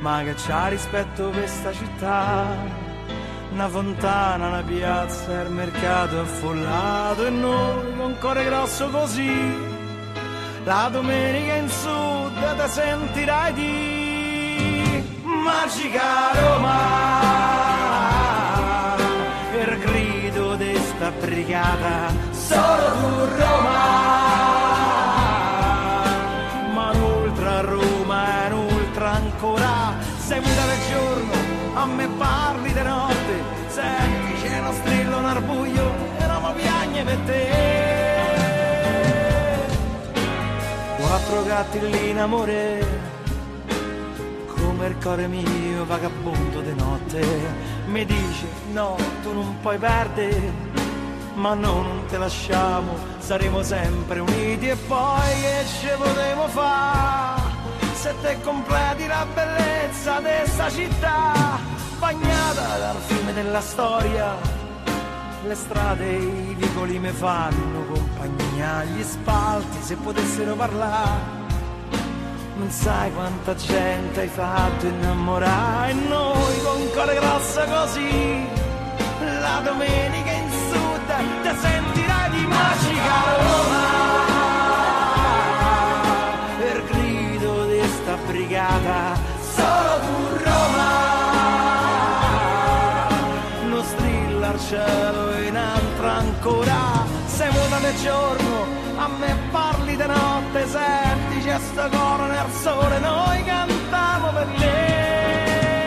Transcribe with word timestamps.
ma 0.00 0.22
che 0.22 0.34
c'ha 0.34 0.68
rispetto 0.68 1.30
questa 1.30 1.72
città. 1.72 2.46
Una 3.50 3.68
fontana, 3.68 4.48
una 4.48 4.62
piazza, 4.62 5.40
il 5.40 5.50
mercato 5.50 6.20
affollato 6.20 7.26
e 7.26 7.30
noi 7.30 7.96
con 7.96 8.16
cuore 8.20 8.44
grosso 8.44 8.88
così. 8.90 9.76
La 10.64 10.88
domenica 10.92 11.54
in 11.56 11.68
sud 11.68 12.56
te 12.56 12.68
sentirai 12.68 13.52
di 13.54 15.04
Magica 15.22 16.32
Roma. 16.34 17.36
Il 19.60 19.78
grido 19.78 20.54
di 20.56 20.76
sta 20.76 21.10
brigata, 21.10 22.12
solo 22.30 22.92
tu 23.00 23.36
te. 37.28 37.46
Quattro 40.96 41.44
gatti 41.44 41.80
lì 41.90 42.10
in 42.10 42.18
amore, 42.18 42.86
come 44.46 44.86
il 44.86 44.96
cuore 45.02 45.26
mio 45.28 45.84
vagabondo 45.84 46.60
di 46.60 46.74
notte, 46.74 47.20
mi 47.86 48.04
dice 48.04 48.46
no, 48.72 48.96
tu 49.22 49.32
non 49.32 49.56
puoi 49.60 49.78
perdere, 49.78 50.52
ma 51.34 51.54
no, 51.54 51.82
non 51.82 52.04
te 52.08 52.18
lasciamo, 52.18 52.94
saremo 53.18 53.62
sempre 53.62 54.20
uniti 54.20 54.68
e 54.68 54.76
poi 54.76 55.40
che 55.40 55.64
ci 55.80 55.88
potevo 55.96 56.48
fare? 56.48 57.38
se 57.98 58.14
te 58.22 58.40
completi 58.42 59.08
la 59.08 59.26
bellezza 59.34 60.18
di 60.20 60.28
questa 60.38 60.70
città, 60.70 61.58
bagnata 61.98 62.78
dal 62.78 62.96
fiume 62.96 63.32
della 63.32 63.60
storia, 63.60 64.36
le 65.44 65.54
strade 65.54 66.04
e 66.04 66.18
i 66.18 66.54
vicoli 66.58 66.98
mi 66.98 67.10
fanno 67.10 67.84
compagnia, 67.92 68.84
gli 68.84 69.02
spalti 69.02 69.78
se 69.80 69.96
potessero 69.96 70.54
parlare. 70.54 71.36
Non 72.56 72.70
sai 72.70 73.12
quanta 73.12 73.54
gente 73.54 74.20
hai 74.20 74.28
fatto 74.28 74.86
innamorare 74.86 75.92
noi 75.92 76.62
con 76.62 76.90
cuore 76.92 77.14
grosso 77.14 77.64
così, 77.64 78.46
la 79.40 79.60
domenica 79.62 80.30
in 80.32 80.50
sud 80.50 81.42
ti 81.42 81.58
sentirai 81.60 82.30
di 82.30 82.46
magica 82.46 83.36
Roma. 83.36 83.87
Di 99.98 100.06
notte, 100.06 100.66
senti 100.68 101.40
c'è 101.42 101.58
sto 101.58 101.88
coro 101.90 102.26
nel 102.26 102.50
sole, 102.52 102.98
noi 103.00 103.42
cantiamo 103.42 104.30
per 104.32 104.46
te. 104.56 105.86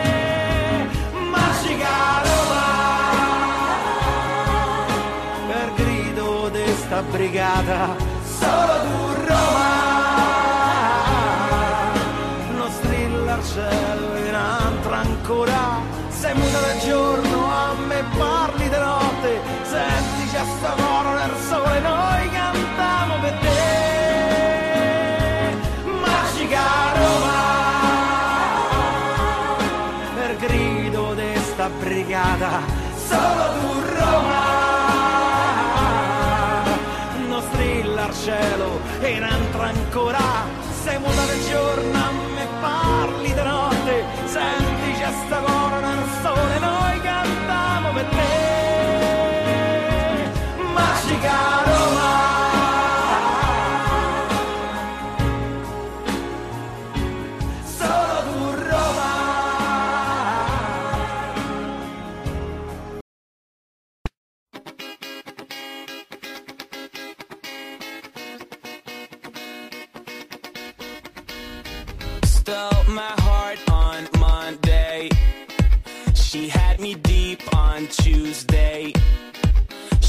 Magica 1.30 2.20
Roma, 2.22 2.66
per 5.46 5.72
grido 5.76 6.50
di 6.50 6.72
sta 6.74 7.02
brigata, 7.02 7.96
cielo 39.12 39.26
in 39.26 39.41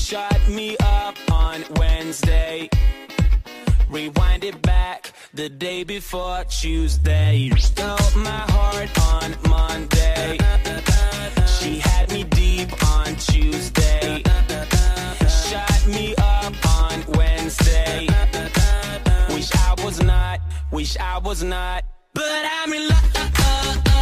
shut 0.04 0.50
me 0.50 0.76
up 0.82 1.16
on 1.32 1.64
Wednesday. 1.78 2.70
Rewind 3.90 4.44
it 4.44 4.62
back 4.62 5.14
the 5.34 5.48
day 5.48 5.86
before 5.86 6.44
Tuesday. 6.44 7.50
Stole 7.58 8.12
my 8.18 8.44
heart 8.52 8.92
on 9.14 9.36
Monday. 9.50 10.38
She 11.48 11.80
had 11.80 12.12
me 12.12 12.26
deep 12.26 12.70
on 12.86 13.16
Tuesday. 13.16 14.22
Shut 15.48 15.88
me 15.88 16.14
up 16.18 16.54
on 16.82 17.06
Wednesday. 17.18 18.08
Wish 19.30 19.52
I 19.56 19.76
was 19.86 20.04
not, 20.04 20.42
wish 20.72 20.98
I 20.98 21.18
was 21.20 21.44
not, 21.44 21.86
but 22.14 22.44
I'm 22.58 22.74
in 22.74 22.90
love. 22.90 23.93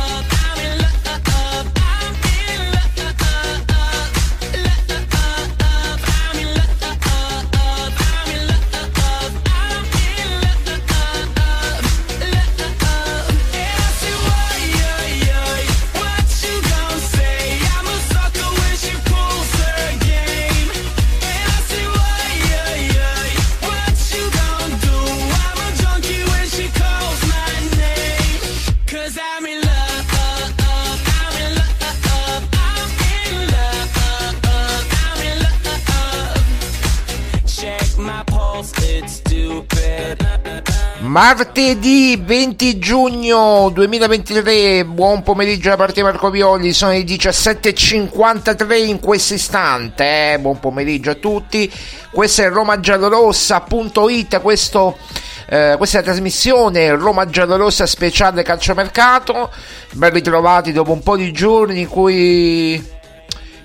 Martedì 41.11 42.15
20 42.15 42.79
giugno 42.79 43.69
2023, 43.73 44.85
buon 44.85 45.23
pomeriggio 45.23 45.67
da 45.67 45.75
parte 45.75 45.95
di 45.95 46.03
Marco 46.03 46.29
Violi, 46.29 46.71
sono 46.71 46.93
le 46.93 47.01
17.53 47.01 48.87
in 48.87 49.01
questo 49.01 49.33
istante, 49.33 50.31
eh? 50.31 50.39
buon 50.39 50.61
pomeriggio 50.61 51.09
a 51.09 51.15
tutti, 51.15 51.69
questo 52.11 52.43
è 52.43 52.49
romagiallorossa.it, 52.49 54.39
questo, 54.39 54.97
eh, 55.49 55.75
questa 55.75 55.97
è 55.97 55.99
la 55.99 56.11
trasmissione 56.11 56.95
Roma 56.95 57.27
Giallorossa 57.27 57.85
speciale 57.85 58.41
calciomercato, 58.41 59.51
ben 59.91 60.13
ritrovati 60.13 60.71
dopo 60.71 60.93
un 60.93 61.03
po' 61.03 61.17
di 61.17 61.33
giorni 61.33 61.81
in 61.81 61.89
cui 61.89 62.81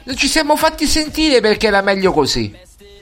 non 0.02 0.16
ci 0.16 0.26
siamo 0.26 0.56
fatti 0.56 0.84
sentire 0.84 1.40
perché 1.40 1.68
era 1.68 1.80
meglio 1.80 2.12
così, 2.12 2.52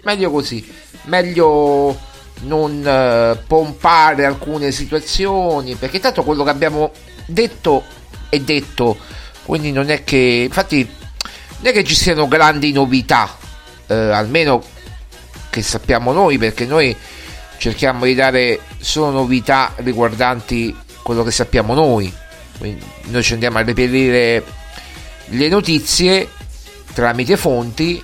meglio 0.03 0.31
così, 0.31 0.71
meglio 1.05 2.13
non 2.43 2.87
eh, 2.87 3.39
pompare 3.47 4.25
alcune 4.25 4.71
situazioni 4.71 5.75
perché 5.77 6.01
tanto 6.01 6.23
quello 6.23 6.45
che 6.45 6.51
abbiamo 6.51 6.93
detto 7.27 7.85
è 8.29 8.39
detto 8.41 8.97
quindi 9.45 9.73
non 9.73 9.91
è 9.91 10.05
che 10.05 10.43
infatti 10.47 10.87
non 11.59 11.67
è 11.67 11.73
che 11.73 11.85
ci 11.85 11.95
siano 11.95 12.29
grandi 12.29 12.73
novità 12.73 13.37
eh, 13.87 13.95
almeno 13.95 14.63
che 15.51 15.63
sappiamo 15.63 16.13
noi 16.13 16.37
perché 16.39 16.67
noi 16.67 16.95
cerchiamo 17.59 18.05
di 18.05 18.15
dare 18.15 18.61
solo 18.81 19.11
novità 19.11 19.73
riguardanti 19.77 20.77
quello 21.03 21.23
che 21.23 21.31
sappiamo 21.31 21.75
noi. 21.75 22.13
Quindi 22.59 22.85
noi 23.05 23.23
ci 23.23 23.35
andiamo 23.35 23.59
a 23.59 23.63
reperire 23.63 24.45
le 25.27 25.49
notizie 25.49 26.29
tramite 26.93 27.37
fonti 27.37 28.03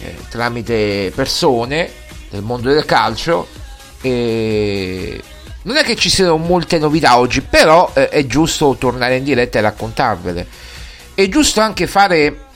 eh, 0.00 0.16
tramite 0.28 1.12
persone 1.14 1.90
del 2.30 2.42
mondo 2.42 2.72
del 2.72 2.84
calcio 2.84 3.46
e 4.02 5.22
non 5.62 5.76
è 5.76 5.84
che 5.84 5.94
ci 5.94 6.10
siano 6.10 6.36
molte 6.36 6.78
novità 6.78 7.18
oggi, 7.18 7.40
però 7.40 7.90
eh, 7.94 8.08
è 8.08 8.26
giusto 8.26 8.76
tornare 8.78 9.16
in 9.16 9.24
diretta 9.24 9.58
e 9.58 9.62
raccontarvele. 9.62 10.46
È 11.14 11.28
giusto 11.28 11.60
anche 11.60 11.86
fare 11.86 12.46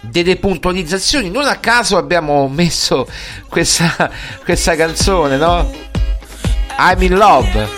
delle 0.00 0.36
puntualizzazioni. 0.36 1.30
Non 1.30 1.46
a 1.46 1.56
caso 1.56 1.96
abbiamo 1.98 2.48
messo 2.48 3.06
questa, 3.48 4.10
questa 4.44 4.74
canzone, 4.76 5.36
no? 5.36 5.70
I'm 6.78 7.02
in 7.02 7.16
love, 7.16 7.68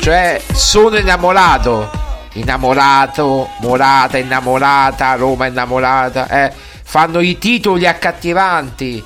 cioè 0.00 0.40
sono 0.52 0.96
innamorato. 0.96 2.00
Innamorato, 2.34 3.50
Morata 3.60 4.16
innamorata, 4.16 5.14
Roma 5.16 5.46
innamorata. 5.46 6.28
Eh, 6.28 6.52
fanno 6.82 7.20
i 7.20 7.36
titoli 7.36 7.86
accattivanti. 7.86 9.04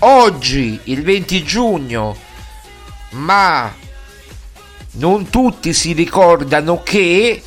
Oggi, 0.00 0.78
il 0.84 1.02
20 1.02 1.42
giugno, 1.44 2.16
ma 3.10 3.72
non 4.92 5.28
tutti 5.30 5.72
si 5.72 5.92
ricordano 5.92 6.82
che 6.82 7.42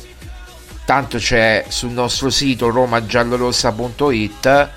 tanto 0.84 1.18
c'è 1.18 1.66
sul 1.68 1.90
nostro 1.90 2.30
sito 2.30 2.70
romagiallorossa.it 2.70 4.70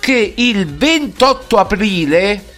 che 0.00 0.34
il 0.36 0.66
28 0.66 1.56
aprile 1.56 2.54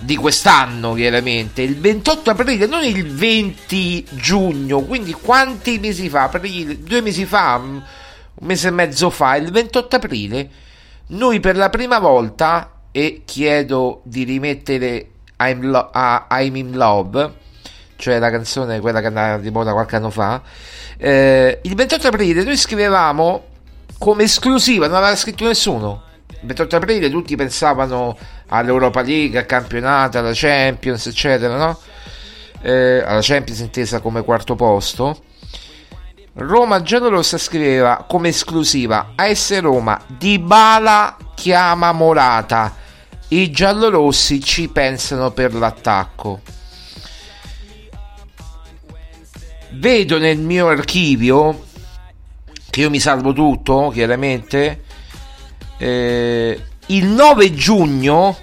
di 0.00 0.16
quest'anno 0.16 0.94
chiaramente 0.94 1.62
il 1.62 1.78
28 1.78 2.30
aprile 2.30 2.66
non 2.66 2.84
il 2.84 3.06
20 3.06 4.06
giugno 4.12 4.80
quindi 4.80 5.12
quanti 5.12 5.78
mesi 5.78 6.08
fa? 6.08 6.24
Aprile, 6.24 6.82
due 6.82 7.02
mesi 7.02 7.26
fa 7.26 7.60
un 7.62 7.82
mese 8.40 8.68
e 8.68 8.70
mezzo 8.70 9.10
fa 9.10 9.36
il 9.36 9.50
28 9.50 9.96
aprile 9.96 10.50
noi 11.08 11.40
per 11.40 11.56
la 11.56 11.68
prima 11.68 11.98
volta 11.98 12.79
e 12.92 13.22
chiedo 13.24 14.00
di 14.04 14.24
rimettere 14.24 15.06
I'm, 15.38 15.70
Lo- 15.70 15.90
a 15.92 16.26
I'm 16.30 16.56
in 16.56 16.76
Love, 16.76 17.32
cioè 17.96 18.18
la 18.18 18.30
canzone, 18.30 18.80
quella 18.80 19.00
che 19.00 19.06
andava 19.06 19.38
di 19.38 19.50
moda 19.50 19.72
qualche 19.72 19.96
anno 19.96 20.10
fa. 20.10 20.42
Eh, 20.96 21.60
il 21.62 21.74
28 21.74 22.08
aprile 22.08 22.42
noi 22.42 22.56
scrivevamo 22.56 23.44
come 23.98 24.24
esclusiva, 24.24 24.86
non 24.86 24.96
aveva 24.96 25.16
scritto 25.16 25.46
nessuno. 25.46 26.02
Il 26.28 26.46
28 26.46 26.76
aprile 26.76 27.10
tutti 27.10 27.36
pensavano 27.36 28.16
all'Europa 28.48 29.02
League, 29.02 29.38
al 29.38 29.46
campionato, 29.46 30.18
alla 30.18 30.32
Champions, 30.32 31.06
eccetera, 31.06 31.56
no? 31.56 31.78
Eh, 32.62 33.02
alla 33.04 33.20
Champions 33.22 33.60
intesa 33.60 34.00
come 34.00 34.22
quarto 34.24 34.54
posto. 34.54 35.22
Roma 36.34 36.80
Giallorossa 36.80 37.38
scriveva 37.38 38.04
come 38.08 38.28
esclusiva 38.28 39.12
AS 39.16 39.58
Roma 39.60 40.00
Dybala 40.06 41.16
chiama 41.40 41.90
Morata 41.92 42.76
i 43.28 43.50
giallorossi 43.50 44.42
ci 44.42 44.68
pensano 44.68 45.30
per 45.30 45.54
l'attacco. 45.54 46.42
Vedo 49.70 50.18
nel 50.18 50.36
mio 50.36 50.68
archivio 50.68 51.64
che 52.68 52.80
io 52.80 52.90
mi 52.90 53.00
salvo 53.00 53.32
tutto 53.32 53.88
chiaramente 53.88 54.82
eh, 55.78 56.62
il 56.86 57.06
9 57.06 57.54
giugno 57.54 58.36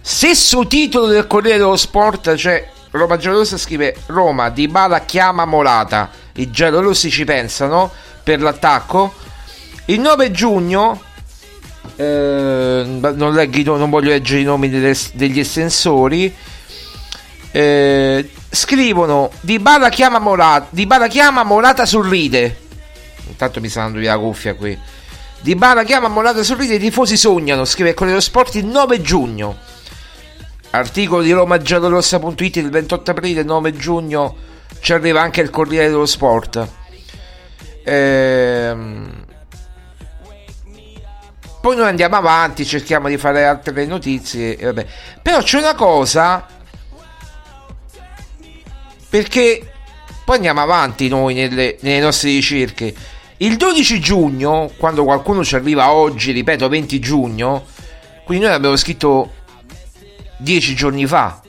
stesso 0.00 0.66
titolo 0.68 1.06
del 1.06 1.26
Corriere 1.26 1.58
dello 1.58 1.76
Sport 1.76 2.34
cioè 2.36 2.70
Roma 2.92 3.16
Giallorossa 3.16 3.58
scrive 3.58 3.96
Roma 4.06 4.48
Di 4.48 4.68
Bala 4.68 5.00
chiama 5.00 5.44
Morata 5.44 6.10
i 6.34 6.50
giallorossi 6.50 7.10
ci 7.10 7.24
pensano 7.24 7.90
per 8.22 8.40
l'attacco 8.40 9.12
il 9.86 10.00
9 10.00 10.30
giugno 10.30 11.00
eh, 11.96 12.84
non, 12.86 13.34
leggi, 13.34 13.64
non, 13.64 13.90
voglio 13.90 14.10
leggere 14.10 14.40
i 14.40 14.44
nomi 14.44 14.68
delle, 14.68 14.96
degli 15.14 15.40
estensori 15.40 16.32
eh, 17.50 18.30
scrivono 18.48 19.30
Di 19.40 19.58
Bala 19.58 19.88
chiama 19.88 20.18
Morata 20.18 20.68
Di 20.70 20.86
Bala 20.86 21.08
chiama 21.08 21.42
Morata 21.42 21.84
sorride. 21.84 22.60
Intanto 23.28 23.60
mi 23.60 23.68
sta 23.68 23.82
dando 23.82 23.98
via 23.98 24.14
la 24.14 24.20
cuffia 24.20 24.54
qui. 24.54 24.78
Di 25.40 25.54
Bala 25.54 25.82
chiama 25.84 26.08
Morata 26.08 26.42
sorride 26.42 26.74
i 26.74 26.78
tifosi 26.78 27.16
sognano 27.16 27.64
scrive 27.64 27.94
lo 27.98 28.20
Sport 28.20 28.54
il 28.54 28.66
9 28.66 29.02
giugno. 29.02 29.58
Articolo 30.70 31.22
di 31.22 31.32
romagiallorossa.it 31.32 32.56
il 32.56 32.70
28 32.70 33.10
aprile 33.10 33.42
9 33.42 33.72
giugno 33.76 34.36
ci 34.80 34.92
arriva 34.92 35.20
anche 35.20 35.40
il 35.40 35.50
Corriere 35.50 35.88
dello 35.88 36.06
Sport. 36.06 36.68
Ehm 37.84 39.30
poi 41.62 41.76
noi 41.76 41.86
andiamo 41.86 42.16
avanti, 42.16 42.66
cerchiamo 42.66 43.06
di 43.06 43.16
fare 43.16 43.44
altre 43.44 43.86
notizie. 43.86 44.56
Vabbè. 44.56 44.84
Però 45.22 45.40
c'è 45.40 45.58
una 45.58 45.76
cosa. 45.76 46.44
Perché 49.08 49.72
poi 50.24 50.36
andiamo 50.36 50.60
avanti 50.60 51.06
noi 51.06 51.34
nelle, 51.34 51.76
nelle 51.82 52.00
nostre 52.00 52.30
ricerche. 52.30 52.92
Il 53.36 53.56
12 53.56 54.00
giugno, 54.00 54.72
quando 54.76 55.04
qualcuno 55.04 55.44
ci 55.44 55.54
arriva 55.54 55.92
oggi, 55.92 56.32
ripeto 56.32 56.68
20 56.68 56.98
giugno, 56.98 57.64
quindi 58.24 58.44
noi 58.44 58.54
abbiamo 58.54 58.74
scritto 58.74 59.32
10 60.38 60.74
giorni 60.74 61.06
fa, 61.06 61.40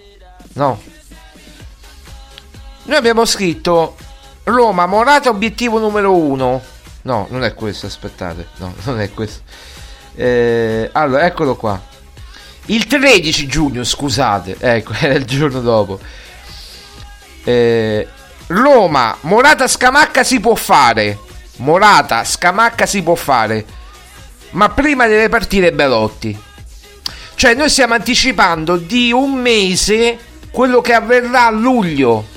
no? 0.53 0.79
Noi 2.83 2.97
abbiamo 2.97 3.25
scritto 3.25 3.95
Roma, 4.43 4.85
Morata 4.85 5.29
obiettivo 5.29 5.79
numero 5.79 6.15
1. 6.15 6.61
No, 7.01 7.27
non 7.31 7.43
è 7.43 7.55
questo, 7.55 7.87
aspettate, 7.87 8.49
no, 8.57 8.75
non 8.83 8.99
è 8.99 9.11
questo. 9.11 9.41
Eh, 10.15 10.89
allora, 10.91 11.25
eccolo 11.25 11.55
qua. 11.55 11.81
Il 12.65 12.87
13 12.87 13.47
giugno, 13.47 13.83
scusate, 13.83 14.55
ecco, 14.59 14.93
era 14.99 15.13
il 15.13 15.25
giorno 15.25 15.61
dopo. 15.61 15.99
Eh, 17.43 18.07
Roma, 18.47 19.17
Morata 19.21 19.67
Scamacca 19.67 20.23
si 20.23 20.39
può 20.39 20.55
fare. 20.55 21.19
Morata 21.57 22.23
Scamacca 22.23 22.85
si 22.85 23.01
può 23.01 23.15
fare. 23.15 23.65
Ma 24.51 24.69
prima 24.69 25.07
deve 25.07 25.29
partire 25.29 25.73
Belotti. 25.73 26.37
Cioè, 27.35 27.55
noi 27.55 27.69
stiamo 27.69 27.95
anticipando 27.95 28.77
di 28.77 29.11
un 29.11 29.33
mese 29.33 30.17
quello 30.51 30.81
che 30.81 30.93
avverrà 30.93 31.47
a 31.47 31.51
luglio. 31.51 32.27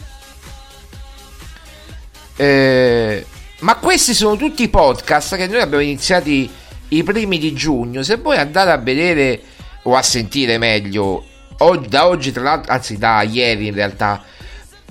Eh, 2.36 3.24
ma 3.60 3.76
questi 3.76 4.14
sono 4.14 4.36
tutti 4.36 4.68
podcast 4.68 5.36
che 5.36 5.46
noi 5.46 5.60
abbiamo 5.60 5.82
iniziati 5.82 6.50
i 6.88 7.02
primi 7.02 7.38
di 7.38 7.52
giugno. 7.52 8.02
Se 8.02 8.16
voi 8.16 8.36
andate 8.36 8.70
a 8.70 8.76
vedere 8.76 9.40
o 9.82 9.94
a 9.94 10.02
sentire 10.02 10.58
meglio, 10.58 11.24
da 11.88 12.06
oggi, 12.06 12.32
tra 12.32 12.42
l'altro, 12.42 12.72
anzi, 12.72 12.98
da 12.98 13.22
ieri 13.22 13.68
in 13.68 13.74
realtà, 13.74 14.22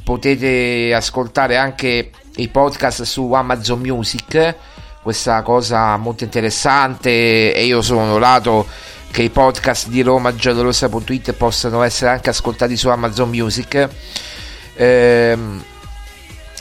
potete 0.03 0.93
ascoltare 0.93 1.57
anche 1.57 2.11
i 2.37 2.47
podcast 2.47 3.03
su 3.03 3.31
Amazon 3.33 3.79
Music. 3.79 4.55
Questa 5.01 5.41
cosa 5.43 5.95
molto 5.97 6.23
interessante. 6.23 7.53
E 7.53 7.65
io 7.65 7.81
sono 7.81 8.01
onorato 8.01 8.67
che 9.11 9.21
i 9.21 9.29
podcast 9.29 9.87
di 9.87 10.01
romagiallorossa.it 10.01 11.33
possano 11.33 11.83
essere 11.83 12.11
anche 12.11 12.29
ascoltati 12.29 12.75
su 12.75 12.89
Amazon 12.89 13.29
Music. 13.29 13.89
Ehm, 14.75 15.63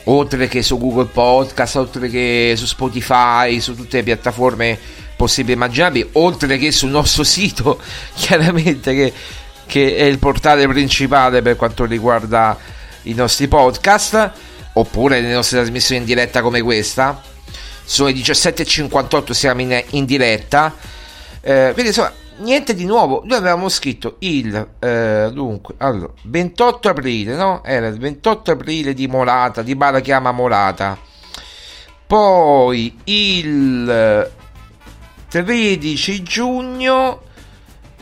oltre 0.05 0.49
che 0.49 0.63
su 0.63 0.79
Google 0.79 1.07
Podcast, 1.07 1.77
oltre 1.77 2.09
che 2.09 2.55
su 2.57 2.67
Spotify, 2.67 3.59
su 3.61 3.75
tutte 3.75 3.97
le 3.99 4.03
piattaforme 4.03 4.79
possibili 5.17 5.53
e 5.53 5.57
immaginabili, 5.57 6.09
oltre 6.13 6.57
che 6.59 6.73
sul 6.73 6.91
nostro 6.91 7.25
sito, 7.25 7.81
chiaramente 8.15 8.95
che, 8.95 9.13
che 9.67 9.97
è 9.97 10.05
il 10.05 10.19
portale 10.19 10.67
principale 10.69 11.43
per 11.43 11.57
quanto 11.57 11.85
riguarda 11.85 12.57
i 13.03 13.15
nostri 13.15 13.49
podcast, 13.49 14.33
oppure 14.75 15.21
le 15.21 15.33
nostre 15.33 15.59
trasmissioni 15.59 16.01
in 16.01 16.07
diretta 16.07 16.43
come 16.43 16.61
questa. 16.63 17.23
Sono 17.85 18.09
le 18.09 18.15
17.58, 18.15 19.33
siamo 19.33 19.61
in, 19.61 19.83
in 19.91 20.05
diretta. 20.05 20.75
Eh, 21.41 21.71
quindi 21.73 21.89
insomma, 21.89 22.13
niente 22.39 22.75
di 22.75 22.85
nuovo. 22.85 23.23
Noi 23.25 23.39
avevamo 23.39 23.69
scritto 23.69 24.17
il 24.21 24.69
eh, 24.79 25.31
dunque, 25.33 25.75
allora, 25.79 26.13
28 26.23 26.89
aprile, 26.89 27.35
no? 27.35 27.63
Era 27.65 27.87
il 27.87 27.99
28 27.99 28.53
aprile 28.53 28.95
di 28.95 29.07
Morata, 29.07 29.63
di 29.63 29.75
Bala 29.77 30.01
chiama 30.01 30.33
Morata. 30.33 30.99
Poi 32.07 32.97
il 33.05 34.31
13 35.43 36.23
giugno 36.23 37.23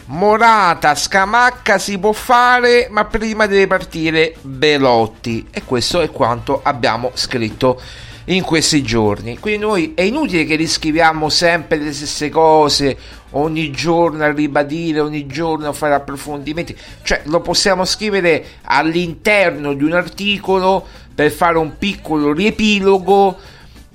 Morata, 0.07 0.95
Scamacca 0.95 1.79
si 1.79 1.99
può 1.99 2.13
fare, 2.13 2.89
ma 2.91 3.07
prima 3.07 3.47
deve 3.47 3.67
partire 3.67 4.35
Belotti. 4.43 5.47
E 5.51 5.63
questo 5.65 6.03
è 6.03 6.11
quanto 6.11 6.61
abbiamo 6.63 7.11
scritto 7.15 7.81
in 8.27 8.43
questi 8.43 8.83
giorni. 8.83 9.39
Quindi 9.39 9.63
noi 9.63 9.93
è 9.95 10.03
inutile 10.03 10.45
che 10.45 10.57
riscriviamo 10.57 11.31
sempre 11.31 11.79
le 11.79 11.95
stesse 11.95 12.29
cose, 12.29 12.99
ogni 13.31 13.71
giorno 13.71 14.25
a 14.25 14.31
ribadire, 14.31 15.01
ogni 15.01 15.25
giorno 15.27 15.69
a 15.69 15.73
fare 15.73 15.95
approfondimenti. 15.95 16.77
Cioè, 17.03 17.23
lo 17.25 17.41
possiamo 17.41 17.87
scrivere 17.87 18.45
all'interno 18.65 19.73
di 19.73 19.85
un 19.85 19.95
articolo 19.95 20.87
per 21.15 21.31
fare 21.31 21.57
un 21.57 21.79
piccolo 21.79 22.35
riepilogo 22.35 23.39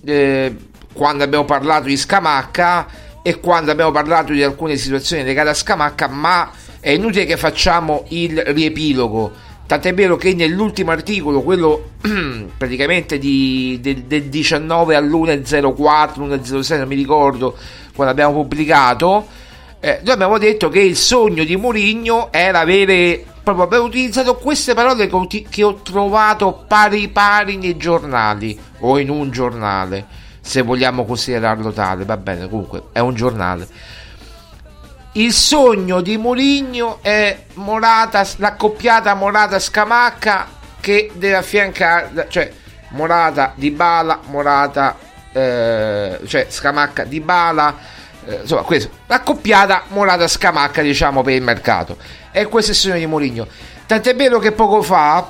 eh, 0.04 0.56
quando 0.92 1.24
abbiamo 1.24 1.46
parlato 1.46 1.84
di 1.84 1.98
Scamacca 1.98 3.06
e 3.28 3.42
quando 3.42 3.72
abbiamo 3.72 3.92
parlato 3.92 4.32
di 4.32 4.42
alcune 4.42 4.78
situazioni 4.78 5.22
legate 5.22 5.50
a 5.50 5.54
Scamacca, 5.54 6.08
ma 6.08 6.50
è 6.80 6.92
inutile 6.92 7.26
che 7.26 7.36
facciamo 7.36 8.06
il 8.08 8.42
riepilogo. 8.42 9.34
Tant'è 9.66 9.94
vero 9.94 10.16
che 10.16 10.34
nell'ultimo 10.34 10.92
articolo, 10.92 11.42
quello 11.42 11.90
praticamente 12.58 13.18
di, 13.18 13.80
del, 13.82 14.04
del 14.04 14.24
19 14.30 14.96
all'1.04, 14.96 16.22
1.06, 16.22 16.78
non 16.78 16.88
mi 16.88 16.96
ricordo, 16.96 17.58
quando 17.94 18.14
abbiamo 18.14 18.32
pubblicato, 18.32 19.28
eh, 19.82 20.00
noi 20.06 20.14
abbiamo 20.14 20.38
detto 20.38 20.70
che 20.70 20.80
il 20.80 20.96
sogno 20.96 21.44
di 21.44 21.58
Mourinho 21.58 22.32
era 22.32 22.62
avere 22.62 23.26
proprio 23.44 23.66
abbiamo 23.66 23.86
utilizzato 23.88 24.36
queste 24.36 24.74
parole 24.74 25.08
che 25.08 25.16
ho, 25.16 25.28
che 25.28 25.64
ho 25.64 25.74
trovato 25.82 26.64
pari 26.66 27.10
pari 27.10 27.58
nei 27.58 27.76
giornali 27.76 28.58
o 28.80 28.98
in 28.98 29.10
un 29.10 29.32
giornale 29.32 30.17
se 30.48 30.62
vogliamo 30.62 31.04
considerarlo 31.04 31.74
tale, 31.74 32.06
va 32.06 32.16
bene, 32.16 32.48
comunque 32.48 32.84
è 32.94 33.00
un 33.00 33.14
giornale. 33.14 33.68
Il 35.14 35.34
sogno 35.34 36.00
di 36.00 36.16
Mourinho 36.16 37.00
è 37.02 37.38
Morata, 37.56 38.26
l'accoppiata 38.38 39.14
Morata-Scamacca 39.14 40.48
che 40.80 41.12
deve 41.14 41.36
affiancare, 41.36 42.28
cioè 42.30 42.50
Morata 42.92 43.52
di 43.56 43.72
Bala, 43.72 44.22
Morata, 44.28 44.98
eh, 45.34 46.18
cioè 46.26 46.46
Scamacca 46.48 47.04
di 47.04 47.20
Bala, 47.20 47.76
eh, 48.26 48.40
insomma, 48.44 48.62
questo, 48.62 48.90
l'accoppiata 49.06 49.84
Morata-Scamacca 49.90 50.82
diciamo 50.82 51.24
per 51.24 51.34
il 51.34 51.42
mercato. 51.42 51.98
E 52.32 52.46
questo 52.46 52.72
è 52.72 52.74
il 52.74 52.80
sogno 52.80 52.96
di 52.96 53.06
Mourinho. 53.06 53.48
Tant'è 53.86 54.16
vero 54.16 54.40
che 54.40 54.54
poco 54.54 54.82
fa 54.82 55.30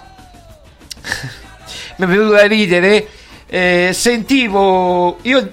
mi 1.95 2.05
è 2.05 2.07
venuto 2.07 2.33
da 2.33 2.45
ridere 2.45 3.25
eh, 3.47 3.91
sentivo 3.93 5.17
io 5.21 5.51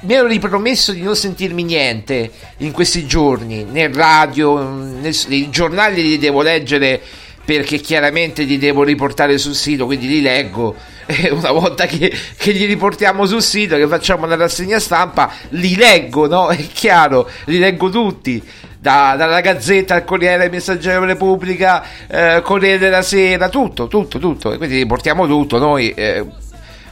mi 0.00 0.14
ero 0.14 0.26
ripromesso 0.26 0.92
di 0.92 1.02
non 1.02 1.16
sentirmi 1.16 1.62
niente 1.62 2.30
in 2.58 2.72
questi 2.72 3.06
giorni 3.06 3.64
nel 3.64 3.92
radio 3.92 4.62
nel, 4.62 5.16
nei 5.28 5.50
giornali 5.50 6.02
li 6.02 6.18
devo 6.18 6.42
leggere 6.42 7.00
perché 7.44 7.78
chiaramente 7.78 8.42
li 8.42 8.58
devo 8.58 8.82
riportare 8.82 9.38
sul 9.38 9.54
sito 9.54 9.86
quindi 9.86 10.08
li 10.08 10.20
leggo 10.20 10.74
una 11.30 11.52
volta 11.52 11.86
che, 11.86 12.12
che 12.36 12.50
li 12.52 12.64
riportiamo 12.64 13.26
sul 13.26 13.42
sito 13.42 13.76
che 13.76 13.86
facciamo 13.86 14.26
la 14.26 14.36
rassegna 14.36 14.78
stampa 14.78 15.32
li 15.50 15.74
leggo 15.74 16.28
no 16.28 16.50
è 16.50 16.66
chiaro 16.72 17.28
li 17.46 17.58
leggo 17.58 17.88
tutti 17.88 18.42
da, 18.86 19.16
dalla 19.16 19.40
Gazzetta 19.40 19.96
al 19.96 20.04
Corriere 20.04 20.48
Messaggero 20.48 21.04
Repubblica, 21.04 21.82
eh, 22.06 22.40
Corriere 22.44 22.78
della 22.78 23.02
Sera, 23.02 23.48
tutto, 23.48 23.88
tutto, 23.88 24.20
tutto. 24.20 24.52
E 24.52 24.58
quindi 24.58 24.76
riportiamo 24.76 25.26
tutto 25.26 25.58
noi. 25.58 25.90
Eh, 25.90 26.24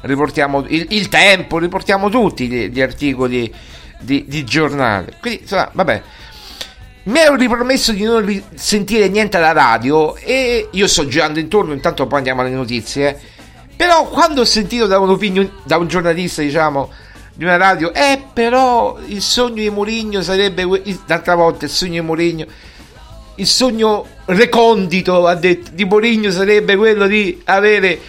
riportiamo 0.04 0.64
il, 0.68 0.86
il, 0.90 1.08
tempo, 1.08 1.58
riportiamo 1.58 2.08
tutti 2.08 2.46
gli, 2.46 2.68
gli 2.68 2.80
articoli 2.80 3.52
di, 4.00 4.24
di, 4.26 4.44
giornale. 4.44 5.16
Quindi, 5.20 5.42
insomma, 5.42 5.70
vabbè. 5.72 6.02
Mi 7.04 7.18
ero 7.18 7.34
ripromesso 7.34 7.92
di 7.92 8.02
non 8.02 8.24
ri- 8.24 8.42
sentire 8.54 9.08
niente 9.08 9.36
alla 9.36 9.52
radio 9.52 10.16
e 10.16 10.68
io 10.70 10.86
sto 10.86 11.06
girando 11.06 11.38
intorno, 11.38 11.74
intanto 11.74 12.06
poi 12.06 12.18
andiamo 12.18 12.40
alle 12.40 12.50
notizie. 12.50 13.20
Però 13.76 14.08
quando 14.08 14.40
ho 14.40 14.44
sentito 14.44 14.86
da 14.86 14.98
un, 14.98 15.50
da 15.64 15.76
un 15.76 15.86
giornalista, 15.86 16.40
diciamo, 16.40 16.90
di 17.34 17.44
una 17.44 17.56
radio, 17.56 17.92
eh 17.92 18.22
però 18.32 18.98
il 19.06 19.20
sogno 19.20 19.56
di 19.56 19.68
Mourinho 19.68 20.22
sarebbe, 20.22 20.64
l'altra 21.06 21.34
volta 21.34 21.66
il 21.66 21.70
sogno 21.70 22.00
di 22.00 22.06
Mourinho, 22.06 22.46
il 23.34 23.46
sogno 23.46 24.06
recondito, 24.26 25.26
ha 25.26 25.34
detto, 25.34 25.72
di 25.74 25.84
Mourinho 25.84 26.30
sarebbe 26.30 26.76
quello 26.76 27.06
di 27.06 27.42
avere 27.44 28.00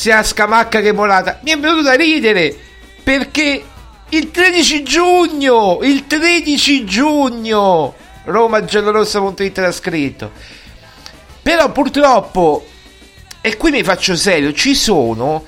sia 0.00 0.22
Scamacca 0.22 0.80
che 0.80 0.92
Morata. 0.92 1.40
Mi 1.42 1.50
è 1.50 1.58
venuto 1.58 1.82
da 1.82 1.92
ridere 1.92 2.56
perché 3.02 3.62
il 4.08 4.30
13 4.30 4.82
giugno, 4.82 5.80
il 5.82 6.06
13 6.06 6.86
giugno, 6.86 7.94
Roma 8.24 8.64
giallorossa.it 8.64 9.58
l'ha 9.58 9.70
scritto. 9.70 10.30
Però 11.42 11.70
purtroppo, 11.70 12.66
e 13.42 13.58
qui 13.58 13.72
mi 13.72 13.82
faccio 13.82 14.16
serio, 14.16 14.54
ci 14.54 14.74
sono 14.74 15.44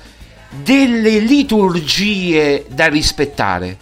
delle 0.49 1.17
liturgie 1.17 2.65
da 2.69 2.85
rispettare. 2.85 3.75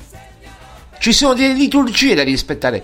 Ci 0.99 1.11
sono 1.11 1.33
delle 1.33 1.53
liturgie 1.53 2.15
da 2.15 2.23
rispettare. 2.23 2.81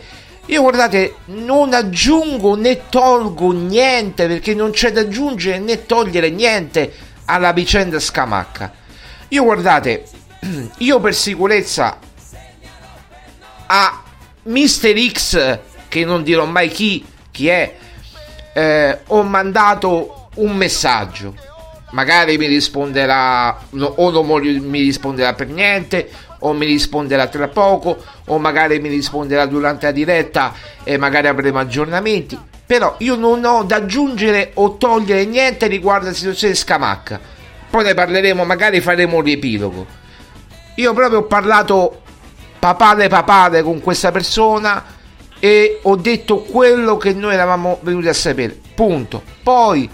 Io 0.47 0.61
guardate, 0.61 1.15
non 1.27 1.73
aggiungo 1.73 2.57
né 2.57 2.89
tolgo 2.89 3.53
niente 3.53 4.27
perché 4.27 4.53
non 4.53 4.71
c'è 4.71 4.91
da 4.91 5.01
aggiungere 5.01 5.59
né 5.59 5.85
togliere 5.85 6.29
niente 6.29 7.15
alla 7.27 7.51
vicenda 7.53 7.99
Scamacca. 7.99 8.71
Io 9.29 9.43
guardate, 9.43 10.05
io 10.79 10.99
per 10.99 11.13
sicurezza 11.13 11.99
a 13.67 14.03
Mister 14.43 14.95
X, 15.11 15.59
che 15.87 16.05
non 16.05 16.23
dirò 16.23 16.45
mai 16.45 16.69
chi, 16.69 17.05
chi 17.31 17.47
è, 17.47 17.75
eh, 18.53 18.99
ho 19.07 19.23
mandato 19.23 20.29
un 20.35 20.55
messaggio. 20.55 21.35
Magari 21.91 22.37
mi 22.37 22.47
risponderà, 22.47 23.57
o 23.71 24.11
non 24.11 24.25
mi 24.25 24.81
risponderà 24.81 25.33
per 25.33 25.47
niente, 25.47 26.09
o 26.39 26.53
mi 26.53 26.65
risponderà 26.65 27.27
tra 27.27 27.47
poco, 27.47 27.97
o 28.25 28.37
magari 28.37 28.79
mi 28.79 28.89
risponderà 28.89 29.45
durante 29.45 29.85
la 29.85 29.91
diretta 29.91 30.53
e 30.83 30.97
magari 30.97 31.27
avremo 31.27 31.59
aggiornamenti. 31.59 32.37
Però 32.67 32.95
io 32.99 33.15
non 33.15 33.45
ho 33.45 33.63
da 33.63 33.77
aggiungere 33.77 34.51
o 34.55 34.75
togliere 34.75 35.25
niente 35.25 35.67
riguardo 35.67 36.07
alla 36.07 36.15
situazione 36.15 36.53
di 36.53 36.59
Scamacca. 36.59 37.19
Poi 37.69 37.83
ne 37.83 37.93
parleremo, 37.93 38.43
magari 38.43 38.81
faremo 38.81 39.15
un 39.15 39.23
riepilogo. 39.23 39.85
Io 40.75 40.93
proprio 40.93 41.19
ho 41.19 41.23
parlato 41.23 42.01
papale 42.59 43.07
papale 43.07 43.63
con 43.63 43.79
questa 43.79 44.11
persona 44.11 44.83
e 45.39 45.79
ho 45.81 45.95
detto 45.95 46.39
quello 46.39 46.97
che 46.97 47.13
noi 47.13 47.33
eravamo 47.33 47.79
venuti 47.81 48.09
a 48.09 48.13
sapere. 48.13 48.59
Punto. 48.75 49.23
Poi, 49.41 49.89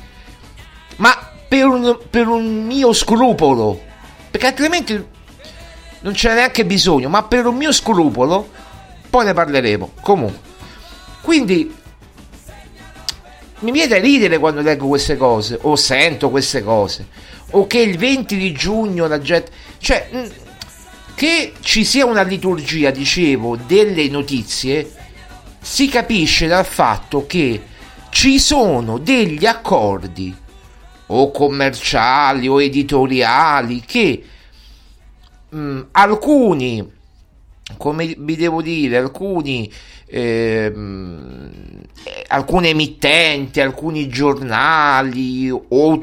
ma 0.96 1.16
per 1.48 1.66
un, 1.66 1.98
per 2.10 2.28
un 2.28 2.66
mio 2.66 2.92
scrupolo, 2.92 3.80
perché 4.32 4.48
altrimenti 4.48 5.06
non 6.00 6.14
c'è 6.14 6.34
neanche 6.34 6.66
bisogno, 6.66 7.08
ma 7.10 7.22
per 7.24 7.46
un 7.46 7.56
mio 7.56 7.72
scrupolo, 7.72 8.50
poi 9.10 9.26
ne 9.26 9.34
parleremo. 9.34 9.92
Comunque, 10.02 10.40
quindi 11.22 11.82
mi 13.64 13.72
viene 13.72 13.88
da 13.88 14.00
ridere 14.00 14.40
quando 14.40 14.62
leggo 14.62 14.88
queste 14.88 15.18
cose 15.18 15.58
o 15.62 15.76
sento 15.76 16.30
queste 16.30 16.64
cose 16.64 17.08
o 17.52 17.66
che 17.68 17.80
il 17.80 17.98
20 17.98 18.36
di 18.38 18.52
giugno 18.52 19.08
la 19.08 19.20
gente 19.20 19.52
cioè 19.80 20.08
mh, 20.12 20.32
che 21.16 21.54
ci 21.62 21.84
sia 21.86 22.06
una 22.06 22.24
liturgia 22.24 22.92
dicevo 22.92 23.56
delle 23.56 24.08
notizie 24.10 24.92
si 25.60 25.88
capisce 25.88 26.48
dal 26.48 26.66
fatto 26.66 27.26
che 27.26 27.62
ci 28.10 28.38
sono 28.40 28.98
degli 28.98 29.46
accordi 29.46 30.36
o 31.08 31.32
commerciali 31.32 32.48
o 32.48 32.62
editoriali 32.62 33.82
che 33.86 34.24
mh, 35.50 35.80
alcuni 35.92 36.92
come 37.78 38.16
vi 38.18 38.36
devo 38.36 38.62
dire 38.62 38.98
alcuni 38.98 39.72
eh, 40.06 40.72
alcune 42.28 42.70
emittenti 42.70 43.62
alcuni 43.62 44.08
giornali 44.10 45.50
o 45.50 46.02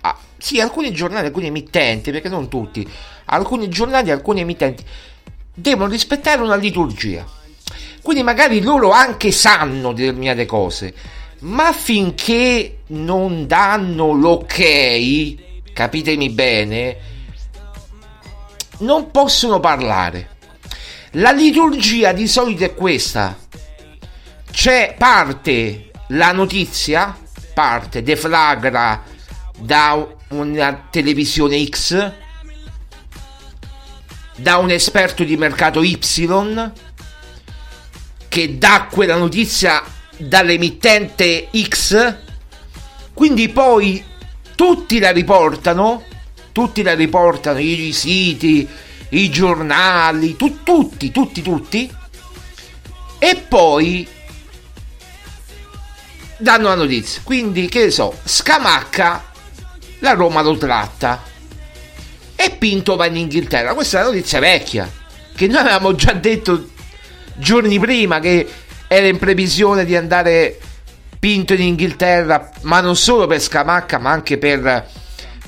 ah, 0.00 0.18
sì 0.38 0.60
alcuni 0.60 0.92
giornali 0.92 1.26
alcuni 1.26 1.46
emittenti 1.46 2.10
perché 2.10 2.28
non 2.28 2.48
tutti 2.48 2.88
alcuni 3.26 3.68
giornali 3.68 4.10
alcuni 4.10 4.40
emittenti 4.40 4.84
devono 5.54 5.90
rispettare 5.90 6.40
una 6.40 6.56
liturgia. 6.56 7.26
Quindi 8.02 8.22
magari 8.22 8.62
loro 8.62 8.90
anche 8.90 9.30
sanno 9.30 9.92
determinate 9.92 10.46
cose 10.46 10.94
ma 11.40 11.72
finché 11.72 12.80
non 12.88 13.46
danno 13.46 14.12
l'ok 14.12 14.62
capitemi 15.72 16.30
bene 16.30 16.96
non 18.78 19.10
possono 19.10 19.60
parlare 19.60 20.29
la 21.12 21.32
liturgia 21.32 22.12
di 22.12 22.28
solito 22.28 22.64
è 22.64 22.74
questa. 22.74 23.36
C'è 24.50 24.94
parte 24.96 25.90
la 26.08 26.32
notizia, 26.32 27.16
parte, 27.54 28.02
deflagra 28.02 29.02
da 29.58 30.06
una 30.28 30.88
televisione 30.90 31.64
X, 31.64 32.12
da 34.36 34.56
un 34.56 34.70
esperto 34.70 35.24
di 35.24 35.36
mercato 35.36 35.82
Y, 35.82 35.98
che 38.28 38.58
dà 38.58 38.88
quella 38.90 39.16
notizia 39.16 39.82
dall'emittente 40.16 41.48
X, 41.52 42.16
quindi 43.12 43.48
poi 43.48 44.02
tutti 44.54 44.98
la 44.98 45.10
riportano, 45.10 46.04
tutti 46.52 46.82
la 46.82 46.94
riportano, 46.94 47.58
i 47.58 47.92
siti, 47.92 48.68
i 49.10 49.30
giornali, 49.30 50.36
tu, 50.36 50.62
tutti, 50.62 51.10
tutti, 51.10 51.42
tutti, 51.42 51.92
e 53.18 53.44
poi 53.48 54.06
danno 56.38 56.68
la 56.68 56.74
notizia. 56.74 57.20
Quindi, 57.24 57.68
che 57.68 57.84
ne 57.84 57.90
so, 57.90 58.18
Scamacca, 58.24 59.24
la 60.00 60.12
Roma 60.12 60.42
lo 60.42 60.56
tratta, 60.56 61.22
e 62.34 62.50
Pinto 62.50 62.96
va 62.96 63.06
in 63.06 63.16
Inghilterra. 63.16 63.74
Questa 63.74 63.98
è 63.98 64.02
una 64.02 64.10
notizia 64.10 64.40
vecchia, 64.40 64.90
che 65.34 65.46
noi 65.46 65.58
avevamo 65.58 65.94
già 65.94 66.12
detto 66.12 66.70
giorni 67.34 67.78
prima 67.78 68.20
che 68.20 68.48
era 68.88 69.06
in 69.06 69.18
previsione 69.18 69.84
di 69.84 69.96
andare 69.96 70.58
Pinto 71.18 71.52
in 71.52 71.62
Inghilterra, 71.62 72.50
ma 72.62 72.80
non 72.80 72.96
solo 72.96 73.26
per 73.26 73.40
Scamacca, 73.40 73.98
ma 73.98 74.10
anche 74.10 74.38
per 74.38 74.88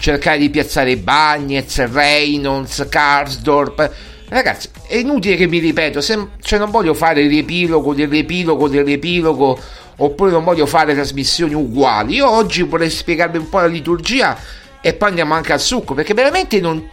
cercare 0.02 0.38
di 0.38 0.50
piazzare 0.50 0.96
Bagnez, 0.96 1.92
Reynolds, 1.92 2.86
Karsdorp. 2.88 3.88
Ragazzi, 4.28 4.68
è 4.88 4.96
inutile 4.96 5.36
che 5.36 5.46
mi 5.46 5.58
ripeto, 5.58 6.00
se, 6.00 6.26
cioè 6.40 6.58
non 6.58 6.72
voglio 6.72 6.92
fare 6.92 7.22
il 7.22 7.28
riepilogo 7.28 7.94
del 7.94 8.08
riepilogo 8.08 8.66
riepilogo, 8.66 9.56
oppure 9.98 10.32
non 10.32 10.42
voglio 10.42 10.66
fare 10.66 10.94
trasmissioni 10.94 11.54
uguali. 11.54 12.14
Io 12.14 12.28
oggi 12.28 12.62
vorrei 12.62 12.90
spiegarvi 12.90 13.38
un 13.38 13.48
po' 13.48 13.60
la 13.60 13.66
liturgia 13.66 14.36
e 14.80 14.92
poi 14.94 15.10
andiamo 15.10 15.34
anche 15.34 15.52
al 15.52 15.60
succo, 15.60 15.94
perché 15.94 16.14
veramente 16.14 16.58
non... 16.58 16.84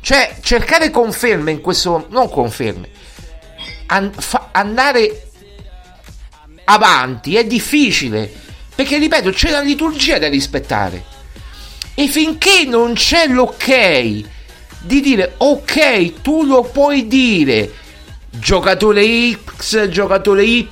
Cioè, 0.00 0.38
cercare 0.40 0.90
conferme 0.90 1.52
in 1.52 1.60
questo... 1.60 2.08
non 2.10 2.28
conferme. 2.28 2.88
An- 3.86 4.10
fa- 4.12 4.48
andare 4.50 5.28
avanti 6.64 7.36
è 7.36 7.44
difficile, 7.44 8.28
perché 8.74 8.98
ripeto, 8.98 9.30
c'è 9.30 9.50
la 9.50 9.60
liturgia 9.60 10.18
da 10.18 10.28
rispettare. 10.28 11.18
E 11.94 12.08
finché 12.08 12.64
non 12.66 12.94
c'è 12.94 13.26
l'ok 13.26 14.24
di 14.82 15.00
dire 15.00 15.34
ok, 15.36 16.22
tu 16.22 16.44
lo 16.44 16.62
puoi 16.62 17.06
dire, 17.06 17.70
giocatore 18.30 19.32
X, 19.32 19.88
giocatore 19.88 20.44
Y 20.44 20.68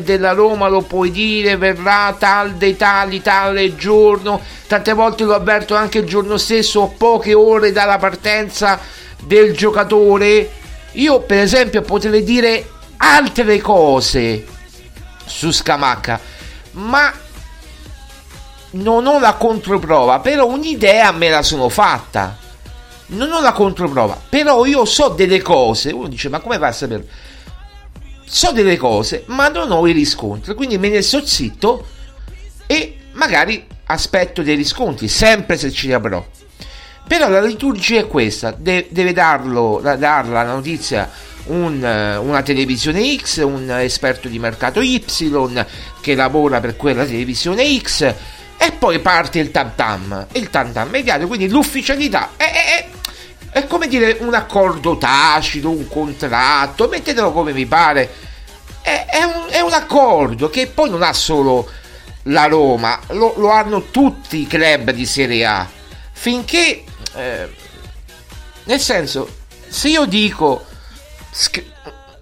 della 0.00 0.32
Roma 0.32 0.68
lo 0.68 0.82
puoi 0.82 1.10
dire, 1.10 1.56
verrà 1.56 2.14
tal 2.18 2.52
dei 2.52 2.76
tali, 2.76 3.20
tale 3.20 3.74
giorno, 3.74 4.40
tante 4.66 4.92
volte 4.92 5.24
lo 5.24 5.34
avverto 5.34 5.74
anche 5.74 5.98
il 5.98 6.06
giorno 6.06 6.36
stesso, 6.36 6.94
poche 6.96 7.34
ore 7.34 7.72
dalla 7.72 7.98
partenza 7.98 8.78
del 9.24 9.56
giocatore. 9.56 10.50
Io 10.92 11.20
per 11.20 11.38
esempio 11.38 11.82
potrei 11.82 12.22
dire 12.22 12.68
altre 12.98 13.58
cose 13.60 14.46
su 15.24 15.50
Scamacca, 15.50 16.20
ma 16.72 17.12
non 18.72 19.06
ho 19.06 19.18
la 19.18 19.34
controprova, 19.34 20.20
però 20.20 20.46
un'idea 20.46 21.12
me 21.12 21.28
la 21.28 21.42
sono 21.42 21.68
fatta. 21.68 22.38
Non 23.06 23.30
ho 23.32 23.40
la 23.40 23.52
controprova, 23.52 24.18
però 24.28 24.64
io 24.64 24.84
so 24.84 25.08
delle 25.08 25.42
cose. 25.42 25.90
Uno 25.90 26.08
dice: 26.08 26.28
Ma 26.28 26.40
come 26.40 26.58
fai 26.58 26.68
a 26.68 26.72
sapere? 26.72 27.06
So 28.24 28.52
delle 28.52 28.76
cose, 28.76 29.24
ma 29.26 29.48
non 29.48 29.70
ho 29.70 29.86
i 29.86 29.92
riscontri. 29.92 30.54
Quindi 30.54 30.78
me 30.78 30.88
ne 30.88 31.02
sto 31.02 31.24
zitto 31.24 31.86
e 32.66 32.96
magari 33.12 33.66
aspetto 33.86 34.42
dei 34.42 34.56
riscontri, 34.56 35.08
sempre 35.08 35.58
se 35.58 35.70
ci 35.70 35.88
li 35.88 35.92
avrò. 35.92 36.24
Però 37.06 37.28
la 37.28 37.42
liturgia 37.42 38.00
è 38.00 38.06
questa: 38.06 38.54
de- 38.56 38.88
deve 38.90 39.12
darlo, 39.12 39.80
darla 39.82 40.42
la 40.42 40.54
notizia 40.54 41.10
un, 41.44 41.82
una 42.22 42.42
televisione 42.42 43.16
X, 43.16 43.42
un 43.42 43.70
esperto 43.70 44.28
di 44.28 44.38
mercato 44.38 44.80
Y 44.80 45.04
che 46.00 46.14
lavora 46.14 46.60
per 46.60 46.76
quella 46.76 47.04
televisione 47.04 47.78
X 47.78 48.14
e 48.62 48.70
poi 48.70 49.00
parte 49.00 49.40
il 49.40 49.50
tam 49.50 49.72
tam, 49.74 50.24
il 50.34 50.48
tam 50.48 50.70
tam 50.70 50.88
mediato, 50.88 51.26
quindi 51.26 51.48
l'ufficialità 51.48 52.30
è, 52.36 52.44
è, 52.44 52.88
è, 53.50 53.58
è, 53.58 53.66
come 53.66 53.88
dire 53.88 54.18
un 54.20 54.34
accordo 54.34 54.96
tacito, 54.98 55.68
un 55.68 55.88
contratto, 55.88 56.86
mettetelo 56.86 57.32
come 57.32 57.52
vi 57.52 57.66
pare, 57.66 58.08
è, 58.80 59.24
un, 59.24 59.46
è 59.48 59.58
un, 59.58 59.72
accordo 59.72 60.48
che 60.48 60.68
poi 60.68 60.90
non 60.90 61.02
ha 61.02 61.12
solo 61.12 61.68
la 62.24 62.46
Roma, 62.46 63.00
lo, 63.08 63.34
lo 63.36 63.50
hanno 63.50 63.90
tutti 63.90 64.42
i 64.42 64.46
club 64.46 64.92
di 64.92 65.06
Serie 65.06 65.44
A, 65.44 65.68
finché, 66.12 66.84
eh, 67.16 67.48
nel 68.62 68.80
senso, 68.80 69.28
se 69.66 69.88
io 69.88 70.04
dico, 70.04 70.64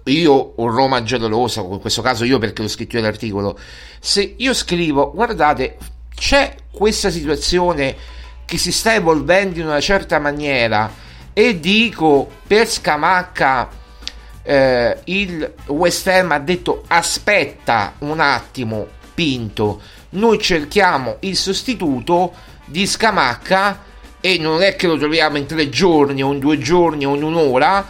io 0.05 0.33
o 0.55 0.67
Roma 0.69 1.03
Gelolosa, 1.03 1.61
in 1.61 1.79
questo 1.79 2.01
caso 2.01 2.23
io 2.23 2.39
perché 2.39 2.63
l'ho 2.63 2.67
scritto 2.67 2.99
l'articolo, 2.99 3.59
se 3.99 4.33
io 4.37 4.55
scrivo, 4.55 5.11
guardate, 5.13 5.77
c'è 6.21 6.53
questa 6.69 7.09
situazione 7.09 7.95
che 8.45 8.59
si 8.59 8.71
sta 8.71 8.93
evolvendo 8.93 9.59
in 9.59 9.65
una 9.65 9.79
certa 9.79 10.19
maniera 10.19 10.93
e 11.33 11.59
dico 11.59 12.29
per 12.45 12.67
Scamacca 12.67 13.67
eh, 14.43 14.99
il 15.05 15.51
West 15.65 16.07
Ham 16.07 16.31
ha 16.31 16.37
detto 16.37 16.83
aspetta 16.87 17.95
un 17.99 18.19
attimo 18.19 18.99
Pinto 19.15 19.81
noi 20.11 20.39
cerchiamo 20.39 21.17
il 21.21 21.35
sostituto 21.35 22.33
di 22.65 22.85
Scamacca 22.85 23.83
e 24.21 24.37
non 24.37 24.61
è 24.61 24.75
che 24.75 24.85
lo 24.85 24.97
troviamo 24.97 25.37
in 25.37 25.47
tre 25.47 25.69
giorni 25.69 26.21
o 26.21 26.31
in 26.31 26.37
due 26.37 26.59
giorni 26.59 27.03
o 27.03 27.15
in 27.15 27.23
un'ora 27.23 27.83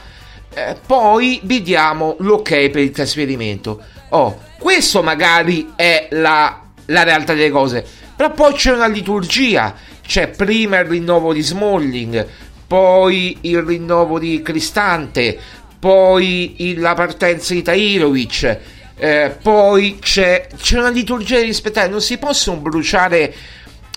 eh, 0.53 0.77
poi 0.85 1.41
vi 1.43 1.61
diamo 1.61 2.15
l'ok 2.19 2.69
per 2.69 2.77
il 2.77 2.91
trasferimento. 2.91 3.83
Oh 4.09 4.39
questo 4.57 5.03
magari 5.03 5.73
è 5.75 6.07
la, 6.11 6.61
la 6.85 7.03
realtà 7.03 7.33
delle 7.33 7.49
cose 7.49 7.99
però 8.21 8.33
poi 8.33 8.53
c'è 8.53 8.71
una 8.71 8.85
liturgia, 8.85 9.73
c'è 10.05 10.27
prima 10.27 10.77
il 10.77 10.85
rinnovo 10.85 11.33
di 11.33 11.41
Smalling, 11.41 12.27
poi 12.67 13.35
il 13.41 13.63
rinnovo 13.63 14.19
di 14.19 14.43
Cristante, 14.43 15.35
poi 15.79 16.75
la 16.77 16.93
partenza 16.93 17.55
di 17.55 17.63
Tairovic, 17.63 18.59
eh, 18.95 19.35
poi 19.41 19.97
c'è, 19.99 20.49
c'è 20.55 20.77
una 20.77 20.91
liturgia 20.91 21.37
da 21.37 21.41
rispettare, 21.41 21.89
non 21.89 21.99
si 21.99 22.19
possono 22.19 22.57
bruciare 22.57 23.33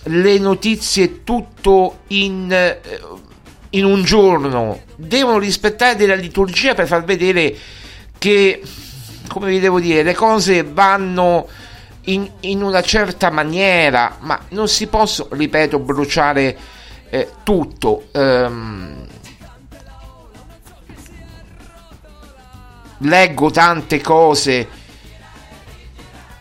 le 0.05 0.39
notizie 0.39 1.23
tutto 1.23 1.99
in, 2.07 2.51
eh, 2.51 2.79
in 3.69 3.85
un 3.85 4.01
giorno, 4.01 4.81
devono 4.95 5.37
rispettare 5.37 5.95
della 5.95 6.15
liturgia 6.15 6.73
per 6.73 6.87
far 6.87 7.03
vedere 7.03 7.55
che, 8.17 8.59
come 9.27 9.49
vi 9.49 9.59
devo 9.59 9.79
dire, 9.79 10.01
le 10.01 10.15
cose 10.15 10.63
vanno 10.63 11.47
in, 12.05 12.29
in 12.41 12.61
una 12.61 12.81
certa 12.81 13.29
maniera, 13.29 14.17
ma 14.19 14.39
non 14.49 14.67
si 14.67 14.87
possono, 14.87 15.29
ripeto, 15.31 15.79
bruciare 15.79 16.57
eh, 17.09 17.29
tutto. 17.43 18.07
Um, 18.13 19.07
leggo 22.99 23.51
tante 23.51 23.99
cose 23.99 24.67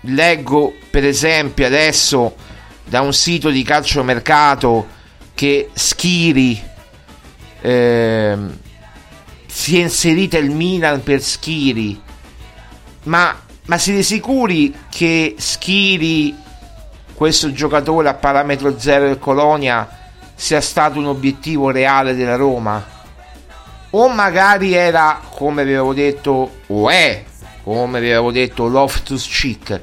leggo 0.02 0.72
per 0.90 1.04
esempio 1.04 1.66
adesso 1.66 2.36
da 2.84 3.00
un 3.00 3.12
sito 3.12 3.50
di 3.50 3.62
calciomercato 3.62 4.86
che 5.34 5.70
Schiri 5.72 6.62
ehm, 7.60 8.58
si 9.46 9.78
è 9.78 9.82
inserita 9.82 10.38
il 10.38 10.50
Milan 10.50 11.02
per 11.02 11.20
Schiri 11.20 12.00
ma, 13.04 13.43
ma 13.66 13.78
siete 13.78 14.02
sicuri 14.02 14.74
che 14.90 15.36
Schiri 15.38 16.36
questo 17.14 17.52
giocatore 17.52 18.08
a 18.08 18.14
parametro 18.14 18.78
zero 18.78 19.06
del 19.06 19.18
Colonia 19.18 19.88
sia 20.34 20.60
stato 20.60 20.98
un 20.98 21.06
obiettivo 21.06 21.70
reale 21.70 22.14
della 22.14 22.36
Roma? 22.36 22.92
O 23.90 24.08
magari 24.08 24.74
era 24.74 25.20
come 25.30 25.64
vi 25.64 25.70
avevo 25.70 25.94
detto 25.94 26.50
o 26.66 26.90
è 26.90 27.24
come 27.62 28.00
vi 28.00 28.10
avevo 28.10 28.30
detto 28.30 28.66
Loftus 28.66 29.26
Cheek. 29.26 29.80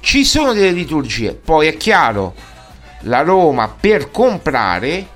Ci 0.00 0.24
sono 0.24 0.54
delle 0.54 0.70
liturgie. 0.70 1.34
Poi 1.34 1.66
è 1.66 1.76
chiaro 1.76 2.34
la 3.02 3.20
Roma 3.20 3.68
per 3.68 4.10
comprare 4.10 5.06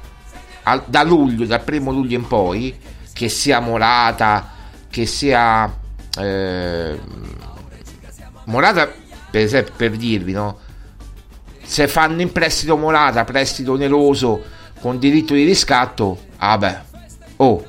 da 0.84 1.02
luglio 1.02 1.46
dal 1.46 1.62
primo 1.62 1.90
luglio 1.90 2.16
in 2.16 2.26
poi 2.26 2.78
che 3.12 3.28
sia 3.28 3.58
Morata 3.58 4.50
che 4.88 5.06
sia 5.06 5.74
eh, 6.18 7.00
Morata 8.44 8.90
per 9.30 9.40
esempio 9.42 9.72
per 9.76 9.92
dirvi 9.92 10.32
no? 10.32 10.58
Se 11.62 11.88
fanno 11.88 12.20
in 12.20 12.32
prestito 12.32 12.76
Morata 12.76 13.24
prestito 13.24 13.72
oneroso 13.72 14.42
con 14.80 14.98
diritto 14.98 15.34
di 15.34 15.44
riscatto 15.44 16.18
ah 16.38 16.58
beh. 16.58 16.78
Oh 17.36 17.64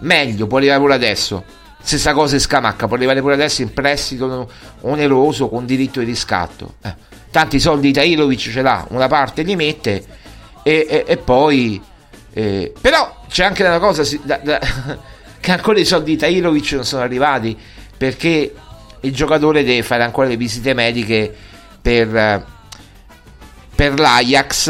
meglio 0.00 0.46
può 0.46 0.58
arrivare 0.58 0.80
pure 0.80 0.94
adesso. 0.94 1.44
Stessa 1.82 2.14
cosa 2.14 2.34
in 2.34 2.40
Scamacca 2.40 2.86
può 2.86 2.96
arrivare 2.96 3.20
pure 3.20 3.34
adesso 3.34 3.60
in 3.62 3.72
prestito 3.72 4.50
oneroso 4.82 5.48
con 5.48 5.66
diritto 5.66 6.00
di 6.00 6.06
riscatto. 6.06 6.76
Eh, 6.82 6.94
tanti 7.30 7.58
soldi 7.58 7.92
Tailovic 7.92 8.38
ce 8.38 8.62
l'ha 8.62 8.86
una 8.90 9.08
parte 9.08 9.42
li 9.42 9.56
mette 9.56 10.04
e, 10.62 10.86
e, 10.88 11.04
e 11.06 11.16
poi 11.16 11.82
eh, 12.32 12.72
però 12.80 13.22
c'è 13.28 13.44
anche 13.44 13.64
una 13.64 13.80
cosa 13.80 14.02
da- 14.22 14.38
da- 14.38 14.60
che 15.40 15.52
ancora 15.52 15.78
i 15.80 15.84
soldi 15.84 16.12
di 16.12 16.16
Tailovic 16.16 16.72
non 16.72 16.84
sono 16.84 17.02
arrivati 17.02 17.58
perché 17.96 18.54
il 19.04 19.14
giocatore 19.14 19.64
deve 19.64 19.82
fare 19.82 20.02
ancora 20.02 20.28
le 20.28 20.36
visite 20.36 20.74
mediche 20.74 21.32
per, 21.80 22.16
eh, 22.16 22.44
per 23.74 23.98
l'Ajax 23.98 24.68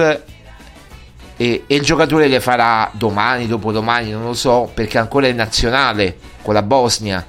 e, 1.36 1.64
e 1.66 1.74
il 1.74 1.82
giocatore 1.82 2.28
le 2.28 2.40
farà 2.40 2.90
domani, 2.92 3.46
dopodomani, 3.46 4.10
non 4.10 4.24
lo 4.24 4.34
so, 4.34 4.70
perché 4.72 4.98
ancora 4.98 5.26
è 5.26 5.32
nazionale 5.32 6.16
con 6.42 6.54
la 6.54 6.62
Bosnia 6.62 7.24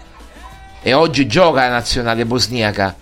e 0.82 0.94
oggi 0.94 1.26
gioca 1.26 1.62
la 1.62 1.70
nazionale 1.70 2.26
bosniaca. 2.26 2.96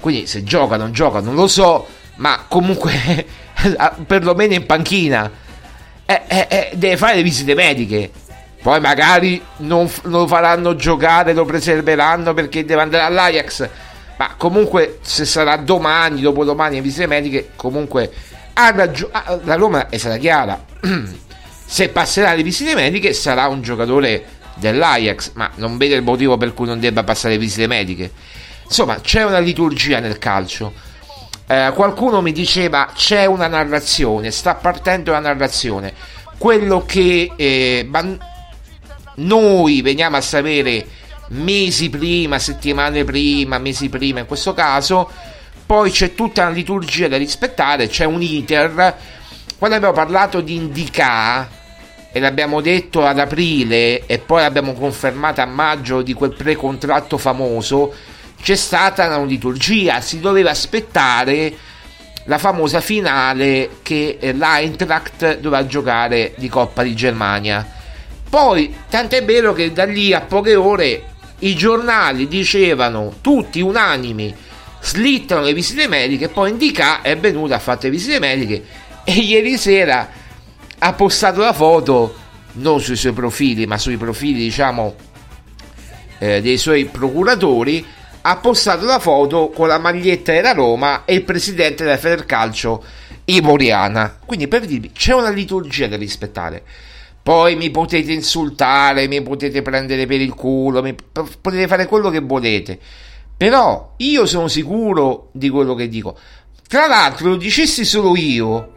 Quindi 0.00 0.26
se 0.26 0.42
gioca, 0.42 0.76
non 0.76 0.92
gioca, 0.92 1.20
non 1.20 1.34
lo 1.34 1.48
so, 1.48 1.86
ma 2.16 2.44
comunque 2.48 3.26
perlomeno 4.06 4.54
in 4.54 4.64
panchina 4.64 5.30
eh, 6.06 6.22
eh, 6.28 6.46
eh, 6.48 6.70
deve 6.74 6.96
fare 6.96 7.16
le 7.16 7.22
visite 7.22 7.54
mediche. 7.54 8.10
Poi 8.66 8.80
magari 8.80 9.40
non 9.58 9.88
lo 10.02 10.26
faranno 10.26 10.74
giocare, 10.74 11.32
lo 11.32 11.44
preserveranno 11.44 12.34
perché 12.34 12.64
deve 12.64 12.82
andare 12.82 13.04
all'Ajax. 13.04 13.68
Ma 14.16 14.34
comunque, 14.36 14.98
se 15.02 15.24
sarà 15.24 15.56
domani, 15.56 16.20
dopodomani, 16.20 16.78
in 16.78 16.82
visite 16.82 17.06
mediche, 17.06 17.50
comunque 17.54 18.10
ha 18.54 18.66
ah, 18.66 19.38
la 19.44 19.54
Roma 19.54 19.88
è 19.88 19.96
stata 19.98 20.16
chiara. 20.16 20.60
se 21.64 21.90
passerà 21.90 22.34
le 22.34 22.42
visite 22.42 22.74
mediche, 22.74 23.12
sarà 23.12 23.46
un 23.46 23.62
giocatore 23.62 24.24
dell'Ajax. 24.54 25.34
Ma 25.34 25.48
non 25.54 25.76
vedo 25.76 25.94
il 25.94 26.02
motivo 26.02 26.36
per 26.36 26.52
cui 26.52 26.66
non 26.66 26.80
debba 26.80 27.04
passare 27.04 27.34
le 27.34 27.38
visite 27.38 27.68
mediche. 27.68 28.10
Insomma, 28.64 28.98
c'è 29.00 29.22
una 29.22 29.38
liturgia 29.38 30.00
nel 30.00 30.18
calcio. 30.18 30.72
Eh, 31.46 31.70
qualcuno 31.72 32.20
mi 32.20 32.32
diceva 32.32 32.90
c'è 32.92 33.26
una 33.26 33.46
narrazione, 33.46 34.32
sta 34.32 34.56
partendo 34.56 35.12
la 35.12 35.20
narrazione. 35.20 35.94
Quello 36.36 36.84
che 36.84 37.30
eh, 37.36 37.86
noi 39.16 39.82
veniamo 39.82 40.16
a 40.16 40.20
sapere 40.20 40.86
mesi 41.28 41.90
prima, 41.90 42.38
settimane 42.38 43.04
prima, 43.04 43.58
mesi 43.58 43.88
prima 43.88 44.20
in 44.20 44.26
questo 44.26 44.54
caso, 44.54 45.10
poi 45.64 45.90
c'è 45.90 46.14
tutta 46.14 46.42
una 46.42 46.52
liturgia 46.52 47.08
da 47.08 47.16
rispettare, 47.16 47.88
c'è 47.88 48.04
un 48.04 48.22
iter. 48.22 48.96
Quando 49.58 49.76
abbiamo 49.76 49.94
parlato 49.94 50.40
di 50.40 50.54
Indica 50.54 51.48
e 52.12 52.20
l'abbiamo 52.20 52.60
detto 52.60 53.04
ad 53.04 53.18
aprile 53.18 54.06
e 54.06 54.18
poi 54.18 54.42
l'abbiamo 54.42 54.74
confermato 54.74 55.40
a 55.40 55.46
maggio 55.46 56.02
di 56.02 56.12
quel 56.12 56.34
precontratto 56.34 57.18
famoso, 57.18 57.92
c'è 58.40 58.54
stata 58.54 59.06
una 59.06 59.24
liturgia, 59.24 60.00
si 60.00 60.20
doveva 60.20 60.50
aspettare 60.50 61.52
la 62.24 62.38
famosa 62.38 62.80
finale 62.80 63.78
che 63.82 64.18
eh, 64.20 64.32
l'Eintracht 64.32 65.38
doveva 65.38 65.66
giocare 65.66 66.34
di 66.36 66.48
Coppa 66.48 66.82
di 66.82 66.94
Germania. 66.94 67.75
Poi, 68.28 68.74
tant'è 68.88 69.24
vero 69.24 69.52
che 69.52 69.72
da 69.72 69.84
lì 69.84 70.12
a 70.12 70.20
poche 70.20 70.54
ore 70.54 71.14
i 71.40 71.54
giornali 71.54 72.28
dicevano 72.28 73.14
tutti 73.20 73.60
unanimi 73.60 74.34
slittano 74.80 75.42
le 75.42 75.52
visite 75.52 75.88
mediche, 75.88 76.28
poi 76.28 76.50
Indica 76.50 77.02
è 77.02 77.16
venuta, 77.16 77.56
ha 77.56 77.58
fatto 77.58 77.86
le 77.86 77.90
visite 77.90 78.18
mediche 78.18 78.64
e 79.04 79.12
ieri 79.12 79.56
sera 79.58 80.08
ha 80.78 80.92
postato 80.92 81.40
la 81.40 81.52
foto 81.52 82.14
non 82.52 82.80
sui 82.80 82.96
suoi 82.96 83.12
profili, 83.12 83.66
ma 83.66 83.78
sui 83.78 83.96
profili 83.96 84.40
diciamo 84.40 84.94
eh, 86.18 86.40
dei 86.40 86.56
suoi 86.56 86.86
procuratori 86.86 87.84
ha 88.22 88.36
postato 88.38 88.84
la 88.84 88.98
foto 88.98 89.50
con 89.50 89.68
la 89.68 89.78
maglietta 89.78 90.32
della 90.32 90.52
Roma 90.52 91.04
e 91.04 91.14
il 91.14 91.22
presidente 91.22 91.84
della 91.84 91.96
Federcalcio 91.96 92.84
Ivoriana. 93.26 94.18
Quindi 94.24 94.48
per 94.48 94.66
dirvi 94.66 94.90
c'è 94.92 95.14
una 95.14 95.30
liturgia 95.30 95.86
da 95.86 95.96
rispettare. 95.96 96.62
Poi 97.26 97.56
mi 97.56 97.72
potete 97.72 98.12
insultare, 98.12 99.08
mi 99.08 99.20
potete 99.20 99.60
prendere 99.60 100.06
per 100.06 100.20
il 100.20 100.32
culo, 100.32 100.80
mi- 100.80 100.94
potete 100.94 101.66
fare 101.66 101.86
quello 101.86 102.08
che 102.08 102.20
volete. 102.20 102.78
Però 103.36 103.94
io 103.96 104.26
sono 104.26 104.46
sicuro 104.46 105.30
di 105.32 105.48
quello 105.48 105.74
che 105.74 105.88
dico. 105.88 106.16
Tra 106.68 106.86
l'altro, 106.86 107.30
lo 107.30 107.36
dicessi 107.36 107.84
solo 107.84 108.14
io. 108.14 108.74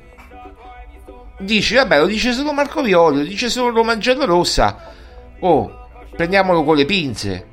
Dici, 1.37 1.75
vabbè, 1.75 1.99
lo 1.99 2.07
dice 2.07 2.33
solo 2.33 2.51
Marco 2.51 2.81
Violi, 2.81 3.17
lo 3.17 3.23
dice 3.23 3.51
solo 3.51 3.69
Roma 3.69 3.95
Rossa. 4.25 4.93
Oh, 5.41 5.87
prendiamolo 6.15 6.63
con 6.63 6.75
le 6.75 6.85
pinze. 6.85 7.45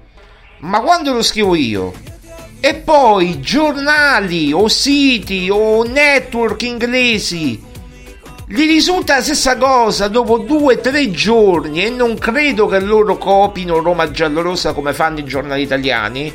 Ma 0.60 0.80
quando 0.80 1.12
lo 1.12 1.20
scrivo 1.20 1.54
io? 1.54 1.92
E 2.58 2.74
poi 2.74 3.38
giornali 3.40 4.50
o 4.50 4.66
siti 4.66 5.50
o 5.50 5.84
network 5.84 6.62
inglesi 6.62 7.74
gli 8.48 8.66
risulta 8.66 9.16
la 9.16 9.22
stessa 9.22 9.56
cosa 9.56 10.08
dopo 10.08 10.38
due 10.38 10.74
o 10.74 10.80
tre 10.80 11.10
giorni 11.10 11.84
e 11.84 11.90
non 11.90 12.16
credo 12.16 12.66
che 12.66 12.80
loro 12.80 13.18
copino 13.18 13.80
Roma 13.80 14.10
Giallorossa 14.10 14.72
come 14.72 14.92
fanno 14.92 15.18
i 15.18 15.24
giornali 15.24 15.62
italiani 15.62 16.32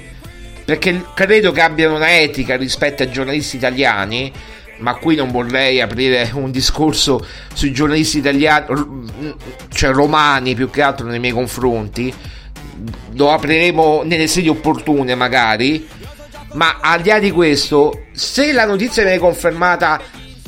perché 0.65 1.06
credo 1.13 1.52
che 1.52 1.62
abbiano 1.62 1.95
una 1.95 2.19
etica 2.19 2.58
rispetto 2.58 3.04
ai 3.04 3.12
giornalisti 3.12 3.56
italiani 3.56 4.32
ma 4.82 4.95
qui 4.95 5.15
non 5.15 5.32
vorrei 5.32 5.80
aprire 5.80 6.30
un 6.34 6.52
discorso 6.52 7.26
sui 7.54 7.71
giornalisti 7.71 8.17
italiani 8.17 8.65
cioè 9.69 9.91
romani 9.91 10.56
più 10.56 10.69
che 10.69 10.82
altro 10.82 11.08
nei 11.08 11.19
miei 11.19 11.34
confronti. 11.34 12.13
Lo 13.13 13.32
apriremo 13.32 14.02
nelle 14.04 14.28
sedi 14.28 14.50
opportune 14.50 15.15
magari. 15.15 15.88
Ma 16.54 16.80
al 16.82 17.02
di 17.02 17.10
là 17.10 17.19
di 17.19 17.32
questo 17.32 18.08
se 18.12 18.52
la 18.52 18.65
notizia 18.65 19.04
viene 19.04 19.19
confermata 19.19 20.02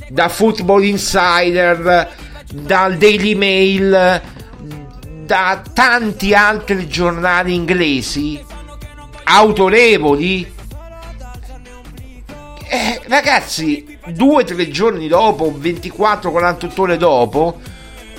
da 0.09 0.29
Football 0.29 0.83
Insider 0.83 2.09
dal 2.51 2.97
Daily 2.97 3.33
Mail 3.35 4.21
da 5.25 5.63
tanti 5.73 6.33
altri 6.33 6.87
giornali 6.87 7.53
inglesi 7.53 8.43
autorevoli. 9.23 10.51
Eh, 12.67 13.01
ragazzi 13.07 13.97
due 14.07 14.41
o 14.41 14.45
tre 14.45 14.69
giorni 14.69 15.07
dopo 15.07 15.55
24-48 15.59 16.71
ore 16.81 16.97
dopo 16.97 17.59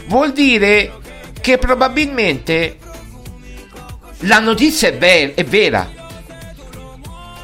vuol 0.07 0.33
dire 0.33 0.93
che 1.41 1.59
probabilmente 1.59 2.79
la 4.21 4.39
notizia 4.39 4.89
è, 4.89 4.97
ver- 4.97 5.35
è 5.35 5.45
vera. 5.45 5.91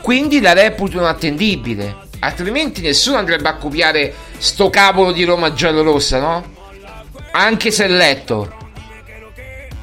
Quindi 0.01 0.41
la 0.41 0.53
reputano 0.53 1.07
attendibile 1.07 2.09
altrimenti 2.21 2.81
nessuno 2.81 3.17
andrebbe 3.17 3.49
a 3.49 3.57
copiare 3.57 4.15
sto 4.41 4.71
cavolo 4.71 5.13
di 5.13 5.25
Roma 5.25 5.53
giallorossa 5.53 6.19
no? 6.19 6.45
anche 7.33 7.71
se 7.71 7.87
letto. 7.87 8.57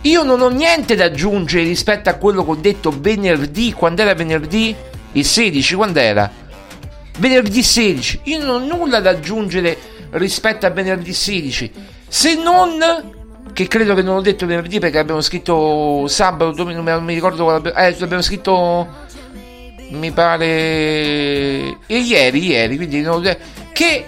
Io 0.01 0.23
non 0.23 0.41
ho 0.41 0.49
niente 0.49 0.95
da 0.95 1.05
aggiungere 1.05 1.63
rispetto 1.63 2.09
a 2.09 2.15
quello 2.15 2.43
che 2.43 2.51
ho 2.51 2.55
detto 2.55 2.91
venerdì. 2.97 3.71
Quando 3.73 4.01
era 4.01 4.13
venerdì? 4.15 4.75
Il 5.13 5.25
16 5.25 5.75
quando 5.75 5.99
era 5.99 6.29
venerdì 7.17 7.63
16 7.63 8.19
io 8.23 8.43
non 8.43 8.61
ho 8.61 8.75
nulla 8.75 8.99
da 8.99 9.11
aggiungere 9.11 9.77
rispetto 10.11 10.65
a 10.65 10.69
venerdì 10.69 11.13
16 11.13 11.71
se 12.07 12.35
non 12.35 12.77
che 13.53 13.67
credo 13.67 13.95
che 13.95 14.03
non 14.03 14.17
ho 14.17 14.21
detto 14.21 14.45
venerdì 14.45 14.79
perché 14.79 14.99
abbiamo 14.99 15.21
scritto 15.21 16.07
sabato 16.07 16.51
domenica 16.51 16.93
non 16.93 17.05
mi 17.05 17.13
ricordo 17.15 17.49
abbiamo, 17.49 17.77
eh, 17.77 17.95
abbiamo 17.99 18.21
scritto 18.21 18.87
mi 19.89 20.11
pare 20.11 20.45
e 20.45 21.97
ieri, 21.97 22.45
ieri, 22.45 22.75
quindi 22.75 23.01
non- 23.01 23.35
che 23.71 24.05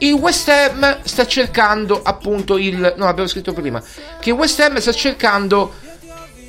il 0.00 0.12
West 0.12 0.48
Ham 0.48 1.00
sta 1.02 1.26
cercando 1.26 2.00
appunto 2.02 2.56
il 2.56 2.94
no, 2.96 3.06
abbiamo 3.06 3.28
scritto 3.28 3.52
prima 3.52 3.82
che 4.20 4.30
West 4.30 4.60
Ham 4.60 4.78
sta 4.78 4.92
cercando 4.92 5.72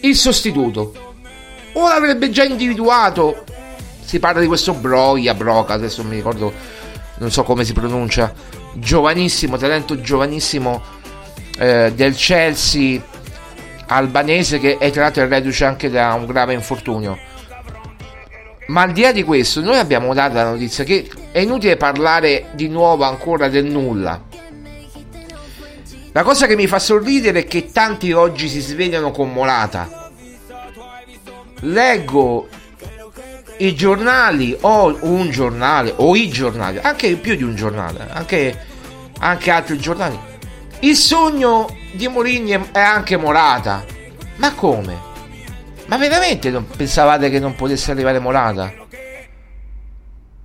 il 0.01 0.15
sostituto. 0.15 1.13
O 1.73 1.87
l'avrebbe 1.87 2.29
già 2.29 2.43
individuato. 2.43 3.45
Si 4.03 4.19
parla 4.19 4.41
di 4.41 4.47
questo 4.47 4.73
Broia, 4.73 5.33
Broca, 5.33 5.73
adesso 5.73 6.01
non 6.01 6.11
mi 6.11 6.17
ricordo, 6.17 6.51
non 7.19 7.31
so 7.31 7.43
come 7.43 7.63
si 7.63 7.71
pronuncia. 7.71 8.33
Giovanissimo, 8.73 9.57
talento 9.57 9.99
giovanissimo 10.01 10.81
eh, 11.57 11.91
del 11.93 12.15
Chelsea 12.15 13.01
albanese 13.87 14.59
che 14.59 14.77
è 14.77 14.89
tra 14.89 15.03
l'altro 15.03 15.23
è 15.23 15.27
reduce 15.27 15.65
anche 15.65 15.89
da 15.89 16.13
un 16.13 16.25
grave 16.25 16.53
infortunio. 16.53 17.17
Ma 18.67 18.83
al 18.83 18.91
di 18.91 19.01
là 19.01 19.11
di 19.11 19.23
questo, 19.23 19.61
noi 19.61 19.77
abbiamo 19.77 20.13
dato 20.13 20.35
la 20.35 20.49
notizia 20.51 20.83
che 20.83 21.09
è 21.31 21.39
inutile 21.39 21.77
parlare 21.77 22.49
di 22.53 22.67
nuovo 22.67 23.03
ancora 23.03 23.49
del 23.49 23.65
nulla. 23.65 24.29
La 26.13 26.23
cosa 26.23 26.45
che 26.45 26.55
mi 26.55 26.67
fa 26.67 26.79
sorridere 26.79 27.39
è 27.39 27.45
che 27.45 27.71
tanti 27.71 28.11
oggi 28.11 28.49
si 28.49 28.59
svegliano 28.59 29.11
con 29.11 29.31
Molata. 29.31 30.09
Leggo 31.61 32.47
i 33.57 33.75
giornali 33.75 34.57
o 34.61 34.97
un 35.01 35.29
giornale 35.29 35.93
o 35.95 36.15
i 36.15 36.29
giornali, 36.29 36.79
anche 36.79 37.15
più 37.15 37.35
di 37.35 37.43
un 37.43 37.55
giornale, 37.55 38.07
anche, 38.09 38.65
anche 39.19 39.51
altri 39.51 39.77
giornali. 39.77 40.19
Il 40.79 40.95
sogno 40.95 41.67
di 41.93 42.07
Mourinho 42.07 42.67
è 42.71 42.79
anche 42.79 43.17
Morata. 43.17 43.85
Ma 44.37 44.53
come? 44.53 45.10
Ma 45.91 45.97
veramente 45.97 46.49
non 46.49 46.65
pensavate 46.67 47.29
che 47.29 47.37
non 47.37 47.53
potesse 47.53 47.91
arrivare 47.91 48.17
Morata? 48.17 48.71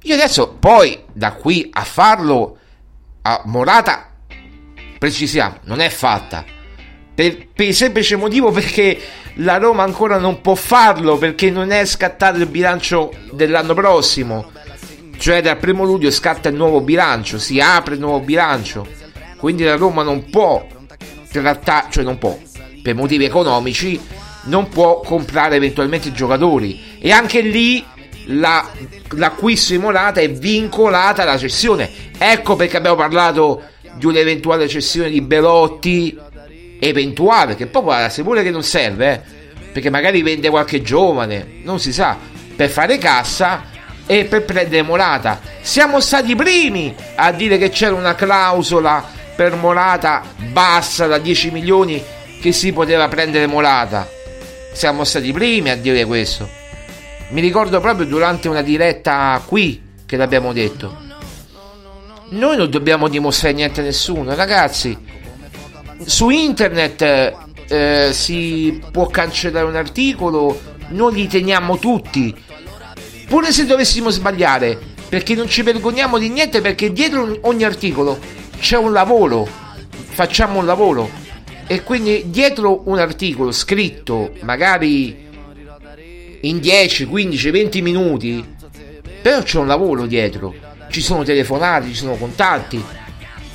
Io 0.03 0.15
adesso 0.15 0.57
poi 0.59 1.05
da 1.13 1.35
qui 1.35 1.71
a 1.73 1.85
farlo 1.85 2.59
a 3.23 3.43
Morata 3.45 4.11
precisiamo, 4.99 5.59
non 5.63 5.79
è 5.79 5.89
fatta. 5.89 6.45
Per, 7.15 7.47
per 7.55 7.65
il 7.65 7.77
semplice 7.77 8.17
motivo 8.17 8.51
perché 8.51 9.01
la 9.35 9.59
Roma 9.59 9.85
ancora 9.85 10.19
non 10.19 10.41
può 10.41 10.57
farlo 10.57 11.17
perché 11.17 11.49
non 11.49 11.71
è 11.71 11.85
scattato 11.85 12.39
il 12.39 12.47
bilancio 12.47 13.13
dell'anno 13.31 13.75
prossimo. 13.75 14.51
Cioè 15.17 15.43
dal 15.43 15.59
primo 15.59 15.85
luglio 15.85 16.11
scatta 16.11 16.49
il 16.49 16.57
nuovo 16.57 16.81
bilancio, 16.81 17.39
si 17.39 17.61
apre 17.61 17.95
il 17.95 18.01
nuovo 18.01 18.19
bilancio. 18.19 18.85
Quindi 19.37 19.63
la 19.63 19.77
Roma 19.77 20.03
non 20.03 20.29
può 20.29 20.67
trattare, 21.31 21.87
cioè 21.91 22.03
non 22.03 22.19
può, 22.19 22.37
per 22.83 22.97
motivi 22.97 23.25
economici, 23.25 24.01
non 24.47 24.69
può 24.69 25.01
comprare 25.01 25.57
eventualmente 25.57 26.13
giocatori. 26.13 26.99
E 26.99 27.11
anche 27.13 27.41
lì 27.41 27.85
la- 28.27 28.69
l'acquisto 29.11 29.73
di 29.73 29.79
Morata 29.79 30.21
è 30.21 30.31
vincolata 30.31 31.23
alla 31.23 31.39
cessione. 31.39 31.91
Ecco 32.19 32.57
perché 32.57 32.77
abbiamo 32.77 32.97
parlato 32.97 33.63
di 33.95 34.07
un'eventuale 34.07 34.69
cessione 34.69 35.11
di 35.11 35.21
Belotti. 35.21 36.19
Eventuale, 36.79 37.57
che 37.57 37.67
poi 37.67 37.83
guarda, 37.83 38.09
se 38.11 38.23
vuole 38.23 38.43
che 38.43 38.51
non 38.51 38.63
serve, 38.63 39.13
eh, 39.15 39.21
perché 39.73 39.89
magari 39.89 40.21
vende 40.23 40.51
qualche 40.51 40.83
giovane, 40.83 41.61
non 41.63 41.81
si 41.81 41.91
sa, 41.91 42.19
per 42.55 42.69
fare 42.69 42.99
cassa 42.99 43.65
e 44.07 44.27
per 44.27 44.45
prendere 44.45 44.83
Morata. 44.83 45.41
Siamo 45.63 46.01
stati 46.01 46.33
i 46.33 46.37
primi 46.37 46.95
a 47.15 47.33
dire 47.33 47.57
che 47.57 47.71
c'era 47.71 47.95
una 47.95 48.15
clausola 48.15 49.03
per 49.35 49.55
Morata 49.55 50.23
bassa 50.53 51.07
da 51.07 51.17
10 51.19 51.51
milioni 51.51 52.03
che 52.41 52.53
si 52.53 52.73
poteva 52.73 53.09
prendere 53.09 53.47
Morata. 53.47 54.07
Siamo 54.77 55.05
stati 55.05 55.29
i 55.29 55.33
primi 55.33 55.71
a 55.71 55.75
dire 55.75 56.05
questo. 56.05 56.47
Mi 57.31 57.41
ricordo 57.41 57.81
proprio 57.81 58.05
durante 58.05 58.47
una 58.47 58.61
diretta 58.61 59.43
qui 59.47 59.81
che 60.05 60.19
l'abbiamo 60.19 60.53
detto. 60.53 60.95
Noi 62.29 62.59
non 62.59 62.69
dobbiamo 62.69 63.09
dimostrare 63.09 63.55
niente 63.55 63.81
a 63.81 63.85
nessuno, 63.85 64.35
ragazzi. 64.35 64.95
Su 66.05 66.29
internet 66.29 67.35
eh, 67.69 68.11
si 68.13 68.83
può 68.93 69.07
cancellare 69.07 69.65
un 69.65 69.77
articolo, 69.77 70.61
noi 70.89 71.15
li 71.15 71.27
teniamo 71.27 71.79
tutti. 71.79 72.35
Pure 73.29 73.53
se 73.53 73.65
dovessimo 73.65 74.11
sbagliare, 74.11 74.79
perché 75.09 75.35
non 75.35 75.49
ci 75.49 75.63
vergogniamo 75.63 76.19
di 76.19 76.29
niente, 76.29 76.61
perché 76.61 76.93
dietro 76.93 77.39
ogni 77.41 77.65
articolo 77.65 78.19
c'è 78.61 78.77
un 78.77 78.93
lavoro, 78.93 79.49
facciamo 79.89 80.59
un 80.59 80.67
lavoro. 80.67 81.25
E 81.69 81.83
quindi 81.83 82.25
dietro 82.27 82.83
un 82.85 82.99
articolo 82.99 83.51
scritto, 83.51 84.33
magari 84.43 85.25
in 86.43 86.61
10, 86.61 87.07
15, 87.07 87.51
20 87.51 87.83
minuti, 87.83 88.45
però 89.21 89.43
c'è 89.43 89.59
un 89.59 89.67
lavoro 89.67 90.07
dietro, 90.07 90.55
ci 90.91 91.01
sono 91.01 91.25
telefonate, 91.25 91.89
ci 91.89 91.95
sono 91.95 92.15
contatti. 92.15 92.83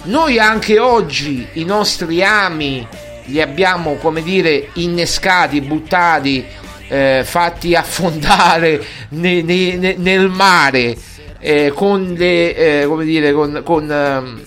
Noi 0.04 0.40
anche 0.40 0.78
oggi 0.80 1.48
i 1.54 1.64
nostri 1.64 2.22
ami 2.24 2.86
li 3.26 3.42
abbiamo, 3.42 3.96
come 3.96 4.22
dire, 4.22 4.70
innescati, 4.74 5.62
buttati, 5.62 6.44
eh, 6.90 7.22
fatti 7.24 7.76
affondare 7.76 8.84
ne- 9.10 9.42
ne- 9.42 9.76
ne- 9.78 9.96
nel 9.98 10.28
mare 10.28 10.98
eh, 11.40 11.72
con 11.74 12.14
le, 12.18 12.56
eh, 12.56 12.88
dire, 13.06 13.32
con, 13.32 13.62
con 13.64 13.90
ehm, 13.90 14.42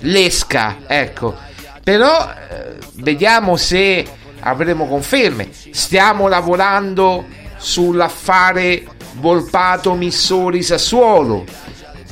l'esca, 0.00 0.78
ecco. 0.86 1.34
Però 1.86 2.28
eh, 2.28 2.74
vediamo 2.94 3.54
se 3.54 4.04
avremo 4.40 4.88
conferme. 4.88 5.48
Stiamo 5.70 6.26
lavorando 6.26 7.24
sull'affare 7.58 8.84
Volpato 9.12 9.94
Missori 9.94 10.64
Sassuolo. 10.64 11.44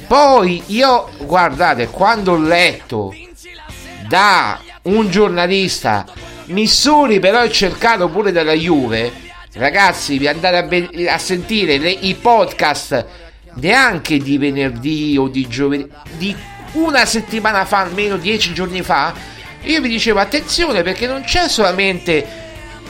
Poi 0.06 0.62
io, 0.66 1.08
guardate, 1.24 1.88
quando 1.88 2.34
ho 2.34 2.38
letto 2.38 3.12
da 4.06 4.60
un 4.82 5.10
giornalista 5.10 6.04
Missori 6.44 7.18
però 7.18 7.40
è 7.40 7.50
cercato 7.50 8.08
pure 8.08 8.30
dalla 8.30 8.52
Juve, 8.52 9.12
ragazzi, 9.54 10.18
vi 10.18 10.28
andate 10.28 10.56
a, 10.56 10.62
ve- 10.62 11.10
a 11.10 11.18
sentire 11.18 11.78
le- 11.78 11.90
i 11.90 12.14
podcast 12.14 13.06
neanche 13.54 14.18
di 14.18 14.38
venerdì 14.38 15.16
o 15.18 15.26
di 15.26 15.48
giovedì, 15.48 15.90
di 16.16 16.36
una 16.74 17.04
settimana 17.06 17.64
fa, 17.64 17.80
almeno 17.80 18.16
dieci 18.18 18.54
giorni 18.54 18.80
fa, 18.82 19.32
io 19.64 19.80
vi 19.80 19.88
dicevo 19.88 20.20
attenzione 20.20 20.82
perché 20.82 21.06
non 21.06 21.22
c'è 21.22 21.48
solamente 21.48 22.42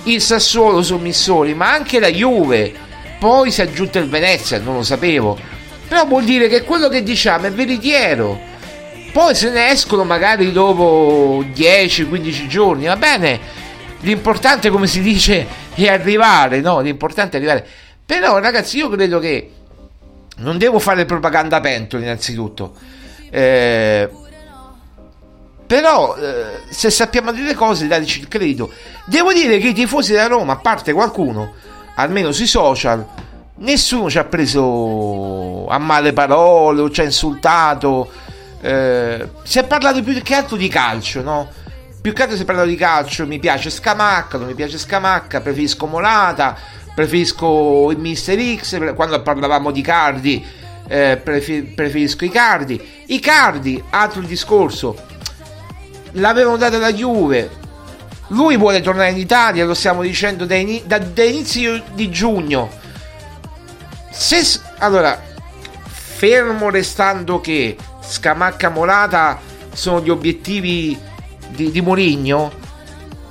il 0.04 0.20
Sassuolo 0.20 0.82
su 0.82 0.96
Missori, 0.98 1.54
ma 1.54 1.72
anche 1.72 2.00
la 2.00 2.08
Juve. 2.10 2.72
Poi 3.18 3.50
si 3.50 3.60
è 3.60 3.64
aggiunto 3.64 3.98
il 3.98 4.08
Venezia, 4.08 4.58
non 4.58 4.76
lo 4.76 4.82
sapevo. 4.82 5.38
Però 5.88 6.04
vuol 6.06 6.24
dire 6.24 6.48
che 6.48 6.62
quello 6.62 6.88
che 6.88 7.02
diciamo 7.02 7.46
è 7.46 7.52
veritiero. 7.52 8.52
Poi 9.12 9.34
se 9.34 9.50
ne 9.50 9.70
escono 9.70 10.04
magari 10.04 10.50
dopo 10.50 11.44
10-15 11.54 12.46
giorni, 12.48 12.86
va 12.86 12.96
bene. 12.96 13.40
L'importante, 14.00 14.70
come 14.70 14.86
si 14.86 15.00
dice, 15.00 15.46
è 15.74 15.88
arrivare, 15.88 16.60
no? 16.60 16.80
L'importante 16.80 17.36
è 17.36 17.40
arrivare. 17.40 17.66
Però, 18.04 18.38
ragazzi, 18.38 18.78
io 18.78 18.90
credo 18.90 19.18
che 19.18 19.50
non 20.38 20.58
devo 20.58 20.78
fare 20.78 21.04
propaganda 21.04 21.60
pentole, 21.60 22.02
innanzitutto. 22.02 22.74
Eh, 23.30 24.08
però, 25.66 26.16
eh, 26.16 26.60
se 26.68 26.90
sappiamo 26.90 27.32
delle 27.32 27.54
cose, 27.54 27.86
dateci 27.86 28.20
il 28.20 28.28
credito. 28.28 28.72
Devo 29.06 29.32
dire 29.32 29.58
che 29.58 29.68
i 29.68 29.74
tifosi 29.74 30.12
della 30.12 30.26
Roma, 30.26 30.54
a 30.54 30.56
parte 30.56 30.92
qualcuno, 30.92 31.54
almeno 31.96 32.32
sui 32.32 32.46
social, 32.46 33.06
nessuno 33.56 34.10
ci 34.10 34.18
ha 34.18 34.24
preso 34.24 35.66
a 35.68 35.78
male 35.78 36.12
parole 36.12 36.80
o 36.80 36.90
ci 36.90 37.00
ha 37.00 37.04
insultato. 37.04 38.10
Eh, 38.60 39.28
si 39.42 39.58
è 39.58 39.64
parlato 39.64 40.02
più 40.02 40.20
che 40.22 40.34
altro 40.34 40.56
di 40.56 40.68
calcio, 40.68 41.22
no? 41.22 41.48
Più 42.00 42.12
che 42.12 42.22
altro 42.22 42.36
si 42.36 42.42
è 42.42 42.46
parlato 42.46 42.68
di 42.68 42.76
calcio. 42.76 43.26
Mi 43.26 43.38
piace 43.38 43.70
Scamacca, 43.70 44.38
non 44.38 44.48
mi 44.48 44.54
piace 44.54 44.76
Scamacca, 44.78 45.40
preferisco 45.40 45.86
Molata, 45.86 46.56
preferisco 46.94 47.90
il 47.90 47.98
Mister 47.98 48.38
X. 48.56 48.94
Quando 48.94 49.20
parlavamo 49.22 49.70
di 49.70 49.82
Cardi, 49.82 50.44
eh, 50.86 51.18
prefer- 51.22 51.74
preferisco 51.74 52.24
i 52.24 52.30
Cardi. 52.30 52.80
I 53.06 53.20
Cardi, 53.20 53.82
altro 53.90 54.20
discorso 54.20 55.12
l'avevano 56.14 56.56
data 56.56 56.78
la 56.78 56.92
Juve. 56.92 57.62
Lui 58.28 58.56
vuole 58.56 58.80
tornare 58.80 59.10
in 59.10 59.18
Italia, 59.18 59.64
lo 59.64 59.74
stiamo 59.74 60.02
dicendo 60.02 60.44
da, 60.46 60.54
ini- 60.54 60.82
da- 60.86 60.98
da 60.98 61.22
inizio 61.22 61.82
di 61.92 62.10
giugno. 62.10 62.70
Se 64.10 64.42
allora, 64.78 65.20
fermo 65.86 66.70
restando 66.70 67.40
che 67.40 67.76
Scamacca 68.00 68.70
Molata 68.70 69.40
sono 69.72 70.00
gli 70.00 70.10
obiettivi 70.10 70.98
di, 71.48 71.70
di 71.70 71.80
Mourinho, 71.80 72.52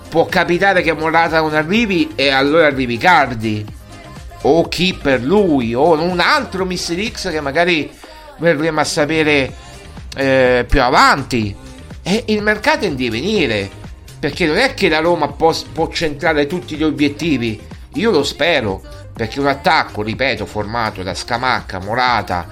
può 0.09 0.25
capitare 0.25 0.81
che 0.81 0.93
Molata 0.93 1.39
non 1.39 1.55
arrivi 1.55 2.11
e 2.15 2.29
allora 2.29 2.67
arrivi 2.67 2.97
Cardi 2.97 3.65
o 4.41 4.67
chi 4.67 4.93
per 4.93 5.21
lui 5.21 5.73
o 5.73 5.93
un 5.93 6.19
altro 6.19 6.65
Mister 6.65 7.01
X 7.11 7.31
che 7.31 7.39
magari 7.39 7.89
verremo 8.37 8.79
a 8.81 8.83
sapere 8.83 9.53
eh, 10.15 10.65
più 10.67 10.81
avanti. 10.81 11.55
E 12.03 12.25
il 12.27 12.41
mercato 12.41 12.85
è 12.85 12.87
in 12.87 12.95
divenire 12.95 13.69
perché 14.19 14.45
non 14.45 14.57
è 14.57 14.73
che 14.73 14.89
la 14.89 14.99
Roma 14.99 15.29
può, 15.29 15.53
può 15.71 15.89
centrare 15.89 16.45
tutti 16.45 16.75
gli 16.75 16.83
obiettivi. 16.83 17.59
Io 17.95 18.11
lo 18.11 18.23
spero 18.23 18.81
perché 19.13 19.39
un 19.39 19.47
attacco, 19.47 20.01
ripeto, 20.01 20.45
formato 20.45 21.03
da 21.03 21.13
Scamacca, 21.13 21.79
Morata, 21.79 22.47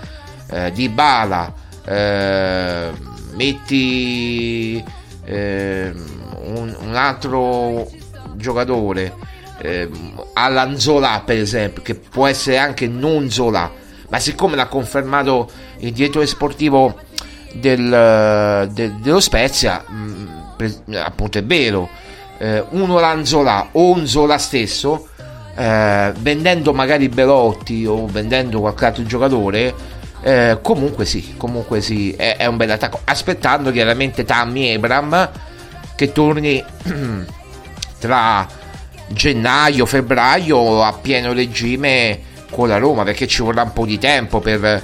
eh, 0.49 0.71
Dybala, 0.71 1.53
eh, 1.85 2.89
metti 3.33 4.83
eh, 5.25 5.93
un, 5.93 6.75
un 6.79 6.95
altro 6.95 7.89
giocatore 8.35 9.13
eh, 9.59 9.89
Alan 10.33 10.79
Zola 10.79 11.21
per 11.25 11.37
esempio 11.37 11.81
che 11.81 11.95
può 11.95 12.27
essere 12.27 12.57
anche 12.57 12.87
non 12.87 13.29
Zola 13.29 13.71
ma 14.09 14.19
siccome 14.19 14.55
l'ha 14.55 14.67
confermato 14.67 15.49
il 15.79 15.93
direttore 15.93 16.25
sportivo 16.25 16.99
del, 17.53 18.69
de- 18.71 18.99
dello 18.99 19.19
Spezia 19.19 19.83
mh, 19.85 20.55
per- 20.57 20.81
appunto 20.95 21.37
è 21.37 21.43
vero. 21.43 21.89
Eh, 22.37 22.63
uno 22.69 22.99
Lanzola 22.99 23.69
o 23.73 23.91
un 23.91 24.07
Zola 24.07 24.37
stesso 24.37 25.07
eh, 25.55 26.11
vendendo 26.19 26.73
magari 26.73 27.07
Belotti 27.09 27.85
o 27.85 28.07
vendendo 28.07 28.61
qualche 28.61 28.85
altro 28.85 29.03
giocatore 29.03 29.73
eh, 30.23 30.59
comunque 30.61 31.05
sì 31.05 31.33
comunque 31.37 31.81
sì 31.81 32.11
è, 32.13 32.37
è 32.37 32.45
un 32.45 32.57
bel 32.57 32.71
attacco. 32.71 33.01
Aspettando 33.03 33.71
chiaramente 33.71 34.23
Tammy 34.23 34.73
Abram 34.73 35.29
che 35.95 36.11
torni 36.11 36.63
tra 37.99 38.47
gennaio 39.07 39.85
febbraio 39.85 40.83
a 40.83 40.93
pieno 40.93 41.33
regime 41.33 42.19
con 42.49 42.67
la 42.67 42.77
Roma 42.77 43.03
perché 43.03 43.27
ci 43.27 43.41
vorrà 43.41 43.63
un 43.63 43.73
po' 43.73 43.85
di 43.85 43.97
tempo 43.97 44.39
per, 44.39 44.81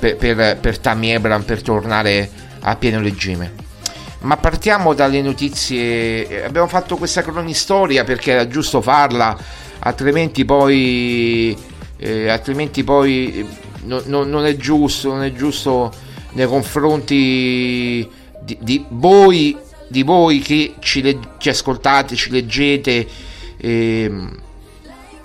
per, 0.00 0.16
per, 0.16 0.58
per 0.58 0.78
Tammy 0.78 1.12
Abram 1.12 1.42
per 1.42 1.62
tornare 1.62 2.28
a 2.60 2.74
pieno 2.74 3.00
regime. 3.00 3.68
Ma 4.22 4.36
partiamo 4.36 4.92
dalle 4.94 5.22
notizie. 5.22 6.44
Abbiamo 6.44 6.66
fatto 6.66 6.96
questa 6.96 7.22
cronistoria 7.22 8.02
perché 8.02 8.32
era 8.32 8.48
giusto 8.48 8.80
farla 8.80 9.38
altrimenti 9.80 10.44
poi 10.44 11.56
eh, 11.96 12.28
altrimenti 12.28 12.84
poi 12.84 13.46
no, 13.84 14.02
no, 14.06 14.24
non 14.24 14.44
è 14.44 14.56
giusto 14.56 15.08
non 15.12 15.22
è 15.22 15.32
giusto 15.32 15.92
nei 16.32 16.46
confronti 16.46 18.08
di, 18.40 18.58
di 18.60 18.84
voi 18.88 19.56
di 19.88 20.02
voi 20.02 20.40
che 20.40 20.74
ci, 20.80 21.02
le, 21.02 21.18
ci 21.38 21.48
ascoltate 21.48 22.14
ci 22.14 22.30
leggete 22.30 23.06
ehm, 23.56 24.38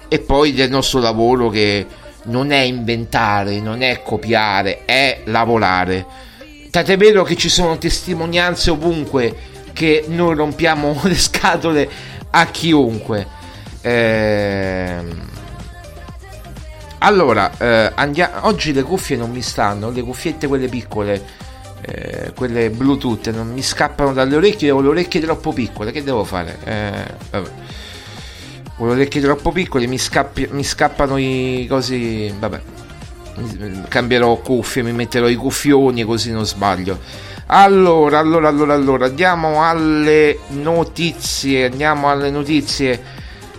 e 0.07 0.19
poi 0.19 0.53
del 0.53 0.69
nostro 0.69 0.99
lavoro 0.99 1.49
che 1.49 1.85
non 2.25 2.51
è 2.51 2.59
inventare, 2.59 3.59
non 3.59 3.81
è 3.81 4.01
copiare, 4.01 4.85
è 4.85 5.21
lavorare. 5.25 6.05
Tant'è 6.69 6.97
vero 6.97 7.23
che 7.23 7.35
ci 7.35 7.49
sono 7.49 7.77
testimonianze 7.77 8.71
ovunque 8.71 9.35
che 9.73 10.05
noi 10.07 10.35
rompiamo 10.35 10.99
le 11.03 11.15
scatole 11.15 11.89
a 12.31 12.45
chiunque. 12.47 13.27
Ehm... 13.81 15.33
Allora, 16.99 17.51
eh, 17.57 17.91
andiamo... 17.93 18.47
oggi 18.47 18.73
le 18.73 18.81
cuffie 18.81 19.15
non 19.15 19.29
mi 19.29 19.41
stanno, 19.41 19.91
le 19.91 20.01
cuffiette 20.01 20.47
quelle 20.47 20.67
piccole, 20.67 21.23
eh, 21.81 22.31
quelle 22.35 22.71
Bluetooth, 22.71 23.29
non 23.31 23.51
mi 23.51 23.61
scappano 23.61 24.11
dalle 24.11 24.35
orecchie, 24.35 24.71
ho 24.71 24.81
le 24.81 24.87
orecchie 24.87 25.21
troppo 25.21 25.53
piccole, 25.53 25.91
che 25.91 26.03
devo 26.03 26.23
fare? 26.23 26.57
Eh, 26.63 27.05
vabbè 27.29 27.49
con 28.77 28.87
le 28.87 28.93
orecchie 28.93 29.21
troppo 29.21 29.51
piccole 29.51 29.87
mi, 29.87 29.97
scappi, 29.97 30.47
mi 30.51 30.63
scappano 30.63 31.17
i 31.17 31.65
cosi 31.69 32.33
vabbè. 32.37 32.61
Cambierò 33.89 34.37
cuffie 34.37 34.81
mi 34.81 34.93
metterò 34.93 35.27
i 35.27 35.35
cuffioni 35.35 36.03
così 36.03 36.31
non 36.31 36.45
sbaglio. 36.45 36.99
Allora 37.47 38.19
allora 38.19 38.47
allora 38.47 38.73
allora 38.73 39.05
andiamo 39.05 39.63
alle 39.63 40.39
notizie 40.49 41.65
andiamo 41.65 42.09
alle 42.09 42.31
notizie 42.31 43.01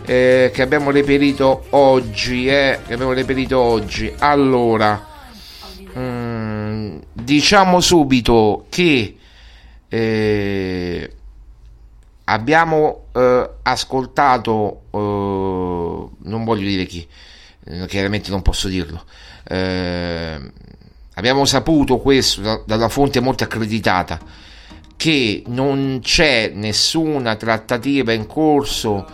eh, 0.05 0.51
che 0.53 0.63
abbiamo 0.63 0.91
reperito 0.91 1.67
oggi 1.71 2.49
eh, 2.49 2.81
che 2.87 2.95
abbiamo 2.95 3.13
reperito 3.13 3.59
oggi. 3.59 4.13
Allora 4.19 5.07
mm, 5.97 6.97
diciamo 7.13 7.81
subito 7.81 8.67
che 8.69 9.17
eh, 9.89 11.11
abbiamo 12.29 13.07
eh, 13.13 13.51
ascoltato, 13.63 14.83
eh, 14.91 16.27
non 16.29 16.45
voglio 16.45 16.67
dire 16.67 16.87
chi, 16.87 17.07
eh, 17.65 17.87
chiaramente 17.87 18.31
non 18.31 18.43
posso 18.43 18.69
dirlo, 18.69 19.05
eh, 19.49 20.41
abbiamo 21.15 21.45
saputo 21.45 21.99
questo 21.99 22.41
da, 22.41 22.63
dalla 22.65 22.89
fonte 22.89 23.21
molto 23.21 23.45
accreditata, 23.45 24.19
che 24.97 25.43
non 25.47 26.01
c'è 26.03 26.51
nessuna 26.55 27.37
trattativa 27.37 28.13
in 28.13 28.27
corso 28.27 29.07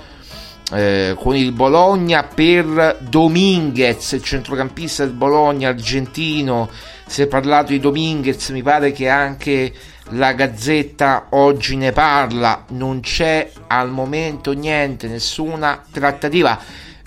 eh, 0.73 1.15
con 1.19 1.37
il 1.37 1.53
Bologna 1.53 2.23
per 2.23 2.99
Dominguez, 3.01 4.19
centrocampista 4.23 5.05
del 5.05 5.15
Bologna 5.15 5.69
argentino. 5.71 6.71
Si 7.05 7.21
è 7.21 7.27
parlato 7.27 7.73
di 7.73 7.81
Dominguez, 7.81 8.49
mi 8.51 8.63
pare 8.63 8.93
che 8.93 9.09
anche 9.09 9.73
la 10.11 10.33
Gazzetta 10.33 11.29
oggi 11.31 11.77
ne 11.77 11.93
parla, 11.93 12.65
non 12.71 13.01
c'è 13.01 13.51
al 13.69 13.91
momento 13.91 14.53
niente, 14.53 15.09
nessuna 15.09 15.83
trattativa. 15.91 16.59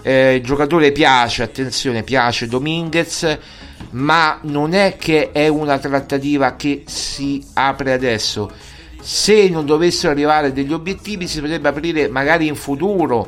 Eh, 0.01 0.35
il 0.35 0.43
giocatore 0.43 0.91
piace, 0.91 1.43
attenzione, 1.43 2.03
piace 2.03 2.47
Dominguez, 2.47 3.37
ma 3.91 4.39
non 4.43 4.73
è 4.73 4.95
che 4.97 5.31
è 5.31 5.47
una 5.47 5.77
trattativa 5.77 6.55
che 6.55 6.83
si 6.87 7.43
apre 7.53 7.93
adesso. 7.93 8.51
Se 9.01 9.49
non 9.49 9.65
dovessero 9.65 10.11
arrivare 10.11 10.51
degli 10.51 10.73
obiettivi, 10.73 11.27
si 11.27 11.39
potrebbe 11.39 11.67
aprire 11.67 12.07
magari 12.07 12.47
in 12.47 12.55
futuro. 12.55 13.27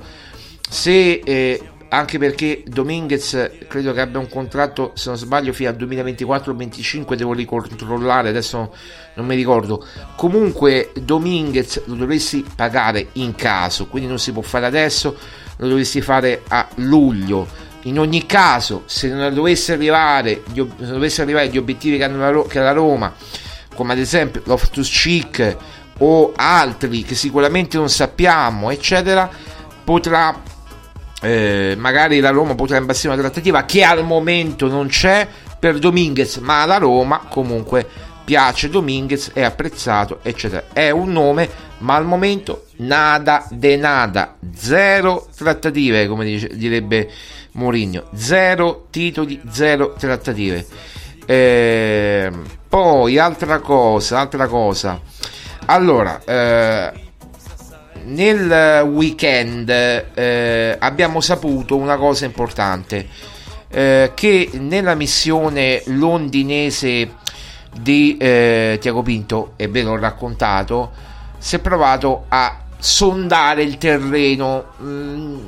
Se 0.70 1.22
eh, 1.24 1.62
anche 1.90 2.18
perché 2.18 2.64
Dominguez 2.66 3.52
credo 3.68 3.94
che 3.94 4.02
abbia 4.02 4.20
un 4.20 4.28
contratto 4.28 4.92
se 4.96 5.10
non 5.10 5.18
sbaglio 5.18 5.54
fino 5.54 5.70
al 5.70 5.76
2024-25 5.78 7.14
devo 7.14 7.34
ricontrollare 7.34 8.30
adesso 8.30 8.74
non 9.14 9.26
mi 9.26 9.36
ricordo. 9.36 9.86
Comunque 10.16 10.92
Dominguez 11.00 11.84
lo 11.86 11.96
dovresti 11.96 12.46
pagare 12.56 13.08
in 13.14 13.36
caso 13.36 13.88
quindi 13.88 14.10
non 14.10 14.20
si 14.20 14.32
può 14.32 14.42
fare 14.42 14.66
adesso 14.66 15.18
lo 15.58 15.68
dovresti 15.68 16.02
fare 16.02 16.44
a 16.48 16.68
luglio. 16.76 17.48
In 17.84 18.00
ogni 18.00 18.26
caso 18.26 18.84
se 18.86 19.08
non 19.08 19.34
dovesse 19.34 19.74
arrivare 19.74 20.44
dovesse 20.52 21.22
arrivare 21.22 21.48
gli 21.48 21.58
obiettivi 21.58 21.98
che, 21.98 22.04
hanno 22.04 22.20
la, 22.20 22.44
che 22.48 22.60
ha 22.60 22.64
la 22.64 22.72
Roma 22.74 23.14
come 23.74 23.94
ad 23.94 24.00
esempio 24.00 24.42
Loftus 24.46 24.90
Cheek 24.90 25.56
o 26.00 26.34
altri 26.36 27.04
che 27.04 27.16
sicuramente 27.16 27.78
non 27.78 27.90
sappiamo 27.90 28.72
eccetera 28.72 29.30
potrà 29.86 30.38
eh, 31.22 31.76
magari 31.78 32.20
la 32.20 32.30
Roma 32.30 32.56
potrà 32.56 32.78
imbastire 32.78 33.14
una 33.14 33.22
trattativa 33.22 33.66
che 33.66 33.84
al 33.84 34.04
momento 34.04 34.68
non 34.68 34.88
c'è 34.88 35.28
per 35.60 35.80
Dominguez, 35.80 36.38
ma 36.38 36.66
la 36.66 36.78
Roma 36.78 37.26
comunque 37.30 37.88
piace 38.24 38.70
Dominguez, 38.70 39.32
è 39.34 39.42
apprezzato, 39.42 40.20
eccetera. 40.22 40.66
È 40.74 40.90
un 40.90 41.12
nome, 41.12 41.50
ma 41.80 41.96
al 41.96 42.06
momento 42.06 42.66
nada 42.78 43.48
de 43.50 43.78
nada, 43.78 44.36
zero 44.54 45.28
trattative, 45.36 46.08
come 46.08 46.26
dice, 46.26 46.50
direbbe 46.54 47.10
Mourinho, 47.54 48.10
zero 48.14 48.88
titoli, 48.92 49.42
zero 49.50 49.96
trattative. 49.98 50.66
Eh, 51.26 52.32
poi 52.68 53.18
altra 53.18 53.60
cosa, 53.60 54.20
altra 54.20 54.48
cosa. 54.48 55.00
Allora, 55.66 56.22
eh, 56.24 57.07
nel 58.08 58.84
weekend 58.84 59.70
eh, 59.70 60.76
abbiamo 60.80 61.20
saputo 61.20 61.76
una 61.76 61.98
cosa 61.98 62.26
importante 62.26 63.08
eh, 63.70 64.12
che 64.14 64.50
nella 64.54 64.96
missione 64.96 65.82
londinese 65.88 67.16
di 67.80 68.18
eh, 68.18 68.78
Tiago 68.80 69.02
Pinto 69.02 69.54
e 69.56 69.68
ve 69.68 69.84
l'ho 69.84 69.98
raccontato 69.98 70.92
si 71.38 71.58
è 71.58 71.60
provato 71.60 72.26
a 72.30 72.64
sondare 72.78 73.64
il 73.64 73.78
terreno 73.78 74.72
mh, 74.78 74.88
mm, 74.88 75.48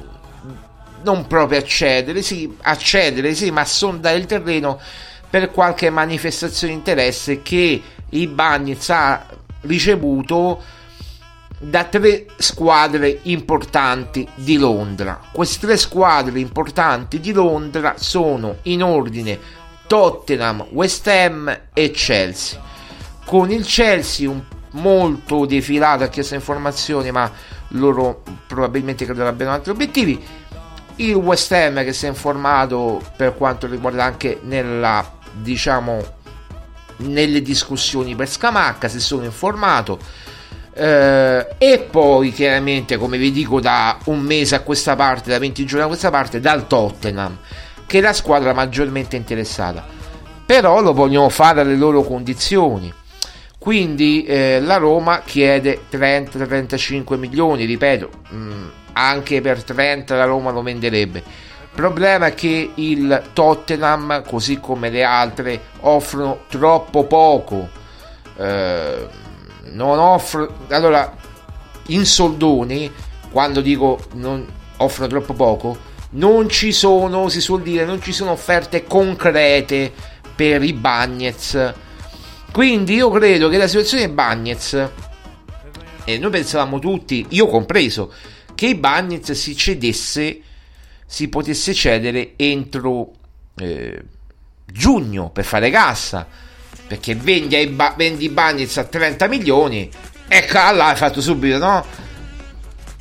non 1.04 1.28
proprio 1.28 1.60
accedere 1.60 2.22
sì 2.22 2.56
accedere 2.62 3.34
sì 3.36 3.52
ma 3.52 3.64
sondare 3.64 4.18
il 4.18 4.26
terreno 4.26 4.80
per 5.30 5.52
qualche 5.52 5.90
manifestazione 5.90 6.74
di 6.74 6.80
interesse 6.80 7.42
che 7.42 7.82
i 8.10 8.28
Bagnets 8.28 8.90
ha 8.90 9.26
ricevuto 9.62 10.62
da 11.60 11.84
tre 11.84 12.26
squadre 12.38 13.20
importanti 13.24 14.28
di 14.36 14.58
Londra. 14.58 15.20
Queste 15.32 15.68
tre 15.68 15.78
squadre 15.78 16.40
importanti 16.40 17.20
di 17.20 17.34
Londra 17.34 17.96
sono 17.98 18.58
in 18.64 18.82
ordine 18.82 19.38
Tottenham, 19.88 20.68
West 20.72 21.08
Ham 21.08 21.60
e 21.74 21.92
Chelsea. 21.92 22.62
Con 23.26 23.52
il 23.52 23.66
Chelsea 23.66 24.30
un 24.30 24.42
molto 24.72 25.46
defilato, 25.46 26.04
ha 26.04 26.08
chiesto 26.08 26.36
informazioni, 26.36 27.12
ma 27.12 27.30
loro 27.70 28.24
probabilmente 28.48 29.06
credo 29.06 29.28
abbiano 29.28 29.52
altri 29.52 29.72
obiettivi. 29.72 30.24
Il 30.96 31.16
West 31.16 31.52
Ham 31.52 31.84
che 31.84 31.94
si 31.94 32.06
è 32.06 32.10
informato 32.10 33.02
per 33.16 33.36
quanto 33.36 33.68
riguarda 33.68 34.04
anche 34.04 34.40
nella 34.44 35.18
diciamo 35.32 36.18
nelle 36.98 37.42
discussioni 37.42 38.16
per 38.16 38.30
Scamacca, 38.30 38.88
si 38.88 39.00
sono 39.00 39.24
informato 39.24 40.00
Eh, 40.80 41.46
e 41.58 41.80
poi 41.92 42.32
chiaramente, 42.32 42.96
come 42.96 43.18
vi 43.18 43.34
dico, 43.34 43.60
da 43.60 43.98
un 44.06 44.22
mese 44.22 44.56
a 44.56 44.62
questa 44.62 44.96
parte, 44.96 45.30
da 45.30 45.38
20 45.38 45.66
giorni 45.66 45.84
a 45.84 45.88
questa 45.88 46.10
parte, 46.10 46.40
dal 46.40 46.68
Tottenham, 46.68 47.38
che 47.86 47.98
è 47.98 48.02
la 48.02 48.14
squadra 48.14 48.54
maggiormente 48.54 49.18
interessata. 49.18 49.86
Però 50.46 50.82
lo 50.82 50.94
vogliono 50.94 51.28
fare 51.28 51.60
alle 51.60 51.76
loro 51.76 52.04
condizioni. 52.04 52.94
Quindi 53.58 54.24
eh, 54.24 54.62
la 54.62 54.78
Roma 54.78 55.22
chiede 55.26 55.82
30-35 55.92 57.18
milioni, 57.18 57.66
ripeto, 57.66 58.10
mh, 58.30 58.54
anche 58.94 59.42
per 59.42 59.62
30 59.62 60.16
la 60.16 60.24
Roma 60.24 60.52
lo 60.52 60.62
venderebbe. 60.62 61.22
Problema 61.76 62.28
è 62.28 62.34
che 62.34 62.72
il 62.74 63.22
Tottenham, 63.34 64.24
così 64.26 64.62
come 64.62 64.90
le 64.90 65.04
altre, 65.04 65.60
offrono 65.82 66.44
troppo 66.48 67.04
poco. 67.04 67.68
Eh, 68.38 69.19
non 69.72 70.00
offro 70.00 70.66
allora 70.70 71.16
in 71.88 72.06
soldoni 72.06 72.92
quando 73.32 73.62
dico 73.62 74.00
non 74.14 74.46
offrono 74.78 75.10
troppo 75.10 75.34
poco 75.34 75.78
non 76.12 76.50
ci 76.50 76.72
sono 76.72 77.30
si 77.30 77.42
suol 77.42 77.62
dire 77.62 77.86
non 77.86 78.02
ci 78.02 78.14
sono 78.14 78.32
offerte 78.32 78.86
concrete 78.86 79.92
per 80.40 80.64
i 80.64 80.72
Bagnets. 80.72 81.74
Quindi 82.54 82.94
io 82.94 83.12
credo 83.12 83.50
che 83.50 83.58
la 83.58 83.68
situazione 83.68 84.10
Bagnets 84.10 84.90
e 86.06 86.18
noi 86.18 86.32
pensavamo 86.32 86.80
tutti 86.80 87.26
io 87.30 87.48
compreso 87.48 88.14
che 88.56 88.68
i 88.68 88.76
Bagnets 88.76 89.34
si 89.34 89.56
cedesse 89.56 90.42
si 91.06 91.28
potesse 91.28 91.74
cedere 91.74 92.34
entro 92.38 93.12
eh, 93.58 94.02
giugno 94.66 95.30
per 95.30 95.44
fare 95.44 95.70
cassa 95.70 96.26
perché 96.90 97.14
vendi, 97.14 97.56
ai 97.56 97.68
ba- 97.68 97.94
vendi 97.96 98.26
i 98.26 98.30
Bagnets 98.30 98.78
a 98.78 98.84
30 98.84 99.28
milioni 99.28 99.88
e 100.28 100.48
là 100.52 100.88
hai 100.88 100.96
fatto 100.96 101.22
subito 101.22 101.60
no? 101.60 101.86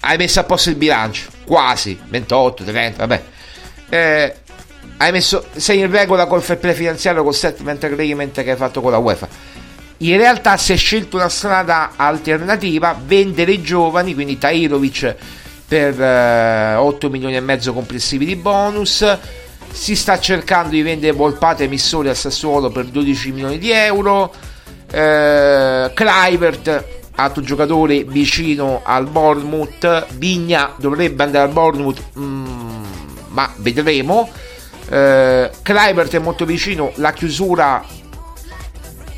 hai 0.00 0.18
messo 0.18 0.40
a 0.40 0.44
posto 0.44 0.68
il 0.68 0.76
bilancio 0.76 1.30
quasi 1.44 1.98
28 2.06 2.64
30 2.64 3.06
vabbè 3.06 3.22
eh, 3.88 4.34
hai 4.98 5.10
messo 5.10 5.46
sei 5.56 5.78
in 5.80 5.90
regola 5.90 6.26
col 6.26 6.42
fair 6.42 6.58
play 6.58 6.74
finanziario 6.74 7.22
col 7.22 7.34
settlement 7.34 7.82
agreement 7.82 8.42
che 8.42 8.50
hai 8.50 8.56
fatto 8.56 8.82
con 8.82 8.90
la 8.90 8.98
UEFA 8.98 9.56
in 9.98 10.16
realtà 10.18 10.58
si 10.58 10.74
è 10.74 10.76
scelto 10.76 11.16
una 11.16 11.30
strada 11.30 11.92
alternativa 11.96 12.94
vendere 13.02 13.52
i 13.52 13.62
giovani 13.62 14.12
quindi 14.12 14.36
Tairovic 14.36 15.16
per 15.66 15.98
eh, 15.98 16.74
8 16.74 17.08
milioni 17.08 17.36
e 17.36 17.40
mezzo 17.40 17.72
complessivi 17.72 18.26
di 18.26 18.36
bonus 18.36 19.02
si 19.70 19.94
sta 19.94 20.18
cercando 20.18 20.70
di 20.70 20.82
vendere 20.82 21.12
Volpate 21.12 21.64
e 21.64 21.68
Missori 21.68 22.08
al 22.08 22.16
Sassuolo 22.16 22.70
per 22.70 22.86
12 22.86 23.32
milioni 23.32 23.58
di 23.58 23.70
euro. 23.70 24.32
Eh, 24.90 25.90
Kluivert 25.94 26.84
altro 27.14 27.42
giocatore 27.42 28.04
vicino 28.04 28.80
al 28.84 29.06
Bournemouth. 29.06 30.06
Vigna 30.14 30.74
dovrebbe 30.76 31.22
andare 31.22 31.46
al 31.46 31.52
Bournemouth 31.52 32.02
mm, 32.18 32.84
ma 33.28 33.52
vedremo. 33.56 34.28
Eh, 34.88 35.50
Kluivert 35.62 36.14
è 36.14 36.18
molto 36.18 36.44
vicino. 36.44 36.92
La 36.96 37.12
chiusura 37.12 37.84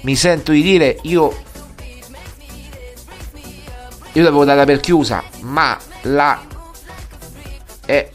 mi 0.03 0.17
sento 0.17 0.53
di 0.53 0.63
dire 0.63 0.99
io 1.03 1.49
io 4.13 4.23
l'avevo 4.23 4.45
data 4.45 4.65
per 4.65 4.81
chiusa 4.81 5.23
ma 5.43 5.79
la 6.03 6.41
è 7.85 8.11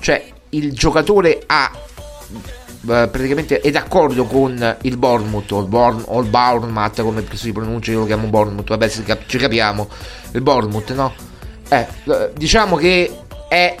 cioè 0.00 0.33
il 0.56 0.72
giocatore 0.72 1.42
ha 1.46 1.70
eh, 2.86 3.08
praticamente 3.08 3.60
è 3.60 3.70
d'accordo 3.70 4.24
con 4.24 4.76
il 4.82 4.96
Bournemouth 4.96 5.52
o 5.52 5.60
il, 5.60 5.66
Born, 5.66 6.02
o 6.06 6.20
il 6.20 6.28
Bournemouth 6.28 7.00
come 7.02 7.24
si 7.32 7.52
pronuncia 7.52 7.92
io 7.92 8.00
lo 8.00 8.06
chiamo 8.06 8.26
Bournemouth 8.26 8.68
vabbè 8.68 8.88
ci 9.26 9.38
capiamo 9.38 9.88
il 10.32 10.40
Bournemouth 10.40 10.92
no 10.92 11.14
eh, 11.68 11.86
diciamo 12.34 12.76
che 12.76 13.10
è 13.48 13.74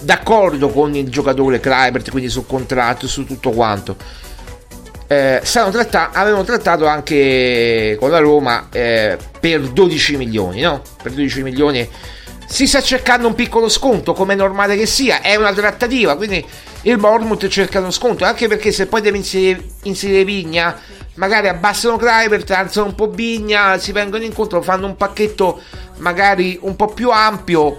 d'accordo 0.00 0.68
con 0.68 0.94
il 0.94 1.08
giocatore 1.08 1.60
Kluivert 1.60 2.10
quindi 2.10 2.28
sul 2.28 2.46
contratto 2.46 3.06
su 3.06 3.24
tutto 3.24 3.50
quanto 3.50 3.96
eh, 5.06 5.40
tratta- 5.42 6.10
avevano 6.10 6.42
trattato 6.42 6.86
anche 6.86 7.96
con 8.00 8.10
la 8.10 8.18
Roma 8.18 8.68
eh, 8.72 9.16
per 9.38 9.60
12 9.60 10.16
milioni 10.16 10.60
no? 10.62 10.82
per 11.00 11.12
12 11.12 11.42
milioni 11.42 11.88
si 12.46 12.66
sta 12.66 12.80
cercando 12.80 13.26
un 13.26 13.34
piccolo 13.34 13.68
sconto, 13.68 14.12
come 14.12 14.34
è 14.34 14.36
normale 14.36 14.76
che 14.76 14.86
sia, 14.86 15.20
è 15.20 15.34
una 15.34 15.52
trattativa, 15.52 16.16
quindi 16.16 16.44
il 16.82 16.96
Bournemouth 16.98 17.48
cerca 17.48 17.80
uno 17.80 17.90
sconto, 17.90 18.24
anche 18.24 18.46
perché 18.48 18.70
se 18.72 18.86
poi 18.86 19.00
deve 19.00 19.16
inserire, 19.16 19.62
inserire 19.82 20.24
Vigna, 20.24 20.78
magari 21.14 21.48
abbassano 21.48 21.96
Kluivert, 21.96 22.50
alzano 22.52 22.86
un 22.86 22.94
po' 22.94 23.08
Vigna, 23.08 23.78
si 23.78 23.92
vengono 23.92 24.22
incontro, 24.22 24.62
fanno 24.62 24.86
un 24.86 24.96
pacchetto 24.96 25.60
magari 25.98 26.58
un 26.62 26.76
po' 26.76 26.86
più 26.88 27.10
ampio, 27.10 27.76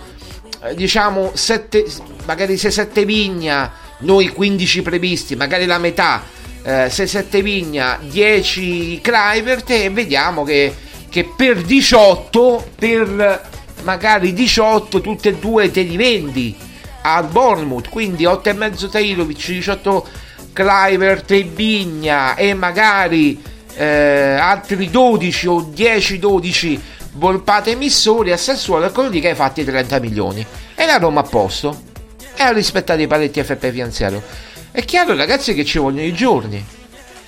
eh, 0.64 0.76
diciamo 0.76 1.32
7, 1.34 1.86
magari 2.26 2.56
6-7 2.56 3.06
Vigna, 3.06 3.72
noi 4.00 4.30
15 4.30 4.82
previsti, 4.82 5.36
magari 5.36 5.66
la 5.66 5.78
metà, 5.78 6.24
eh, 6.64 6.88
6-7 6.88 7.42
Vigna, 7.42 7.98
10 8.02 9.00
Kluivert 9.02 9.70
e 9.70 9.90
vediamo 9.90 10.44
che, 10.44 10.76
che 11.10 11.32
per 11.36 11.62
18, 11.62 12.72
per 12.76 13.56
magari 13.84 14.34
18 14.34 15.02
tutte 15.02 15.30
e 15.30 15.36
due 15.36 15.72
te 15.72 15.82
li 15.82 15.98
vendi 15.98 16.56
al 17.02 17.26
Bournemouth 17.26 17.90
quindi 17.90 18.24
8,5 18.24 18.90
Tailovic 18.90 19.46
18 19.46 20.08
Cliver 20.54 21.22
Trebigna 21.22 22.36
e 22.36 22.54
magari 22.54 23.42
eh, 23.76 24.38
altri 24.40 24.90
12 24.90 25.48
o 25.48 25.72
10-12 25.74 26.80
Volpate 27.18 27.72
emissori 27.72 28.32
a 28.32 28.38
Sassuolo 28.38 28.86
e 28.86 28.92
quello 28.92 29.10
lì 29.10 29.20
che 29.20 29.30
hai 29.30 29.36
fatti 29.36 29.64
30 29.64 30.00
milioni. 30.00 30.46
E 30.76 30.86
la 30.86 30.98
Roma 30.98 31.22
a 31.22 31.24
posto. 31.24 31.86
E 32.36 32.44
ha 32.44 32.52
rispettato 32.52 33.02
i 33.02 33.08
paletti 33.08 33.44
FP 33.44 33.72
finanziario. 33.72 34.22
È 34.70 34.86
chiaro 34.86 35.16
ragazzi 35.16 35.56
che 35.56 35.66
ci 35.66 35.80
vogliono 35.80 36.06
i 36.06 36.14
giorni. 36.14 36.64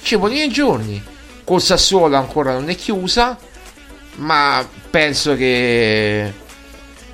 Ci 0.04 0.16
vogliono 0.16 0.44
i 0.44 0.50
giorni. 0.50 1.04
Col 1.44 1.60
Sassuolo 1.60 2.18
ancora 2.18 2.54
non 2.54 2.70
è 2.70 2.76
chiusa 2.76 3.36
ma 4.16 4.68
penso 4.90 5.36
che, 5.36 6.34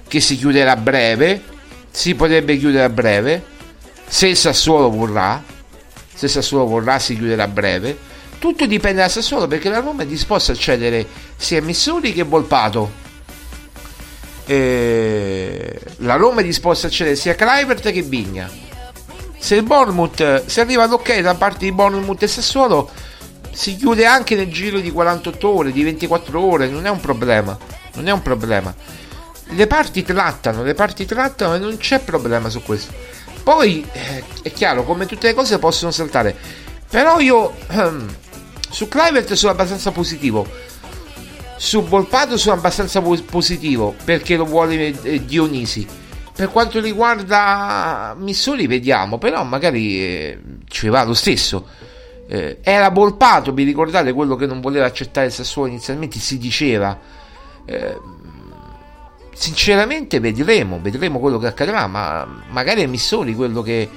che 0.07 0.19
si 0.19 0.37
chiuderà 0.37 0.71
a 0.73 0.77
breve. 0.77 1.43
Si 1.91 2.15
potrebbe 2.15 2.57
chiudere 2.57 2.83
a 2.83 2.89
breve. 2.89 3.43
Se 4.07 4.27
il 4.27 4.35
Sassuolo 4.35 4.89
vorrà, 4.89 5.41
se 6.13 6.25
il 6.25 6.31
Sassuolo 6.31 6.65
vorrà, 6.65 6.99
si 6.99 7.15
chiuderà 7.15 7.43
a 7.43 7.47
breve. 7.47 7.97
Tutto 8.37 8.65
dipende 8.65 9.01
dal 9.01 9.09
Sassuolo 9.09 9.47
perché 9.47 9.69
la 9.69 9.79
Roma 9.79 10.03
è 10.03 10.05
disposta 10.05 10.51
a 10.51 10.55
cedere 10.55 11.07
sia 11.35 11.61
Missuri 11.61 12.13
che 12.13 12.23
Volpato. 12.23 13.03
E 14.45 15.79
la 15.97 16.15
Roma 16.15 16.41
è 16.41 16.43
disposta 16.43 16.87
a 16.87 16.89
cedere 16.89 17.15
sia 17.15 17.35
Kluivert 17.35 17.91
che 17.91 18.01
Vigna. 18.01 18.49
Se 19.37 19.55
il 19.55 19.63
Bournemouth, 19.63 20.45
se 20.45 20.61
arriva 20.61 20.83
all'ok 20.83 21.19
da 21.19 21.35
parte 21.35 21.65
di 21.65 21.71
Bournemouth 21.71 22.21
e 22.23 22.27
Sassuolo, 22.27 22.89
si 23.55 23.77
chiude 23.77 24.05
anche 24.05 24.35
nel 24.35 24.51
giro 24.51 24.81
di 24.81 24.91
48 24.91 25.47
ore, 25.47 25.71
di 25.71 25.81
24 25.81 26.41
ore, 26.41 26.67
non 26.67 26.85
è 26.85 26.89
un 26.89 26.99
problema. 26.99 27.57
Non 27.93 28.05
è 28.09 28.11
un 28.11 28.21
problema. 28.21 28.75
Le 29.47 29.67
parti 29.67 30.03
trattano, 30.03 30.61
le 30.61 30.73
parti 30.73 31.05
trattano 31.05 31.55
e 31.55 31.59
non 31.59 31.77
c'è 31.77 31.99
problema 31.99 32.49
su 32.49 32.61
questo. 32.61 32.93
Poi 33.43 33.87
eh, 33.93 34.23
è 34.41 34.51
chiaro, 34.51 34.83
come 34.83 35.05
tutte 35.05 35.27
le 35.27 35.33
cose 35.33 35.57
possono 35.57 35.91
saltare. 35.91 36.35
Però 36.89 37.21
io 37.21 37.55
ehm, 37.69 38.13
su 38.69 38.89
Clivert 38.89 39.31
sono 39.33 39.53
abbastanza 39.53 39.91
positivo. 39.91 40.45
Su 41.55 41.81
Volpato 41.85 42.37
sono 42.37 42.55
abbastanza 42.55 43.01
positivo 43.01 43.95
perché 44.03 44.35
lo 44.35 44.43
vuole 44.43 44.93
eh, 45.01 45.23
Dionisi. 45.23 45.87
Per 46.35 46.49
quanto 46.49 46.81
riguarda 46.81 48.13
Missoli, 48.19 48.67
vediamo, 48.67 49.17
però 49.17 49.45
magari 49.45 50.03
eh, 50.03 50.41
ci 50.67 50.89
va 50.89 51.05
lo 51.05 51.13
stesso 51.13 51.93
eh, 52.27 52.59
era 52.61 52.89
Volpato, 52.89 53.53
vi 53.53 53.63
ricordate 53.63 54.13
quello 54.13 54.35
che 54.35 54.45
non 54.45 54.61
voleva 54.61 54.85
accettare 54.85 55.27
il 55.27 55.33
Sassuolo 55.33 55.69
inizialmente? 55.69 56.19
Si 56.19 56.37
diceva. 56.37 56.97
Eh, 57.65 57.99
sinceramente 59.33 60.19
vedremo, 60.19 60.79
vedremo 60.81 61.19
quello 61.19 61.37
che 61.37 61.47
accadrà, 61.47 61.87
ma 61.87 62.25
magari 62.49 62.81
è 62.81 62.85
Missori 62.85 63.35
quello 63.35 63.61
che 63.61 63.89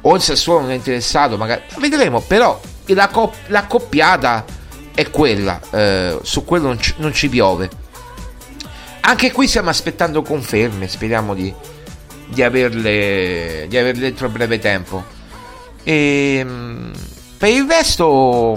o 0.00 0.14
il 0.16 0.22
Sassuolo 0.22 0.62
non 0.62 0.70
è 0.70 0.74
interessato, 0.74 1.36
magari 1.36 1.62
vedremo, 1.78 2.20
però 2.20 2.60
la, 2.86 3.08
cop- 3.08 3.48
la 3.48 3.66
coppiata 3.66 4.44
è 4.94 5.10
quella, 5.10 5.60
eh, 5.70 6.18
su 6.22 6.44
quello 6.44 6.68
non 6.68 6.80
ci, 6.80 6.94
non 6.96 7.12
ci, 7.12 7.28
piove. 7.28 7.70
Anche 9.00 9.30
qui 9.30 9.46
stiamo 9.46 9.70
aspettando 9.70 10.22
conferme, 10.22 10.88
speriamo 10.88 11.34
di, 11.34 11.52
di 12.26 12.42
averle, 12.42 13.66
di 13.68 13.76
averle 13.76 14.06
entro 14.08 14.28
breve 14.28 14.58
tempo. 14.58 15.04
Ehm, 15.84 16.92
per 17.42 17.50
il 17.50 17.66
resto, 17.68 18.56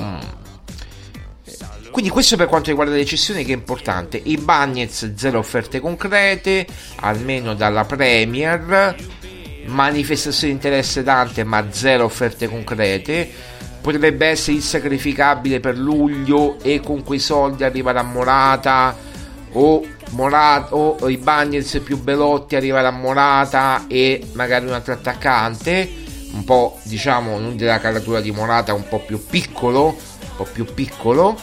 quindi 1.89 2.11
questo 2.11 2.35
per 2.35 2.45
quanto 2.45 2.69
riguarda 2.69 2.93
le 2.93 3.03
cessioni 3.03 3.43
che 3.43 3.51
è 3.51 3.55
importante. 3.55 4.21
I 4.23 4.37
Bagnets 4.37 5.15
zero 5.15 5.39
offerte 5.39 5.79
concrete, 5.79 6.67
almeno 6.97 7.55
dalla 7.55 7.83
Premier. 7.83 8.95
Manifestazioni 9.65 10.53
di 10.53 10.59
interesse 10.59 11.01
tante, 11.01 11.43
ma 11.43 11.65
zero 11.71 12.03
offerte 12.03 12.47
concrete. 12.47 13.27
potrebbe 13.81 14.27
essere 14.27 14.57
insacrificabile 14.57 15.59
per 15.59 15.79
luglio 15.79 16.59
e 16.61 16.79
con 16.79 17.03
quei 17.03 17.17
soldi 17.17 17.63
arrivare 17.63 17.97
a 17.97 18.03
Morata 18.03 18.95
o, 19.53 19.83
Morata, 20.11 20.75
o 20.75 21.09
i 21.09 21.17
Bagnets 21.17 21.81
più 21.83 21.99
Belotti 21.99 22.55
arrivare 22.55 22.85
a 22.85 22.91
Morata 22.91 23.85
e 23.87 24.27
magari 24.33 24.67
un 24.67 24.73
altro 24.73 24.93
attaccante 24.93 26.03
un 26.35 26.43
po' 26.43 26.77
diciamo 26.83 27.39
non 27.39 27.55
della 27.55 27.79
caratura 27.79 28.19
di 28.19 28.31
Morata 28.31 28.73
un 28.73 28.87
po' 28.87 28.99
più 28.99 29.25
piccolo 29.25 29.85
un 29.87 30.35
po' 30.35 30.43
più 30.43 30.65
piccolo 30.65 31.35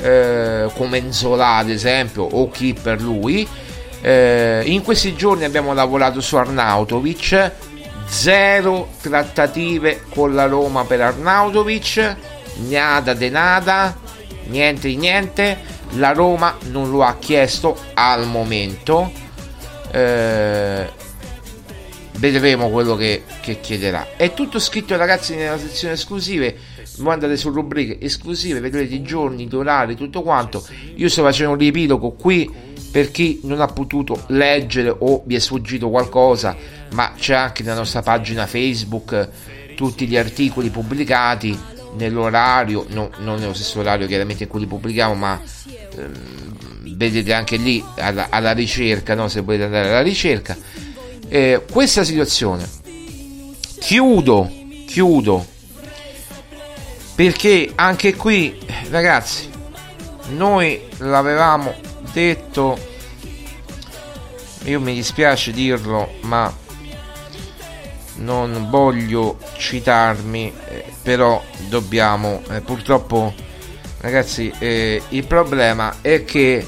eh, 0.00 0.70
come 0.74 0.98
Enzola 0.98 1.56
ad 1.56 1.70
esempio 1.70 2.22
o 2.22 2.48
chi 2.50 2.72
per 2.72 3.00
lui. 3.00 3.46
Eh, 4.00 4.62
in 4.66 4.82
questi 4.82 5.16
giorni 5.16 5.42
abbiamo 5.42 5.74
lavorato 5.74 6.20
su 6.20 6.36
Arnautovic 6.36 7.52
zero 8.06 8.90
trattative 9.00 10.02
con 10.08 10.36
la 10.36 10.46
Roma 10.46 10.84
per 10.84 11.00
Arnautovic 11.00 12.16
nada 12.68 13.12
de 13.12 13.28
nada 13.28 13.96
niente 14.46 14.86
di 14.86 14.96
niente 14.96 15.58
la 15.96 16.12
Roma 16.12 16.56
non 16.70 16.90
lo 16.90 17.02
ha 17.02 17.16
chiesto 17.18 17.76
al 17.94 18.26
momento 18.26 19.10
eh, 19.90 20.88
vedremo 22.18 22.70
quello 22.70 22.94
che, 22.96 23.22
che, 23.40 23.60
chiederà 23.60 24.16
è 24.16 24.34
tutto 24.34 24.58
scritto 24.58 24.96
ragazzi 24.96 25.34
nella 25.34 25.58
sezione 25.58 25.94
esclusive 25.94 26.56
voi 26.98 27.12
andate 27.12 27.36
su 27.36 27.50
rubriche 27.50 27.98
esclusive 28.00 28.60
vedrete 28.60 28.94
i 28.94 29.02
giorni, 29.02 29.46
gli 29.46 29.54
orari 29.54 29.94
tutto 29.94 30.22
quanto 30.22 30.64
io 30.94 31.08
sto 31.08 31.22
facendo 31.22 31.52
un 31.52 31.58
riepilogo 31.58 32.12
qui 32.12 32.50
per 32.90 33.10
chi 33.10 33.40
non 33.44 33.60
ha 33.60 33.66
potuto 33.66 34.24
leggere 34.28 34.94
o 34.96 35.22
vi 35.26 35.34
è 35.34 35.38
sfuggito 35.38 35.90
qualcosa 35.90 36.56
ma 36.92 37.12
c'è 37.16 37.34
anche 37.34 37.62
nella 37.62 37.76
nostra 37.76 38.02
pagina 38.02 38.46
Facebook 38.46 39.28
tutti 39.76 40.06
gli 40.06 40.16
articoli 40.16 40.70
pubblicati 40.70 41.76
nell'orario, 41.96 42.84
no, 42.88 43.10
non 43.18 43.38
nello 43.38 43.54
stesso 43.54 43.80
orario 43.80 44.06
chiaramente 44.06 44.44
in 44.44 44.48
cui 44.48 44.60
li 44.60 44.66
pubblichiamo, 44.66 45.14
ma 45.14 45.40
ehm, 45.96 46.96
vedete 46.96 47.32
anche 47.32 47.56
lì 47.56 47.82
alla, 47.96 48.26
alla 48.30 48.52
ricerca, 48.52 49.14
no? 49.14 49.28
se 49.28 49.40
volete 49.40 49.64
andare 49.64 49.88
alla 49.88 50.02
ricerca. 50.02 50.56
Eh, 51.28 51.62
questa 51.70 52.04
situazione. 52.04 52.68
Chiudo, 53.78 54.50
chiudo, 54.86 55.46
perché 57.14 57.72
anche 57.74 58.14
qui 58.14 58.58
ragazzi, 58.90 59.50
noi 60.30 60.80
l'avevamo 60.98 61.74
detto, 62.12 62.78
io 64.64 64.80
mi 64.80 64.94
dispiace 64.94 65.52
dirlo, 65.52 66.14
ma 66.22 66.54
non 68.16 68.68
voglio 68.70 69.38
citarmi, 69.56 70.52
eh, 70.68 70.84
però 71.02 71.42
dobbiamo, 71.68 72.42
eh, 72.50 72.60
purtroppo 72.60 73.34
ragazzi, 74.00 74.52
eh, 74.58 75.02
il 75.10 75.26
problema 75.26 75.96
è 76.00 76.24
che 76.24 76.66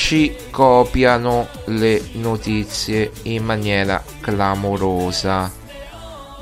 ci 0.00 0.34
copiano 0.50 1.46
le 1.66 2.00
notizie 2.12 3.12
in 3.24 3.44
maniera 3.44 4.02
clamorosa, 4.22 5.52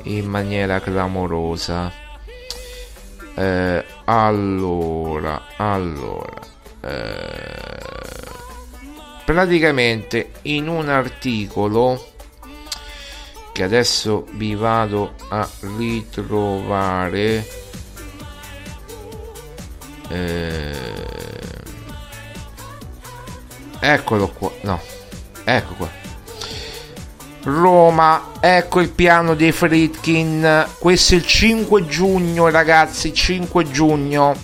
in 0.04 0.26
maniera 0.26 0.78
clamorosa. 0.78 1.92
Eh, 3.34 3.84
allora, 4.04 5.42
allora, 5.56 6.40
eh, 6.82 7.80
praticamente 9.24 10.30
in 10.42 10.68
un 10.68 10.88
articolo 10.88 12.12
che 13.52 13.64
adesso 13.64 14.24
vi 14.34 14.54
vado 14.54 15.14
a 15.30 15.46
ritrovare 15.76 17.44
eh, 20.10 21.37
eccolo 23.80 24.28
qua 24.28 24.50
no. 24.62 24.80
Ecco 25.44 25.74
qua. 25.74 25.88
Roma 27.44 28.32
ecco 28.40 28.80
il 28.80 28.90
piano 28.90 29.34
dei 29.34 29.52
Fritkin. 29.52 30.66
Questo 30.78 31.14
è 31.14 31.16
il 31.16 31.26
5 31.26 31.86
giugno 31.86 32.48
ragazzi 32.50 33.14
5 33.14 33.70
giugno. 33.70 34.34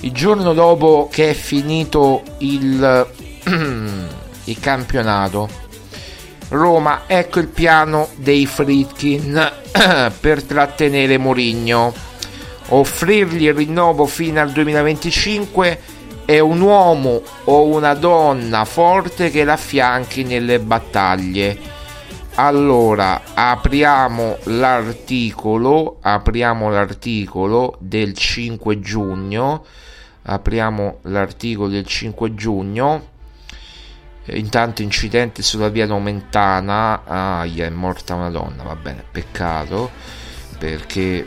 Il 0.00 0.12
giorno 0.12 0.52
dopo 0.52 1.08
che 1.10 1.30
è 1.30 1.34
finito 1.34 2.22
il, 2.38 3.06
il 4.44 4.60
campionato. 4.60 5.64
Roma, 6.48 7.02
ecco 7.06 7.40
il 7.40 7.48
piano 7.48 8.08
dei 8.14 8.46
Fritkin 8.46 9.52
per 10.20 10.42
trattenere 10.44 11.18
Mourinho. 11.18 11.92
Offrirgli 12.68 13.44
il 13.44 13.54
rinnovo 13.54 14.06
fino 14.06 14.40
al 14.40 14.50
2025 14.50 15.80
e 16.26 16.40
un 16.40 16.60
uomo 16.60 17.22
o 17.44 17.64
una 17.64 17.94
donna 17.94 18.64
forte 18.64 19.30
che 19.30 19.44
l'affianchi 19.44 20.24
nelle 20.24 20.58
battaglie. 20.58 21.58
Allora, 22.34 23.22
apriamo 23.32 24.38
l'articolo, 24.44 25.98
apriamo 26.02 26.68
l'articolo 26.68 27.76
del 27.78 28.12
5 28.12 28.80
giugno. 28.80 29.64
Apriamo 30.28 30.98
l'articolo 31.02 31.68
del 31.68 31.86
5 31.86 32.34
giugno 32.34 33.14
intanto 34.28 34.82
incidente 34.82 35.42
sulla 35.42 35.68
via 35.68 35.86
Nomentana 35.86 37.04
aia 37.04 37.66
è 37.66 37.70
morta 37.70 38.14
una 38.14 38.30
donna 38.30 38.64
va 38.64 38.74
bene 38.74 39.04
peccato 39.08 39.90
perché 40.58 41.24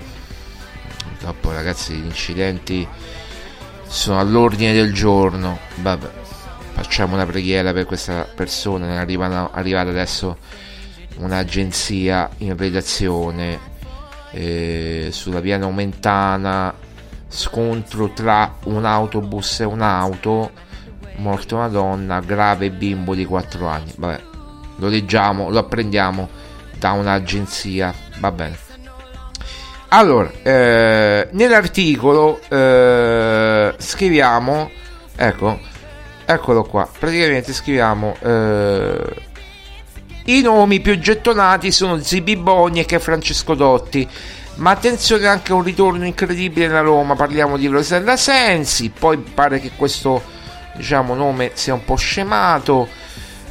purtroppo 1.07 1.51
ragazzi 1.51 1.93
gli 1.93 2.05
incidenti 2.05 2.85
sono 3.89 4.19
all'ordine 4.19 4.71
del 4.71 4.93
giorno 4.93 5.57
vabbè 5.75 6.09
facciamo 6.73 7.15
una 7.15 7.25
preghiera 7.25 7.73
per 7.73 7.85
questa 7.85 8.27
persona 8.33 8.99
arriva 8.99 9.51
arrivata 9.51 9.89
adesso 9.89 10.37
un'agenzia 11.17 12.29
in 12.37 12.55
redazione 12.55 13.59
eh, 14.31 15.09
sulla 15.11 15.39
via 15.39 15.57
Nomentana 15.57 16.73
scontro 17.27 18.11
tra 18.13 18.55
un 18.65 18.85
autobus 18.85 19.61
e 19.61 19.65
un'auto 19.65 20.51
morta 21.19 21.55
una 21.55 21.67
donna, 21.67 22.19
grave 22.19 22.71
bimbo 22.71 23.13
di 23.13 23.25
4 23.25 23.67
anni. 23.67 23.93
Vabbè, 23.95 24.21
lo 24.77 24.87
leggiamo, 24.87 25.49
lo 25.49 25.59
apprendiamo 25.59 26.27
da 26.77 26.91
un'agenzia. 26.93 27.93
Va 28.19 28.31
bene. 28.31 28.68
Allora, 29.91 30.31
eh, 30.43 31.29
nell'articolo 31.31 32.39
eh, 32.47 33.73
scriviamo, 33.75 34.69
ecco, 35.15 35.59
eccolo 36.25 36.63
qua, 36.63 36.87
praticamente 36.99 37.53
scriviamo 37.53 38.15
eh, 38.21 39.13
i 40.25 40.41
nomi 40.41 40.79
più 40.79 40.99
gettonati 40.99 41.71
sono 41.71 41.97
Zibi 41.97 42.35
Boniek 42.35 42.91
e 42.91 42.99
Francesco 42.99 43.55
Dotti. 43.55 44.07
Ma 44.55 44.71
attenzione 44.71 45.25
anche 45.25 45.53
a 45.53 45.55
un 45.55 45.63
ritorno 45.63 46.05
incredibile 46.05 46.67
nella 46.67 46.81
Roma, 46.81 47.15
parliamo 47.15 47.57
di 47.57 47.65
Rosella 47.65 48.15
Sensi, 48.15 48.89
poi 48.91 49.17
pare 49.17 49.59
che 49.59 49.71
questo 49.75 50.21
diciamo 50.75 51.15
nome 51.15 51.51
sia 51.55 51.73
un 51.73 51.83
po' 51.83 51.95
scemato. 51.95 52.87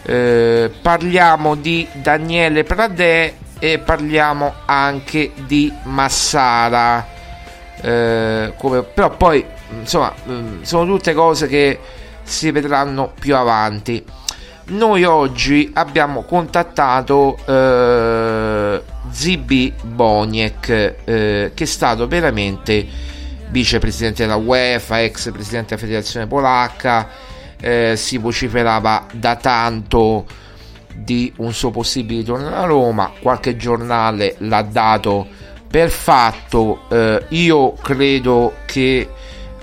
Eh, 0.04 0.70
parliamo 0.80 1.56
di 1.56 1.86
Daniele 1.94 2.62
Pradè 2.62 3.34
e 3.58 3.78
parliamo 3.78 4.54
anche 4.66 5.32
di 5.46 5.72
Massara 5.84 7.06
eh, 7.80 8.52
come, 8.56 8.82
però 8.82 9.16
poi 9.16 9.44
insomma 9.78 10.12
mm, 10.28 10.62
sono 10.62 10.84
tutte 10.84 11.14
cose 11.14 11.46
che 11.46 11.78
si 12.22 12.50
vedranno 12.50 13.12
più 13.18 13.36
avanti. 13.36 14.04
Noi 14.70 15.04
oggi 15.04 15.70
abbiamo 15.72 16.24
contattato 16.24 17.38
eh, 17.46 18.82
Zibi 19.10 19.72
Boniek 19.82 20.68
eh, 20.68 21.52
che 21.54 21.64
è 21.64 21.66
stato 21.66 22.06
veramente 22.06 22.86
vicepresidente 23.48 24.24
della 24.24 24.36
UEFA, 24.36 25.00
ex 25.00 25.30
presidente 25.32 25.74
della 25.74 25.80
federazione 25.80 26.26
polacca, 26.26 27.08
eh, 27.58 27.94
si 27.96 28.18
vociferava 28.18 29.06
da 29.12 29.36
tanto 29.36 30.26
di 31.02 31.32
un 31.36 31.52
suo 31.52 31.70
possibile 31.70 32.20
ritorno 32.20 32.54
a 32.54 32.64
Roma, 32.64 33.12
qualche 33.20 33.56
giornale 33.56 34.34
l'ha 34.38 34.62
dato 34.62 35.26
per 35.68 35.90
fatto, 35.90 36.82
eh, 36.88 37.24
io 37.28 37.72
credo 37.74 38.54
che 38.66 39.08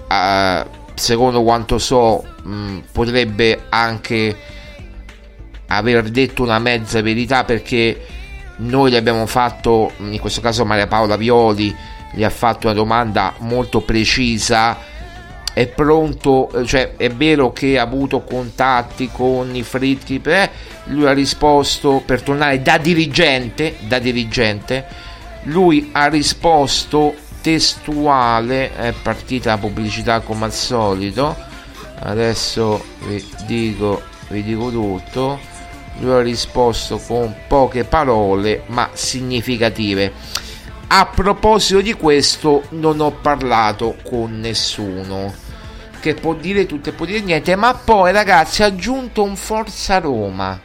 eh, 0.08 0.66
secondo 0.94 1.44
quanto 1.44 1.78
so 1.78 2.24
mh, 2.44 2.78
potrebbe 2.92 3.66
anche 3.70 4.38
aver 5.68 6.10
detto 6.10 6.44
una 6.44 6.60
mezza 6.60 7.02
verità 7.02 7.44
perché 7.44 8.06
noi 8.58 8.92
gli 8.92 8.96
abbiamo 8.96 9.26
fatto, 9.26 9.92
in 9.98 10.20
questo 10.20 10.42
caso 10.42 10.64
Maria 10.64 10.88
Paola 10.88 11.18
Violi, 11.18 11.76
gli 12.14 12.24
ha 12.24 12.30
fatto 12.30 12.68
una 12.68 12.76
domanda 12.76 13.34
molto 13.40 13.82
precisa 13.82 14.78
è 15.56 15.68
pronto, 15.68 16.52
cioè 16.66 16.98
è 16.98 17.10
vero 17.10 17.54
che 17.54 17.80
ha 17.80 17.84
avuto 17.84 18.24
contatti 18.24 19.10
con 19.10 19.56
i 19.56 19.64
fritti, 19.64 20.20
eh? 20.22 20.50
lui 20.88 21.08
ha 21.08 21.14
risposto 21.14 22.04
per 22.06 22.22
tornare 22.24 22.62
da 22.62 22.78
dirigente, 22.78 23.78
da 23.88 23.98
dirigente, 24.00 24.86
lui 25.44 25.92
ha 25.94 26.08
risposto 26.08 27.16
testuale 27.40 28.76
è 28.76 28.94
partita 29.02 29.52
la 29.52 29.58
pubblicità 29.60 30.20
come 30.22 30.46
al 30.46 30.52
solito 30.52 31.36
adesso 32.00 32.84
vi 33.08 33.24
dico 33.46 34.02
vi 34.30 34.42
dico 34.42 34.72
tutto 34.72 35.40
lui 36.00 36.12
ha 36.12 36.22
risposto 36.22 36.98
con 36.98 37.36
poche 37.48 37.84
parole 37.84 38.64
ma 38.68 38.90
significative 38.94 40.12
a 40.88 41.06
proposito 41.06 41.82
di 41.82 41.94
questo 41.94 42.64
non 42.70 43.00
ho 43.00 43.12
parlato 43.12 43.96
con 44.04 44.40
nessuno 44.40 45.45
che 46.06 46.14
può 46.14 46.36
dire 46.36 46.68
tutto 46.68 46.90
e 46.90 46.92
può 46.92 47.08
dire 47.08 47.22
niente 47.22 47.56
ma 47.56 47.74
poi 47.74 48.12
ragazzi 48.12 48.62
ha 48.62 48.68
aggiunto 48.68 49.24
un 49.24 49.36
Forza 49.36 49.98
Roma. 49.98 50.62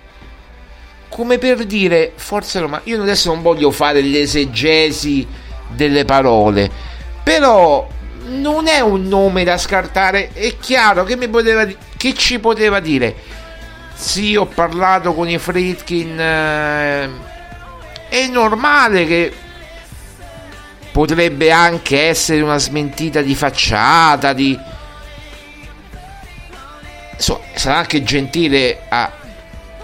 Come 1.08 1.38
per 1.38 1.64
dire 1.64 2.12
Forza 2.14 2.60
Roma 2.60 2.82
io 2.84 3.00
adesso 3.00 3.32
non 3.32 3.40
voglio 3.40 3.70
fare 3.70 4.02
l'esegesi 4.02 5.26
delle 5.70 6.04
parole 6.04 6.70
però 7.22 7.88
non 8.26 8.66
è 8.66 8.80
un 8.80 9.04
nome 9.04 9.42
da 9.42 9.56
scartare 9.56 10.30
è 10.34 10.58
chiaro 10.58 11.04
che 11.04 11.16
poteva 11.28 11.66
che 11.96 12.12
ci 12.12 12.38
poteva 12.38 12.78
dire. 12.80 13.14
Sì 13.94 14.36
ho 14.36 14.44
parlato 14.44 15.14
con 15.14 15.26
i 15.26 15.38
Fritkin 15.38 16.20
eh, 16.20 17.08
è 18.10 18.26
normale 18.26 19.06
che 19.06 19.32
potrebbe 20.92 21.50
anche 21.50 22.08
essere 22.08 22.42
una 22.42 22.58
smentita 22.58 23.22
di 23.22 23.34
facciata 23.34 24.34
di 24.34 24.58
Insomma, 27.20 27.40
sarà 27.54 27.76
anche 27.76 28.02
gentile 28.02 28.80
a, 28.88 29.12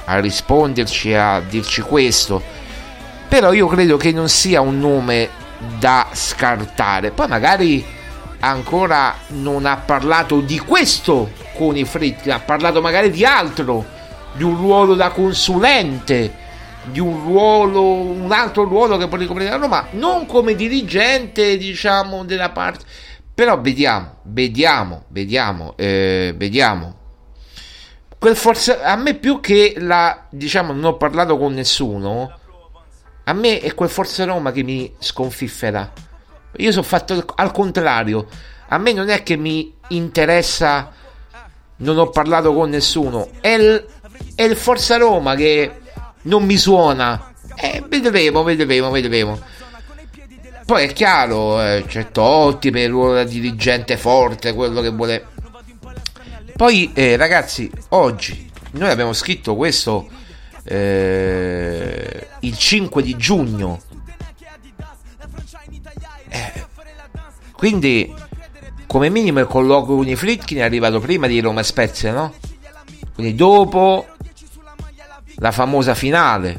a 0.06 0.18
risponderci 0.20 1.12
a 1.12 1.40
dirci 1.40 1.82
questo. 1.82 2.42
Però 3.28 3.52
io 3.52 3.66
credo 3.66 3.98
che 3.98 4.10
non 4.10 4.30
sia 4.30 4.62
un 4.62 4.78
nome 4.78 5.28
da 5.78 6.08
scartare. 6.12 7.10
Poi 7.10 7.28
magari 7.28 7.84
ancora 8.40 9.14
non 9.28 9.66
ha 9.66 9.76
parlato 9.76 10.40
di 10.40 10.58
questo 10.58 11.30
con 11.54 11.76
i 11.76 11.84
Fritkin 11.84 12.32
ha 12.32 12.40
parlato 12.40 12.82
magari 12.82 13.10
di 13.10 13.24
altro 13.24 13.84
di 14.34 14.42
un 14.42 14.56
ruolo 14.56 14.94
da 14.94 15.08
consulente 15.08 16.44
di 16.84 17.00
un 17.00 17.22
ruolo 17.24 17.82
un 17.82 18.30
altro 18.30 18.64
ruolo 18.64 18.98
che 18.98 19.08
può 19.08 19.16
ricoprire 19.16 19.48
la 19.48 19.56
Roma 19.56 19.86
non 19.92 20.26
come 20.26 20.54
dirigente 20.54 21.56
diciamo 21.56 22.24
della 22.24 22.50
parte 22.50 22.84
però 23.32 23.58
vediamo 23.58 24.16
vediamo 24.24 25.04
vediamo 25.08 25.72
eh, 25.76 26.34
vediamo 26.36 27.04
forse 28.34 28.80
a 28.80 28.96
me 28.96 29.14
più 29.14 29.40
che 29.40 29.74
la 29.78 30.26
diciamo 30.30 30.72
non 30.72 30.84
ho 30.84 30.96
parlato 30.96 31.36
con 31.38 31.52
nessuno 31.52 32.38
a 33.24 33.32
me 33.32 33.60
è 33.60 33.74
quel 33.74 33.88
Forza 33.88 34.24
Roma 34.24 34.52
che 34.52 34.62
mi 34.62 34.92
sconfiffera 34.98 35.92
io 36.56 36.70
sono 36.70 36.82
fatto 36.82 37.12
al- 37.12 37.24
al 37.34 37.52
contrario 37.52 38.26
a 38.68 38.78
me 38.78 38.92
non 38.92 39.08
è 39.10 39.22
che 39.22 39.36
mi 39.36 39.72
interessa 39.88 40.92
non 41.76 41.98
ho 41.98 42.08
parlato 42.08 42.54
con 42.54 42.70
nessuno 42.70 43.28
è 43.40 43.48
il, 43.48 43.86
è 44.34 44.42
il 44.42 44.56
Forza 44.56 44.96
Roma 44.96 45.34
che 45.34 45.84
non 46.26 46.44
mi 46.44 46.56
suona. 46.56 47.32
Eh, 47.56 47.82
vedremo 47.88 48.42
vedremo 48.42 48.90
vedremo. 48.90 49.40
Poi 50.64 50.84
è 50.84 50.92
chiaro 50.92 51.62
eh, 51.62 51.84
c'è 51.86 52.10
Totti 52.10 52.70
per 52.70 52.82
il 52.82 52.90
ruolo 52.90 53.14
da 53.14 53.24
dirigente 53.24 53.96
forte 53.96 54.52
quello 54.52 54.80
che 54.80 54.90
vuole 54.90 55.26
poi, 56.56 56.90
eh, 56.94 57.16
ragazzi, 57.16 57.70
oggi 57.90 58.50
noi 58.72 58.90
abbiamo 58.90 59.12
scritto 59.12 59.54
questo 59.56 60.08
eh, 60.64 62.26
il 62.40 62.56
5 62.56 63.02
di 63.02 63.16
giugno. 63.16 63.80
Eh, 66.28 66.64
quindi, 67.52 68.14
come 68.86 69.10
minimo, 69.10 69.40
il 69.40 69.46
colloquio 69.46 69.96
con 69.96 70.08
i 70.08 70.16
Fritkin 70.16 70.58
è 70.58 70.62
arrivato 70.62 70.98
prima 70.98 71.26
di 71.26 71.40
Roma 71.40 71.62
Spezia, 71.62 72.12
no? 72.12 72.34
Quindi, 73.14 73.34
dopo 73.34 74.06
la 75.36 75.52
famosa 75.52 75.94
finale, 75.94 76.58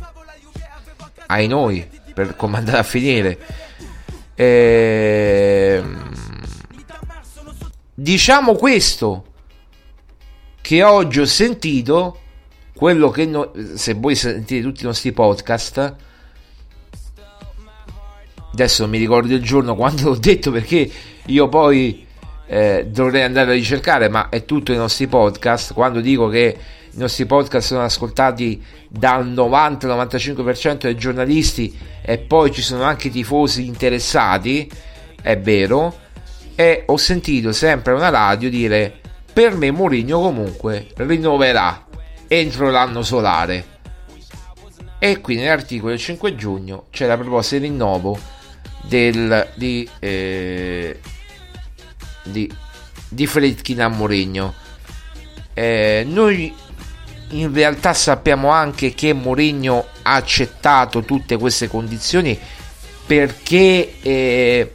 ai 1.25 1.47
noi, 1.47 1.87
per 2.13 2.35
come 2.35 2.57
andare 2.57 2.77
a 2.77 2.83
finire. 2.83 3.39
Ehm, 4.35 6.11
diciamo 7.95 8.53
questo 8.53 9.26
che 10.67 10.83
oggi 10.83 11.21
ho 11.21 11.25
sentito 11.25 12.19
quello 12.75 13.09
che 13.09 13.25
no- 13.25 13.53
se 13.75 13.93
voi 13.93 14.15
sentite 14.15 14.61
tutti 14.61 14.81
i 14.81 14.85
nostri 14.85 15.13
podcast 15.13 15.95
adesso 18.51 18.81
non 18.81 18.91
mi 18.91 18.97
ricordo 18.97 19.33
il 19.33 19.41
giorno 19.41 19.77
quando 19.77 20.09
l'ho 20.09 20.15
detto 20.15 20.51
perché 20.51 20.91
io 21.27 21.47
poi 21.47 22.05
eh, 22.47 22.85
dovrei 22.89 23.23
andare 23.23 23.51
a 23.51 23.53
ricercare 23.53 24.09
ma 24.09 24.27
è 24.27 24.43
tutto 24.43 24.73
i 24.73 24.75
nostri 24.75 25.07
podcast. 25.07 25.73
Quando 25.73 26.01
dico 26.01 26.27
che 26.27 26.57
i 26.91 26.97
nostri 26.97 27.25
podcast 27.25 27.67
sono 27.67 27.83
ascoltati 27.83 28.61
dal 28.89 29.25
90-95% 29.25 30.79
dei 30.79 30.97
giornalisti 30.97 31.77
e 32.01 32.17
poi 32.17 32.51
ci 32.51 32.61
sono 32.61 32.83
anche 32.83 33.09
tifosi 33.09 33.65
interessati 33.65 34.69
è 35.21 35.39
vero 35.39 35.97
e 36.55 36.83
ho 36.85 36.97
sentito 36.97 37.53
sempre 37.53 37.93
una 37.93 38.09
radio 38.09 38.49
dire 38.49 38.99
per 39.37 39.55
me 39.55 39.69
Mourinho 39.69 40.19
comunque 40.19 40.87
rinnoverà 40.95 41.85
entro 42.27 42.71
l'anno 42.71 43.03
solare. 43.03 43.75
E 44.97 45.21
qui 45.21 45.35
nell'articolo 45.35 45.91
del 45.91 45.99
5 45.99 46.33
giugno 46.33 46.87
c'è 46.89 47.05
la 47.05 47.19
proposta 47.19 47.55
di 47.55 47.67
rinnovo 47.67 48.17
del, 48.81 49.51
di, 49.53 49.87
eh, 49.99 50.99
di, 52.23 52.51
di 53.07 53.27
Fredkin 53.27 53.79
a 53.83 53.89
Mourinho. 53.89 54.55
Eh, 55.53 56.03
noi 56.07 56.51
in 57.29 57.53
realtà 57.53 57.93
sappiamo 57.93 58.49
anche 58.49 58.95
che 58.95 59.13
Mourinho 59.13 59.85
ha 60.01 60.15
accettato 60.15 61.03
tutte 61.03 61.37
queste 61.37 61.67
condizioni 61.67 62.39
perché 63.05 63.99
eh, 64.01 64.71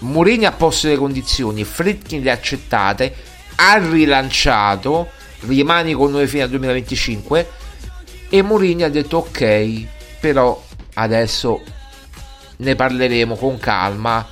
Mourinho 0.00 0.46
ha 0.46 0.52
posto 0.52 0.88
le 0.88 0.96
condizioni, 0.96 1.64
Fritkin 1.64 2.22
le 2.22 2.30
ha 2.30 2.34
accettate, 2.34 3.14
ha 3.56 3.76
rilanciato, 3.78 5.08
rimani 5.40 5.92
con 5.92 6.10
noi 6.10 6.26
fino 6.26 6.44
al 6.44 6.50
2025 6.50 7.50
e 8.28 8.42
Mourinho 8.42 8.84
ha 8.84 8.88
detto 8.88 9.18
ok, 9.18 9.86
però 10.20 10.62
adesso 10.94 11.62
ne 12.56 12.74
parleremo 12.74 13.36
con 13.36 13.58
calma. 13.58 14.26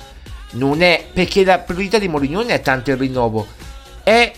Non 0.51 0.81
è 0.81 1.05
perché 1.13 1.43
la 1.43 1.59
priorità 1.59 1.99
di 1.99 2.07
Mourinho 2.07 2.41
non 2.41 2.49
è 2.49 2.61
tanto 2.61 2.89
il 2.89 2.97
rinnovo, 2.97 3.45
è 4.03 4.31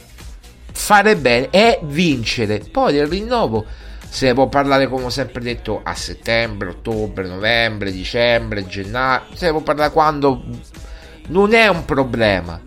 fare 0.74 1.16
bene, 1.16 1.50
è 1.50 1.80
vincere. 1.84 2.60
Poi 2.60 2.92
del 2.94 3.08
rinnovo 3.08 3.66
se 4.10 4.26
ne 4.26 4.34
può 4.34 4.50
parlare 4.50 4.90
come 4.90 5.06
ho 5.06 5.10
sempre 5.10 5.42
detto 5.42 5.80
a 5.82 5.96
settembre, 5.96 6.70
ottobre, 6.70 7.26
novembre, 7.26 7.94
dicembre, 7.94 8.68
gennaio, 8.68 9.28
se 9.34 9.46
ne 9.46 9.52
può 9.52 9.62
parlare 9.62 9.92
quando 9.92 10.44
non 11.28 11.54
è 11.54 11.68
un 11.68 11.86
problema. 11.86 12.60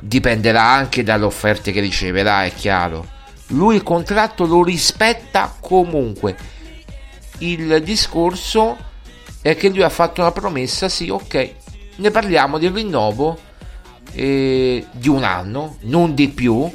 Dipenderà 0.00 0.64
anche 0.64 1.02
dalle 1.02 1.24
offerte 1.24 1.72
che 1.72 1.80
riceverà, 1.80 2.44
è 2.44 2.52
chiaro. 2.52 3.06
Lui 3.48 3.76
il 3.76 3.82
contratto 3.82 4.44
lo 4.46 4.62
rispetta 4.62 5.54
comunque. 5.60 6.36
Il 7.38 7.82
discorso 7.82 8.76
è 9.40 9.56
che 9.56 9.68
lui 9.68 9.82
ha 9.82 9.88
fatto 9.88 10.20
una 10.20 10.32
promessa, 10.32 10.88
sì, 10.88 11.08
ok, 11.08 11.54
ne 11.96 12.10
parliamo 12.10 12.58
del 12.58 12.72
rinnovo 12.72 13.38
eh, 14.12 14.86
di 14.90 15.08
un 15.08 15.24
anno, 15.24 15.76
non 15.82 16.14
di 16.14 16.28
più, 16.28 16.70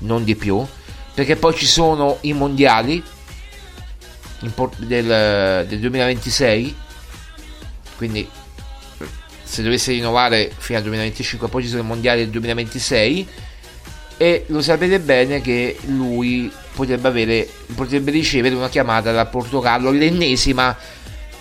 non 0.00 0.24
di 0.24 0.36
più, 0.36 0.64
perché 1.14 1.36
poi 1.36 1.54
ci 1.54 1.66
sono 1.66 2.18
i 2.22 2.32
mondiali 2.32 3.02
del, 4.78 5.66
del 5.66 5.78
2026, 5.80 6.76
quindi 7.96 8.28
se 9.50 9.64
dovesse 9.64 9.90
rinnovare 9.90 10.52
fino 10.56 10.78
al 10.78 10.84
2025 10.84 11.48
poi 11.48 11.64
ci 11.64 11.68
sono 11.68 11.82
i 11.82 11.84
mondiali 11.84 12.20
del 12.20 12.30
2026 12.30 13.28
e 14.16 14.44
lo 14.46 14.62
sapete 14.62 15.00
bene 15.00 15.40
che 15.40 15.76
lui 15.86 16.48
potrebbe 16.72 17.08
avere 17.08 17.48
potrebbe 17.74 18.12
ricevere 18.12 18.54
una 18.54 18.68
chiamata 18.68 19.10
dal 19.10 19.28
Portogallo 19.28 19.90
l'ennesima. 19.90 20.76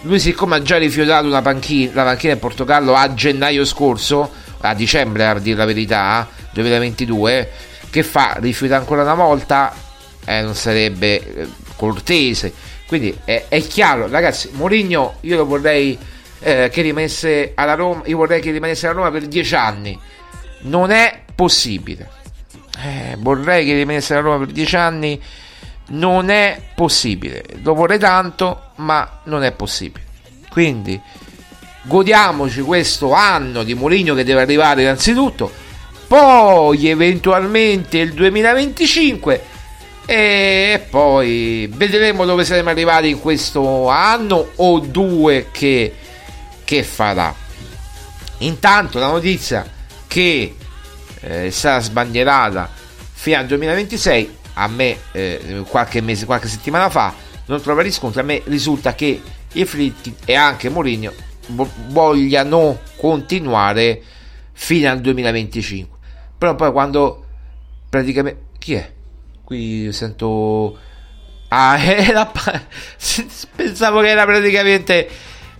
Lui 0.01 0.19
siccome 0.19 0.55
ha 0.55 0.61
già 0.63 0.77
rifiutato 0.77 1.27
una 1.27 1.43
panchina, 1.43 1.91
la 1.93 2.03
panchina 2.05 2.33
del 2.33 2.41
Portogallo 2.41 2.95
a 2.95 3.13
gennaio 3.13 3.63
scorso 3.63 4.31
a 4.61 4.73
dicembre 4.73 5.25
a 5.25 5.37
dire 5.37 5.57
la 5.57 5.65
verità 5.65 6.27
2022 6.53 7.49
che 7.91 8.01
fa? 8.01 8.37
Rifiuta 8.39 8.77
ancora 8.77 9.03
una 9.03 9.13
volta? 9.13 9.71
Eh, 10.25 10.41
non 10.41 10.55
sarebbe 10.55 11.47
cortese. 11.75 12.51
Quindi 12.87 13.15
è, 13.23 13.45
è 13.49 13.61
chiaro. 13.61 14.07
Ragazzi 14.07 14.49
Mourinho 14.53 15.17
io 15.21 15.37
lo 15.37 15.45
vorrei 15.45 15.97
eh, 16.39 16.69
che 16.71 16.81
rimanesse 16.81 17.51
alla 17.55 17.75
Roma, 17.75 18.01
io 18.05 18.17
vorrei 18.17 18.41
che 18.41 18.51
rimanesse 18.51 18.87
alla 18.87 18.95
Roma 18.95 19.11
per 19.11 19.27
dieci 19.27 19.55
anni. 19.55 19.99
Non 20.61 20.91
è 20.91 21.23
possibile. 21.35 22.09
Eh, 22.81 23.15
vorrei 23.19 23.65
che 23.65 23.73
rimanesse 23.73 24.13
alla 24.13 24.21
Roma 24.23 24.45
per 24.45 24.53
dieci 24.53 24.75
anni. 24.75 25.21
Non 25.89 26.29
è 26.29 26.61
possibile. 26.75 27.43
Lo 27.63 27.73
vorrei 27.73 27.99
tanto, 27.99 28.71
ma 28.75 29.21
non 29.23 29.43
è 29.43 29.51
possibile. 29.51 30.05
Quindi 30.49 30.99
godiamoci 31.83 32.61
questo 32.61 33.13
anno 33.13 33.63
di 33.63 33.73
Mourinho 33.73 34.13
che 34.13 34.23
deve 34.23 34.41
arrivare 34.41 34.81
innanzitutto, 34.81 35.51
poi 36.07 36.87
eventualmente 36.87 37.97
il 37.97 38.13
2025 38.13 39.41
e 40.05 40.85
poi 40.89 41.69
vedremo 41.71 42.25
dove 42.25 42.43
saremo 42.43 42.69
arrivati 42.69 43.09
in 43.09 43.19
questo 43.19 43.89
anno 43.89 44.49
o 44.55 44.79
due 44.79 45.47
che, 45.51 45.93
che 46.69 46.83
farà. 46.83 47.33
Intanto 48.39 48.99
la 48.99 49.07
notizia 49.07 49.67
che 50.05 50.55
eh, 51.21 51.49
sarà 51.49 51.79
sbandierata 51.79 52.69
fino 53.11 53.37
al 53.37 53.47
2026 53.47 54.37
a 54.53 54.67
me 54.67 54.95
eh, 55.13 55.63
qualche 55.67 55.99
mese, 56.01 56.27
qualche 56.27 56.47
settimana 56.47 56.91
fa 56.91 57.11
non 57.47 57.59
trova 57.59 57.81
riscontro, 57.81 58.21
a 58.21 58.23
me 58.23 58.43
risulta 58.45 58.93
che 58.93 59.19
i 59.51 59.65
Fritti 59.65 60.15
e 60.23 60.35
anche 60.35 60.69
Mourinho 60.69 61.11
vo- 61.47 61.71
vogliano 61.87 62.81
continuare 62.97 64.03
fino 64.51 64.91
al 64.91 65.01
2025 65.01 65.97
però 66.37 66.53
poi 66.53 66.71
quando 66.71 67.25
praticamente 67.89 68.41
chi 68.59 68.75
è? 68.75 68.91
qui 69.43 69.91
sento 69.91 70.77
ah 71.47 71.81
era 71.83 72.29
pensavo 73.55 74.01
che 74.01 74.09
era 74.09 74.25
praticamente 74.25 75.09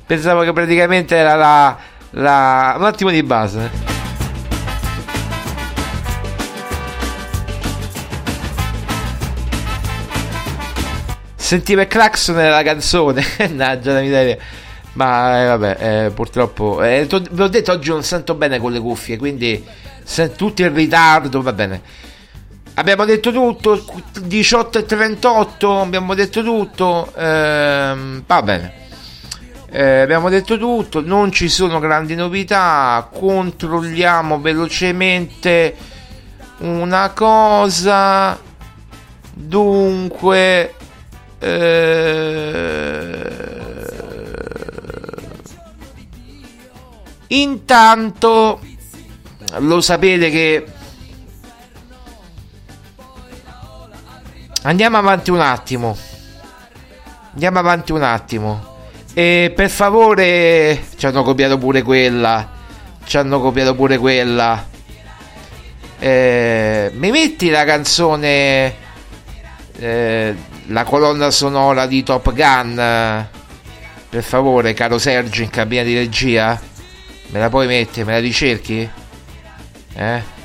pensavo 0.10 0.41
che 0.41 0.51
praticamente 0.53 1.16
era 1.16 1.36
la, 1.36 1.78
la... 2.12 2.74
un 2.80 2.84
attimo 2.84 3.12
di 3.12 3.22
base. 3.22 3.70
Sentiva 11.36 11.84
il 11.84 11.88
clacson 11.88 12.38
nella 12.38 12.64
canzone. 12.64 13.24
Mannaggia 13.38 13.93
la 13.93 13.99
miseria 13.99 14.38
ma 14.93 15.43
eh, 15.43 15.45
vabbè 15.45 15.78
eh, 15.80 16.10
purtroppo 16.10 16.82
eh, 16.82 17.07
vi 17.30 17.41
ho 17.41 17.47
detto 17.47 17.72
oggi 17.72 17.89
non 17.89 18.03
sento 18.03 18.34
bene 18.34 18.57
con 18.57 18.72
le 18.72 18.80
cuffie 18.80 19.18
quindi 19.18 19.64
sento 20.03 20.36
tutto 20.36 20.64
in 20.64 20.74
ritardo 20.74 21.43
va 21.43 21.53
bene. 21.53 21.82
Abbiamo 22.74 23.05
detto 23.05 23.32
tutto 23.32 23.86
18 24.20 24.80
e 24.80 24.86
38 24.86 25.82
abbiamo 25.82 26.16
detto 26.16 26.41
tutto 26.41 27.14
ehm, 27.16 28.24
va 28.26 28.41
bene 28.41 28.88
eh, 29.72 30.02
abbiamo 30.02 30.30
detto 30.30 30.58
tutto 30.58 31.02
non 31.02 31.32
ci 31.32 31.50
sono 31.50 31.80
grandi 31.80 32.16
novità 32.16 33.08
controlliamo 33.12 34.40
velocemente 34.40 35.76
una 36.60 37.12
cosa 37.12 38.38
dunque 39.34 40.74
Intanto 47.32 48.60
lo 49.60 49.82
sapete 49.82 50.30
che 50.32 50.66
andiamo 54.64 54.98
avanti 54.98 55.30
un 55.30 55.40
attimo. 55.40 55.96
Andiamo 57.34 57.60
avanti 57.60 57.92
un 57.92 58.02
attimo. 58.02 58.69
E 59.20 59.52
per 59.54 59.70
favore 59.70 60.82
ci 60.96 61.06
hanno 61.06 61.24
copiato 61.24 61.58
pure 61.58 61.82
quella. 61.82 62.50
Ci 63.04 63.18
hanno 63.18 63.42
copiato 63.42 63.76
pure 63.76 63.98
quella. 63.98 64.66
Eh, 66.00 66.90
mi 66.94 67.12
metti 67.12 67.50
la 67.50 67.66
canzone 67.66 68.74
eh, 69.78 70.36
la 70.68 70.84
colonna 70.86 71.32
sonora 71.32 71.86
di 71.86 72.02
Top 72.02 72.32
Gun 72.34 73.28
per 74.10 74.24
favore 74.24 74.74
caro 74.74 74.98
Sergio 74.98 75.42
in 75.42 75.50
cabina 75.50 75.84
di 75.84 75.96
regia 75.96 76.58
me 77.28 77.40
la 77.40 77.50
puoi 77.50 77.68
mettere 77.68 78.06
me 78.06 78.14
la 78.14 78.20
ricerchi 78.20 78.90
eh 79.96 80.39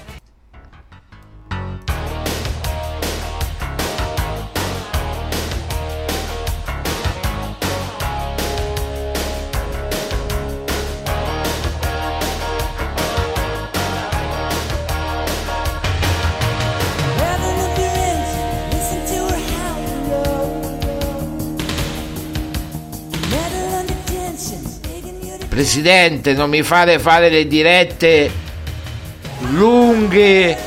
Presidente, 25.54 26.32
non 26.32 26.50
mi 26.50 26.64
fate 26.64 26.98
fare 26.98 27.28
le 27.28 27.46
dirette 27.46 28.28
lunghe. 29.50 30.58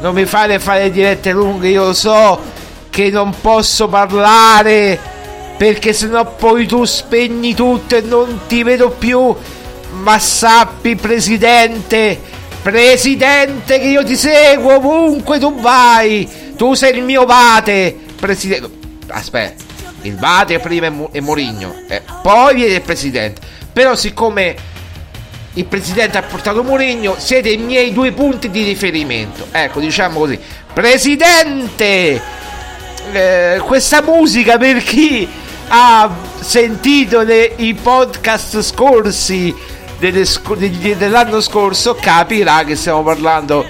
Non 0.00 0.14
mi 0.14 0.24
fate 0.24 0.60
fare 0.60 0.88
dirette 0.92 1.32
lunghe. 1.32 1.70
Io 1.70 1.92
so 1.92 2.40
che 2.88 3.10
non 3.10 3.34
posso 3.40 3.88
parlare 3.88 4.96
perché 5.56 5.92
sennò 5.92 6.36
poi 6.36 6.64
tu 6.64 6.84
spegni 6.84 7.54
tutto 7.56 7.96
e 7.96 8.02
non 8.02 8.42
ti 8.46 8.62
vedo 8.62 8.90
più. 8.90 9.34
Ma 9.90 10.16
sappi, 10.20 10.94
Presidente, 10.94 12.16
Presidente, 12.62 13.80
che 13.80 13.86
io 13.86 14.04
ti 14.04 14.14
seguo 14.14 14.76
ovunque 14.76 15.40
tu 15.40 15.60
vai. 15.60 16.54
Tu 16.56 16.74
sei 16.74 16.96
il 16.96 17.02
mio 17.02 17.24
vate, 17.24 17.98
Presidente. 18.14 18.70
Aspetta, 19.08 19.64
il 20.02 20.14
vate 20.14 20.60
prima 20.60 20.86
è, 20.86 20.90
Mu- 20.90 21.10
è 21.10 21.18
Mourinho, 21.18 21.74
eh, 21.88 22.00
poi 22.22 22.54
viene 22.54 22.74
il 22.74 22.82
Presidente. 22.82 23.45
Però 23.76 23.94
siccome 23.94 24.56
il 25.52 25.66
presidente 25.66 26.16
ha 26.16 26.22
portato 26.22 26.62
Mourinho, 26.62 27.16
siete 27.18 27.50
i 27.50 27.58
miei 27.58 27.92
due 27.92 28.10
punti 28.12 28.48
di 28.48 28.62
riferimento. 28.62 29.48
Ecco, 29.52 29.80
diciamo 29.80 30.20
così. 30.20 30.38
Presidente, 30.72 32.22
eh, 33.12 33.60
questa 33.62 34.00
musica 34.00 34.56
per 34.56 34.82
chi 34.82 35.28
ha 35.68 36.10
sentito 36.40 37.20
le, 37.20 37.52
i 37.56 37.74
podcast 37.74 38.62
scorsi 38.62 39.54
sc- 40.22 40.54
dell'anno 40.96 41.42
scorso 41.42 41.96
capirà 41.96 42.64
che 42.64 42.76
stiamo 42.76 43.02
parlando 43.02 43.66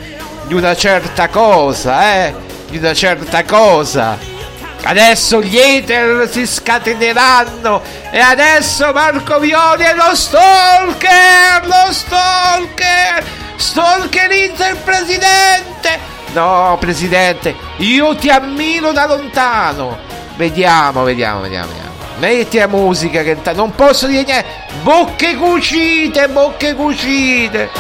di 0.47 0.55
una 0.55 0.77
certa 0.77 1.29
cosa, 1.31 2.27
eh? 2.27 2.35
Di 2.71 2.77
una 2.77 2.95
certa 2.95 3.43
cosa. 3.43 4.36
Adesso 4.83 5.43
gli 5.43 5.59
hater 5.59 6.29
si 6.31 6.47
scateneranno 6.47 7.83
e 8.11 8.21
adesso 8.21 8.93
Marco 8.93 9.39
Violi 9.41 9.83
è 9.83 9.95
lo 9.95 10.15
stalker, 10.15 11.67
lo 11.67 11.93
stalker, 11.93 13.25
stalkerizza 13.57 14.69
il 14.69 14.77
presidente. 14.77 15.99
No, 16.33 16.77
presidente, 16.79 17.55
io 17.79 18.15
ti 18.15 18.29
ammiro 18.29 18.93
da 18.93 19.07
lontano. 19.07 19.99
Vediamo, 20.37 21.03
vediamo, 21.03 21.41
vediamo, 21.41 21.69
vediamo. 21.69 21.95
Metti 22.19 22.59
la 22.59 22.67
musica 22.67 23.23
che 23.23 23.37
non 23.55 23.75
posso 23.75 24.07
dire 24.07 24.23
niente. 24.23 24.45
Bocche 24.83 25.35
cucite, 25.35 26.29
bocche 26.29 26.75
cucite. 26.75 27.71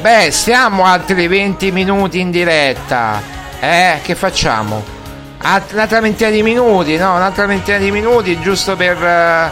Vabbè, 0.00 0.30
stiamo 0.30 0.84
altri 0.86 1.26
20 1.26 1.70
minuti 1.72 2.20
in 2.20 2.30
diretta. 2.30 3.20
Eh, 3.60 3.98
che 4.02 4.14
facciamo? 4.14 4.82
Alt- 5.42 5.72
un'altra 5.72 6.00
ventina 6.00 6.30
di 6.30 6.42
minuti, 6.42 6.96
no? 6.96 7.16
Un'altra 7.16 7.44
ventina 7.44 7.76
di 7.76 7.90
minuti, 7.90 8.40
giusto 8.40 8.76
per. 8.76 8.96
eh, 9.04 9.50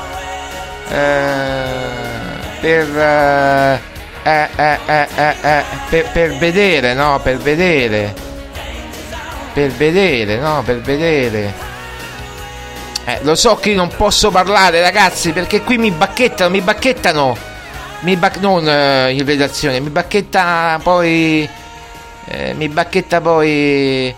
per. 2.60 2.98
eh, 2.98 3.80
eh, 4.22 4.48
eh, 4.86 5.06
eh, 5.42 5.62
per, 5.90 6.10
per 6.12 6.36
vedere, 6.38 6.94
no? 6.94 7.20
Per 7.22 7.36
vedere. 7.36 8.14
Per 9.52 9.70
vedere, 9.72 10.36
no? 10.38 10.62
Per 10.64 10.80
vedere. 10.80 11.52
Eh, 13.04 13.18
lo 13.20 13.34
so 13.34 13.56
che 13.56 13.74
non 13.74 13.88
posso 13.94 14.30
parlare, 14.30 14.80
ragazzi, 14.80 15.32
perché 15.32 15.60
qui 15.60 15.76
mi 15.76 15.90
bacchettano, 15.90 16.48
mi 16.48 16.62
bacchettano. 16.62 17.36
Mi 18.00 18.16
bac- 18.16 18.38
non 18.38 18.68
eh, 18.68 19.10
in 19.12 19.24
redazione, 19.24 19.80
mi 19.80 19.90
bacchetta 19.90 20.78
poi. 20.82 21.48
eh, 22.26 22.54
mi 22.54 22.68
bacchetta 22.68 23.20
poi. 23.20 24.14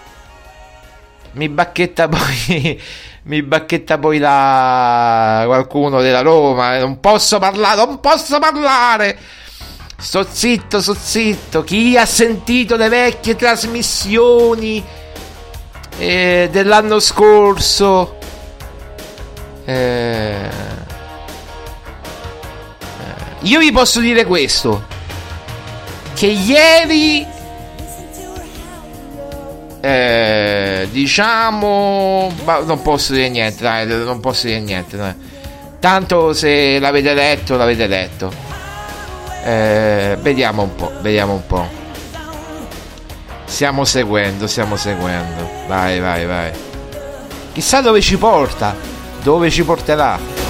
Mi 1.33 1.49
bacchetta 1.49 2.09
poi. 2.09 2.81
mi 3.25 3.43
bacchetta 3.43 3.99
poi 3.99 4.19
la. 4.19 5.43
qualcuno 5.47 6.01
della 6.03 6.21
Roma. 6.21 6.77
eh, 6.77 6.81
Non 6.81 7.01
posso 7.01 7.39
parlare, 7.39 7.77
non 7.77 8.01
posso 8.01 8.39
parlare. 8.39 9.17
Sto 9.97 10.27
zitto, 10.31 10.81
sto 10.81 10.95
zitto. 10.95 11.63
Chi 11.65 11.97
ha 11.97 12.07
sentito 12.07 12.77
le 12.77 12.89
vecchie 12.89 13.37
trasmissioni 13.37 14.83
eh, 15.99 16.49
dell'anno 16.53 17.01
scorso? 17.01 18.17
Eh, 19.65 20.49
io 23.43 23.59
vi 23.59 23.73
posso 23.73 24.01
dire 24.01 24.25
questo: 24.25 24.85
che 26.15 26.27
ieri, 26.27 27.27
eh, 29.81 30.89
diciamo, 30.91 32.33
non 32.65 32.83
posso 32.83 33.13
dire 33.13 33.29
niente, 33.29 33.63
dai, 33.63 33.87
non 33.87 34.21
posso 34.21 34.47
dire 34.47 34.61
niente. 34.61 34.97
dai. 34.97 35.15
Tanto 35.81 36.35
se 36.35 36.79
l'avete 36.79 37.15
letto, 37.15 37.57
l'avete 37.57 37.87
letto. 37.87 38.31
Eh, 39.43 40.19
vediamo 40.21 40.63
un 40.63 40.75
po', 40.75 40.93
vediamo 41.01 41.33
un 41.33 41.47
po'. 41.47 41.67
Stiamo 43.47 43.85
seguendo, 43.85 44.47
stiamo 44.47 44.77
seguendo. 44.77 45.49
Vai, 45.67 45.99
vai, 45.99 46.27
vai. 46.27 46.51
Chissà 47.53 47.81
dove 47.81 48.03
ci 48.03 48.19
porta, 48.19 48.77
dove 49.23 49.51
ci 49.51 49.65
porterà. 49.65 50.50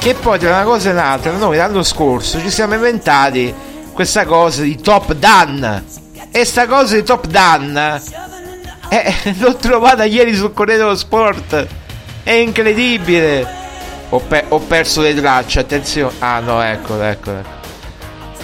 Che 0.00 0.14
poi 0.14 0.38
tra 0.38 0.48
una 0.48 0.64
cosa 0.64 0.88
e 0.88 0.92
un'altra, 0.92 1.30
noi 1.32 1.56
l'anno 1.56 1.82
scorso 1.82 2.40
ci 2.40 2.50
siamo 2.50 2.74
inventati 2.74 3.54
questa 3.92 4.24
cosa 4.24 4.62
di 4.62 4.80
Top 4.80 5.12
Dun. 5.12 5.84
E 6.32 6.44
sta 6.44 6.66
cosa 6.66 6.94
di 6.94 7.02
Top 7.02 7.26
Dun 7.26 8.00
eh, 8.90 9.14
l'ho 9.38 9.54
trovata 9.54 10.04
ieri 10.04 10.34
sul 10.34 10.52
Corriere 10.52 10.80
dello 10.80 10.96
Sport. 10.96 11.66
È 12.22 12.32
incredibile. 12.32 13.58
Ho, 14.10 14.18
pe- 14.18 14.44
ho 14.48 14.58
perso 14.58 15.00
le 15.00 15.14
tracce, 15.14 15.60
attenzione. 15.60 16.12
Ah 16.18 16.40
no, 16.40 16.60
eccolo, 16.60 17.02
eccolo. 17.02 17.42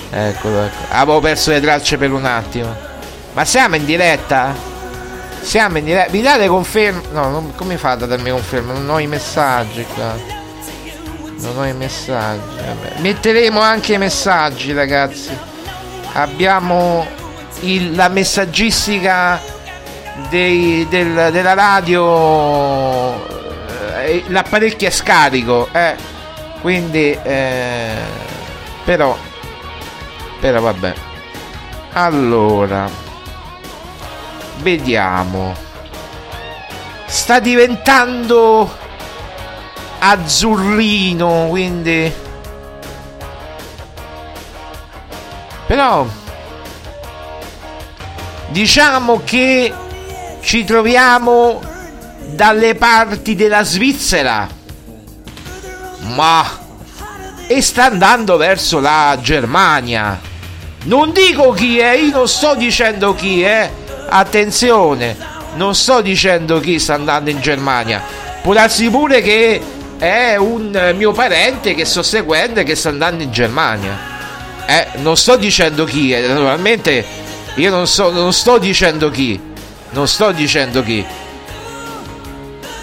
Eccolo, 0.09 0.63
eccolo. 0.63 0.87
Avevo 0.91 1.21
perso 1.21 1.51
le 1.51 1.61
tracce 1.61 1.99
per 1.99 2.13
un 2.13 2.25
attimo. 2.25 2.75
Ma 3.33 3.45
siamo 3.45 3.75
in 3.75 3.85
diretta? 3.85 4.55
Siamo 5.41 5.79
in 5.79 5.85
diretta. 5.85 6.13
Mi 6.13 6.23
date 6.23 6.47
conferma? 6.47 7.01
No, 7.11 7.29
non- 7.29 7.55
come 7.57 7.77
fate 7.77 8.05
a 8.05 8.07
darmi 8.07 8.31
conferma? 8.31 8.73
Non 8.73 8.89
ho 8.89 8.99
i 9.01 9.07
messaggi 9.09 9.85
qua. 9.95 10.15
Non 11.39 11.59
ho 11.59 11.65
i 11.67 11.73
messaggi. 11.75 12.57
Vabbè. 12.57 13.01
Metteremo 13.01 13.61
anche 13.61 13.95
i 13.95 13.99
messaggi, 13.99 14.73
ragazzi. 14.73 15.37
Abbiamo 16.15 17.07
il- 17.61 17.95
la 17.95 18.09
messaggistica 18.09 19.41
dei- 20.29 20.87
del- 20.89 21.31
della 21.33 21.55
radio. 21.55 23.35
eh, 23.99 24.25
L'apparecchio 24.29 24.89
è 24.89 24.91
scarico. 24.91 25.69
Eh. 25.73 25.95
Quindi, 26.61 27.17
eh, 27.23 27.95
però, 28.85 29.17
però, 30.41 30.61
vabbè. 30.61 30.93
Allora, 31.93 32.89
vediamo. 34.59 35.55
Sta 37.07 37.39
diventando 37.41 38.71
azzurrino, 39.99 41.47
quindi 41.49 42.13
però 45.67 46.07
diciamo 48.49 49.21
che 49.25 49.73
ci 50.41 50.65
troviamo 50.65 51.61
dalle 52.35 52.75
parti 52.77 53.35
della 53.35 53.65
Svizzera. 53.65 54.49
Ma 56.15 56.65
e 57.49 57.61
sta 57.63 57.85
andando 57.85 58.37
verso 58.37 58.79
la 58.79 59.19
Germania. 59.21 60.21
Non 60.85 61.13
dico 61.13 61.51
chi 61.51 61.79
è, 61.79 61.95
io 61.95 62.13
non 62.13 62.29
sto 62.29 62.55
dicendo 62.55 63.15
chi 63.15 63.43
è. 63.43 63.71
Attenzione, 64.09 65.17
non 65.57 65.75
sto 65.75 66.01
dicendo 66.01 66.61
chi 66.61 66.79
sta 66.79 66.95
andando 66.95 67.31
in 67.31 67.41
Germania. 67.41 68.03
Può 68.41 68.53
darsi 68.55 68.89
pure 68.89 69.21
che 69.21 69.61
è 69.99 70.37
un 70.37 70.93
mio 70.97 71.13
parente 71.13 71.75
che 71.75 71.85
sto 71.85 72.03
seguendo 72.03 72.61
e 72.61 72.65
che 72.65 72.75
sta 72.75 72.91
andando 72.91 73.23
in 73.23 73.31
Germania. 73.31 74.15
Eh, 74.67 74.87
non 74.97 75.17
sto 75.17 75.37
dicendo 75.37 75.85
chi, 75.85 76.13
eh, 76.13 76.27
naturalmente 76.27 77.05
io 77.57 77.71
non, 77.71 77.87
so, 77.87 78.11
non 78.11 78.33
sto 78.33 78.59
dicendo 78.59 79.11
chi. 79.11 79.41
Non 79.91 80.07
sto 80.09 80.33
dicendo 80.33 80.83
chi. 80.83 81.05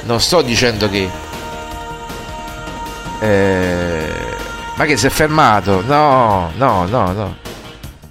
Non 0.04 0.20
sto 0.20 0.42
dicendo 0.42 0.90
chi. 0.90 1.08
Eh, 3.20 4.14
ma 4.76 4.86
che 4.86 4.98
si 4.98 5.06
è 5.06 5.10
fermato? 5.10 5.84
No, 5.86 6.52
no, 6.56 6.86
no, 6.86 7.12
no. 7.12 7.36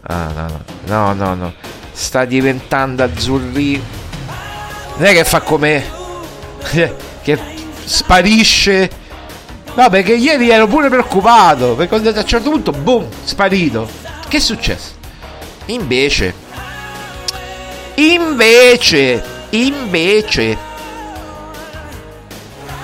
Ah, 0.03 0.29
no, 0.35 0.47
no, 0.47 0.63
no, 0.85 1.13
no, 1.15 1.35
no. 1.35 1.53
Sta 1.93 2.25
diventando 2.25 3.03
azzurrino. 3.03 3.83
Non 4.97 5.07
è 5.07 5.13
che 5.13 5.25
fa 5.25 5.41
come. 5.41 5.85
che 7.23 7.62
sparisce. 7.85 8.91
No, 9.75 9.89
perché 9.89 10.15
ieri 10.15 10.51
ero 10.51 10.67
pure 10.67 10.89
preoccupato. 10.89 11.75
Perché 11.75 11.95
a 11.95 11.99
un 11.99 12.27
certo 12.27 12.51
punto, 12.51 12.73
boom, 12.73 13.07
sparito. 13.25 13.89
Che 14.29 14.37
è 14.37 14.41
successo? 14.41 14.93
Invece. 15.67 16.35
Invece. 17.95 19.23
Invece. 19.51 20.71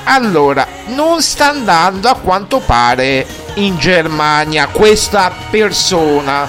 Allora, 0.05 0.67
non 0.87 1.21
sta 1.21 1.51
andando 1.51 2.09
a 2.09 2.15
quanto 2.15 2.61
pare 2.61 3.27
in 3.55 3.79
Germania 3.79 4.69
questa 4.69 5.31
persona. 5.51 6.49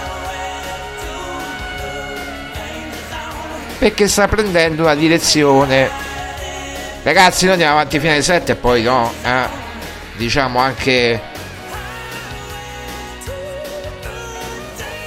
Perché 3.77 4.07
sta 4.07 4.27
prendendo 4.27 4.83
una 4.83 4.95
direzione. 4.95 6.08
Ragazzi, 7.01 7.45
noi 7.45 7.53
andiamo 7.53 7.75
avanti 7.75 7.97
fino 7.99 8.11
alle 8.11 8.21
7 8.21 8.51
e 8.51 8.55
poi 8.55 8.83
no, 8.83 9.11
eh, 9.23 9.47
diciamo 10.17 10.59
anche 10.59 11.21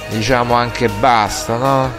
diciamo 0.09 0.55
anche 0.55 0.89
basta, 0.89 1.57
no? 1.57 1.91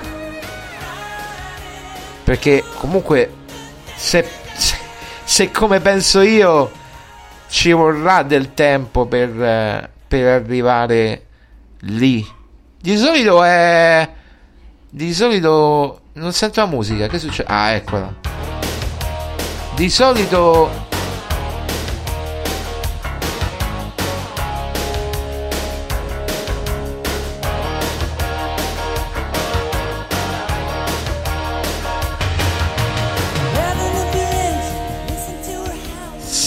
Perché 2.24 2.64
comunque 2.78 3.32
se, 3.94 4.28
se, 4.56 4.76
se 5.22 5.50
come 5.50 5.80
penso 5.80 6.22
io 6.22 6.70
ci 7.48 7.70
vorrà 7.70 8.22
del 8.24 8.52
tempo 8.52 9.06
per, 9.06 9.28
eh, 9.28 9.90
per 10.08 10.26
arrivare 10.26 11.26
lì. 11.80 12.26
Di 12.80 12.96
solito 12.96 13.44
è 13.44 14.08
di 14.90 15.14
solito 15.14 16.00
non 16.14 16.32
sento 16.32 16.60
la 16.60 16.66
musica, 16.66 17.06
che 17.06 17.18
succede? 17.18 17.48
Ah, 17.48 17.70
eccola. 17.70 18.43
Di 19.74 19.90
solito 19.90 20.70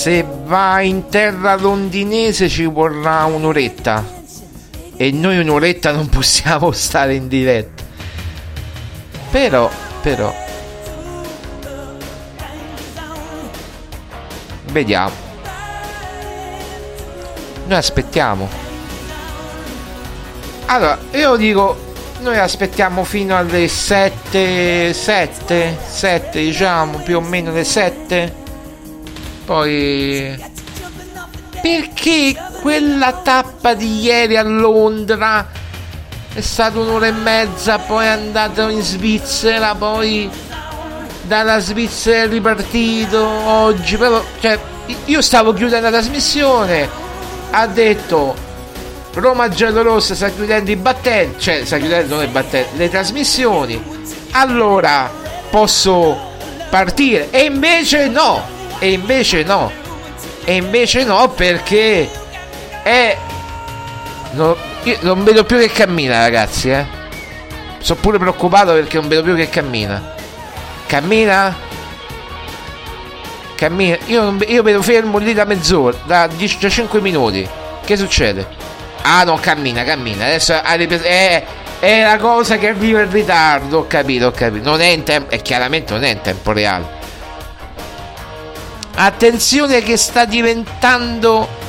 se 0.07 0.25
va 0.45 0.79
in 0.79 1.09
terra 1.09 1.57
londinese 1.57 2.47
ci 2.47 2.63
vorrà 2.63 3.25
un'oretta. 3.25 4.05
E 4.95 5.11
noi 5.11 5.37
un'oretta 5.39 5.91
non 5.91 6.07
possiamo 6.07 6.71
stare 6.71 7.15
in 7.15 7.27
diretta. 7.27 7.83
Però, 9.29 9.69
però. 10.01 10.46
Vediamo. 14.77 15.15
Noi 17.65 17.77
aspettiamo. 17.79 18.47
Allora, 20.67 20.99
io 21.13 21.35
dico, 21.35 21.75
noi 22.19 22.37
aspettiamo 22.37 23.03
fino 23.03 23.35
alle 23.35 23.67
7, 23.67 24.93
7, 24.93 25.77
7 25.83 26.39
diciamo, 26.39 26.99
più 26.99 27.17
o 27.17 27.21
meno 27.21 27.51
le 27.53 27.63
7. 27.63 28.35
Poi... 29.45 30.45
Perché 31.59 32.35
quella 32.61 33.13
tappa 33.13 33.73
di 33.73 34.01
ieri 34.01 34.37
a 34.37 34.43
Londra 34.43 35.49
è 36.31 36.41
stata 36.41 36.77
un'ora 36.77 37.07
e 37.07 37.13
mezza, 37.13 37.79
poi 37.79 38.05
è 38.05 38.09
andato 38.09 38.69
in 38.69 38.83
Svizzera, 38.83 39.73
poi 39.73 40.29
dalla 41.27 41.59
Svizzera 41.59 42.23
è 42.23 42.27
ripartito 42.27 43.21
oggi, 43.21 43.97
però, 43.97 44.23
cioè, 44.39 44.57
io 45.05 45.21
stavo 45.21 45.53
chiudendo 45.53 45.89
la 45.89 45.91
trasmissione, 45.91 46.89
ha 47.51 47.67
detto 47.67 48.33
Roma 49.13 49.49
Giallorossa 49.49 50.15
sta 50.15 50.29
chiudendo 50.29 50.71
i 50.71 50.77
battenti, 50.77 51.41
cioè 51.41 51.65
sta 51.65 51.77
chiudendo 51.77 52.15
non 52.15 52.23
i 52.23 52.27
battenti, 52.27 52.77
le 52.77 52.89
trasmissioni, 52.89 53.83
allora 54.31 55.11
posso 55.49 56.17
partire, 56.69 57.29
e 57.29 57.43
invece 57.43 58.07
no, 58.07 58.41
e 58.79 58.91
invece 58.91 59.43
no, 59.43 59.71
e 60.45 60.55
invece 60.55 61.03
no 61.03 61.29
perché 61.29 62.09
è... 62.83 63.17
No, 64.31 64.55
io 64.83 64.97
non 65.01 65.23
vedo 65.23 65.43
più 65.43 65.57
che 65.57 65.69
cammina 65.69 66.19
ragazzi, 66.19 66.69
eh. 66.69 66.85
Sono 67.79 67.99
pure 67.99 68.17
preoccupato 68.17 68.71
perché 68.73 68.97
non 68.97 69.07
vedo 69.07 69.23
più 69.23 69.35
che 69.35 69.49
cammina. 69.49 70.15
Cammina? 70.87 71.55
Cammina. 73.55 73.97
Io, 74.05 74.37
io 74.47 74.63
vedo 74.63 74.81
fermo 74.81 75.17
lì 75.17 75.33
da 75.33 75.43
mezz'ora, 75.43 75.97
da 76.05 76.27
10 76.27 76.57
da 76.59 76.69
5 76.69 77.01
minuti. 77.01 77.47
Che 77.83 77.97
succede? 77.97 78.47
Ah 79.01 79.23
no, 79.23 79.37
cammina, 79.37 79.83
cammina. 79.83 80.25
Adesso 80.25 80.53
ha 80.53 80.73
ripreso. 80.73 81.03
È, 81.03 81.45
è 81.79 82.01
la 82.03 82.17
cosa 82.17 82.57
che 82.57 82.69
arriva 82.69 83.01
in 83.01 83.11
ritardo. 83.11 83.79
Ho 83.79 83.87
capito, 83.87 84.27
ho 84.27 84.31
capito. 84.31 84.69
Non 84.69 84.81
è 84.81 84.87
in 84.87 85.03
tempo. 85.03 85.33
E 85.33 85.41
chiaramente 85.41 85.93
non 85.93 86.03
è 86.03 86.09
in 86.09 86.21
tempo 86.21 86.51
reale. 86.51 86.85
Attenzione 88.95 89.81
che 89.81 89.97
sta 89.97 90.25
diventando. 90.25 91.65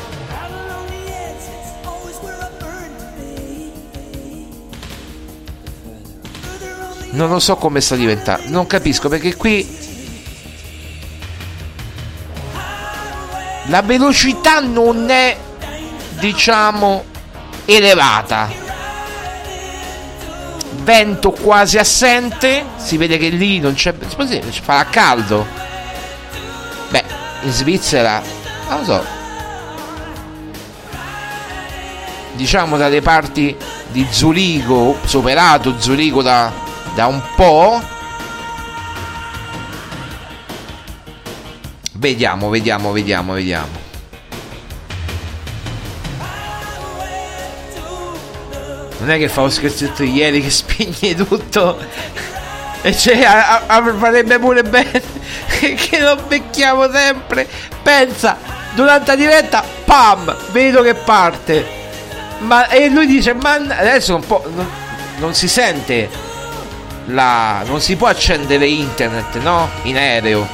Non 7.18 7.30
lo 7.30 7.40
so 7.40 7.56
come 7.56 7.80
sta 7.80 7.96
diventando. 7.96 8.48
Non 8.48 8.68
capisco 8.68 9.08
perché 9.08 9.34
qui. 9.34 9.68
La 13.66 13.82
velocità 13.82 14.60
non 14.60 15.10
è, 15.10 15.36
diciamo, 16.20 17.04
elevata. 17.64 18.48
Vento 20.84 21.32
quasi 21.32 21.76
assente. 21.76 22.64
Si 22.76 22.96
vede 22.96 23.18
che 23.18 23.30
lì 23.30 23.58
non 23.58 23.74
c'è. 23.74 23.92
Sì, 24.24 24.60
farà 24.62 24.84
caldo. 24.84 25.44
Beh, 26.88 27.04
in 27.42 27.50
Svizzera. 27.50 28.22
Non 28.68 28.78
lo 28.78 28.84
so. 28.84 29.04
Diciamo 32.34 32.76
dalle 32.76 33.02
parti 33.02 33.56
di 33.88 34.06
Zurigo, 34.08 34.96
superato 35.04 35.80
Zurigo 35.80 36.22
da, 36.22 36.52
da 36.98 37.06
un 37.06 37.22
po'. 37.36 37.80
Vediamo, 41.92 42.48
vediamo, 42.48 42.90
vediamo, 42.90 43.32
vediamo. 43.34 43.68
Non 48.98 49.10
è 49.10 49.16
che 49.16 49.28
fa 49.28 49.42
lo 49.42 49.48
scherzetto 49.48 50.02
ieri 50.02 50.42
che 50.42 50.50
spegne 50.50 51.14
tutto. 51.14 51.78
E 52.82 52.96
cioè, 52.96 53.22
a, 53.22 53.62
a, 53.68 53.94
farebbe 53.96 54.40
pure 54.40 54.64
bene 54.64 55.00
che 55.54 56.00
lo 56.00 56.16
becchiamo 56.16 56.90
sempre. 56.90 57.46
Pensa, 57.80 58.38
durante 58.74 59.12
la 59.12 59.16
diretta, 59.16 59.62
pam, 59.84 60.36
vedo 60.50 60.82
che 60.82 60.94
parte. 60.94 61.64
Ma 62.38 62.66
e 62.66 62.88
lui 62.88 63.06
dice, 63.06 63.34
ma 63.34 63.52
adesso 63.52 64.16
un 64.16 64.26
po'. 64.26 64.42
Non, 64.52 64.68
non 65.18 65.34
si 65.34 65.46
sente 65.46 66.26
la. 67.08 67.62
Non 67.66 67.80
si 67.80 67.96
può 67.96 68.08
accendere 68.08 68.66
internet, 68.66 69.38
no? 69.38 69.68
In 69.82 69.96
aereo. 69.96 70.46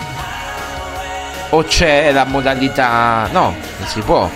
O 1.51 1.63
c'è 1.63 2.11
la 2.13 2.25
modalità. 2.25 3.29
No, 3.31 3.55
non 3.79 3.89
si 3.89 4.01
può. 4.01 4.29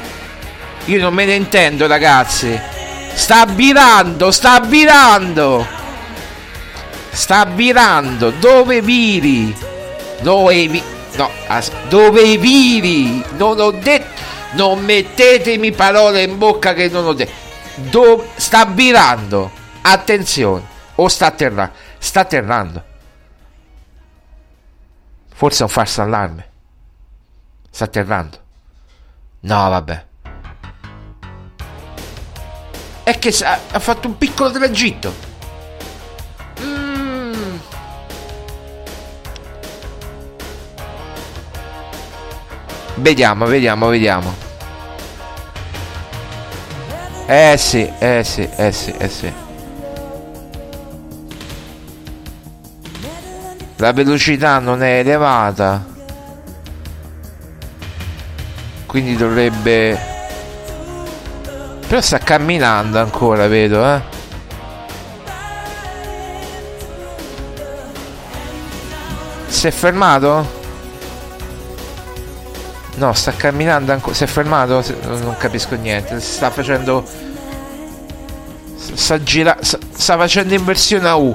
Io 0.84 1.00
non 1.00 1.12
me 1.12 1.24
ne 1.24 1.34
intendo, 1.34 1.86
ragazzi. 1.86 2.58
Sta 3.12 3.44
virando, 3.46 4.30
sta 4.30 4.60
virando. 4.60 5.66
Sta 7.10 7.44
virando. 7.44 8.30
Dove 8.30 8.80
viri? 8.80 9.54
Dove 10.20 10.68
vi... 10.68 10.82
No, 11.16 11.28
as- 11.48 11.72
dove 11.88 12.36
viri? 12.38 13.22
Non 13.36 13.58
ho 13.60 13.70
detto... 13.72 14.26
Non 14.52 14.82
mettetemi 14.82 15.72
parole 15.72 16.22
in 16.22 16.38
bocca 16.38 16.72
che 16.72 16.88
non 16.88 17.06
ho 17.06 17.12
detto. 17.12 17.32
Dove... 17.74 18.28
Sta 18.36 18.64
virando. 18.64 19.50
Attenzione. 19.82 20.62
O 20.94 21.08
sta 21.08 21.26
atterrando. 21.26 21.72
Sta 21.98 22.20
atterrando. 22.20 22.84
Forse 25.34 25.60
è 25.60 25.62
un 25.62 25.68
falso 25.68 26.02
allarme. 26.02 26.50
Sta 27.70 27.84
atterrando. 27.84 28.38
No, 29.40 29.68
vabbè. 29.68 30.06
È 33.04 33.18
che 33.18 33.34
ha 33.44 33.78
fatto 33.78 34.08
un 34.08 34.18
piccolo 34.18 34.50
tragitto. 34.50 35.14
Mm. 36.60 37.56
Vediamo, 42.96 43.46
vediamo, 43.46 43.88
vediamo. 43.88 44.34
Eh 47.26 47.56
sì, 47.58 47.90
eh 47.98 48.24
sì, 48.24 48.48
eh 48.56 48.72
sì, 48.72 48.90
eh 48.92 49.08
sì. 49.08 49.46
La 53.78 53.92
velocità 53.92 54.58
non 54.58 54.82
è 54.82 54.98
elevata. 54.98 55.84
Quindi 58.86 59.14
dovrebbe... 59.16 59.96
Però 61.86 62.00
sta 62.00 62.18
camminando 62.18 62.98
ancora, 62.98 63.46
vedo, 63.46 63.84
eh. 63.84 64.00
Si 69.46 69.68
è 69.68 69.70
fermato? 69.70 70.56
No, 72.96 73.12
sta 73.12 73.32
camminando 73.32 73.92
ancora. 73.92 74.14
Si 74.14 74.24
è 74.24 74.26
fermato? 74.26 74.82
Non 75.04 75.36
capisco 75.38 75.76
niente. 75.76 76.20
Sta 76.20 76.50
facendo. 76.50 77.04
Sta. 78.76 79.20
Sta, 79.24 79.78
sta 79.92 80.16
facendo 80.16 80.54
inversione 80.54 81.08
a 81.08 81.14
U. 81.14 81.32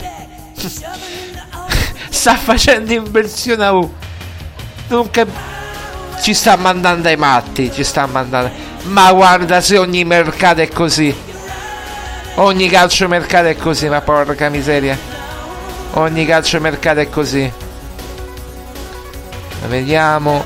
sta 2.23 2.37
facendo 2.37 2.93
inversione 2.93 3.65
a 3.65 3.73
U. 3.73 3.91
Cap- 5.11 5.27
Ci 6.21 6.33
sta 6.33 6.55
mandando 6.55 7.09
ai 7.09 7.17
matti. 7.17 7.69
Ci 7.69 7.83
sta 7.83 8.05
mandando. 8.05 8.49
Ma 8.83 9.11
guarda 9.11 9.59
se 9.59 9.77
ogni 9.77 10.05
mercato 10.05 10.61
è 10.61 10.69
così. 10.69 11.13
Ogni 12.35 12.69
calcio 12.69 13.09
mercato 13.09 13.47
è 13.47 13.57
così, 13.57 13.89
ma 13.89 13.99
porca 13.99 14.47
miseria. 14.47 14.97
Ogni 15.95 16.25
calcio 16.25 16.61
mercato 16.61 17.01
è 17.01 17.09
così. 17.09 17.51
Vediamo 19.67 20.45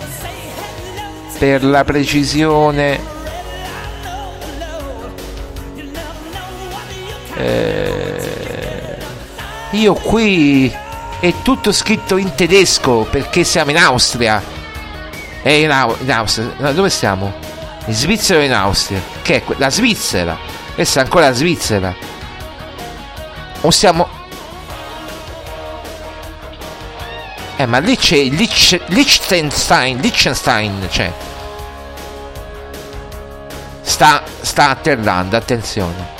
per 1.37 1.63
la 1.63 1.83
precisione. 1.83 2.99
Eh, 7.35 8.97
io 9.69 9.93
qui 9.93 10.85
è 11.19 11.33
tutto 11.41 11.71
scritto 11.71 12.17
in 12.17 12.35
tedesco 12.35 13.07
perché 13.09 13.43
siamo 13.43 13.71
in 13.71 13.77
Austria. 13.77 14.41
È 15.41 15.49
in, 15.49 15.71
Au- 15.71 15.97
in 15.99 16.11
Austria. 16.11 16.51
No, 16.57 16.73
dove 16.73 16.89
siamo? 16.89 17.33
In 17.85 17.93
Svizzera 17.93 18.39
o 18.39 18.43
in 18.43 18.53
Austria? 18.53 19.01
Che 19.21 19.35
è 19.35 19.43
que- 19.43 19.55
la 19.57 19.69
Svizzera? 19.69 20.37
Questa 20.75 20.99
è 20.99 21.03
ancora 21.03 21.27
la 21.29 21.33
Svizzera. 21.33 21.95
O 23.61 23.71
siamo. 23.71 24.07
Eh, 27.55 27.65
ma 27.65 27.79
lì 27.79 27.97
c'è 27.97 28.17
Lich- 28.25 28.81
Liechtenstein. 28.87 29.99
Liechtenstein 29.99 30.87
c'è. 30.89 31.11
Sta, 33.81 34.21
sta 34.41 34.69
atterrando, 34.69 35.35
attenzione. 35.35 36.15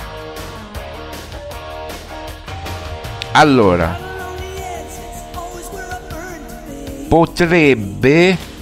Allora. 3.34 4.06
Potrebbe. 7.08 8.56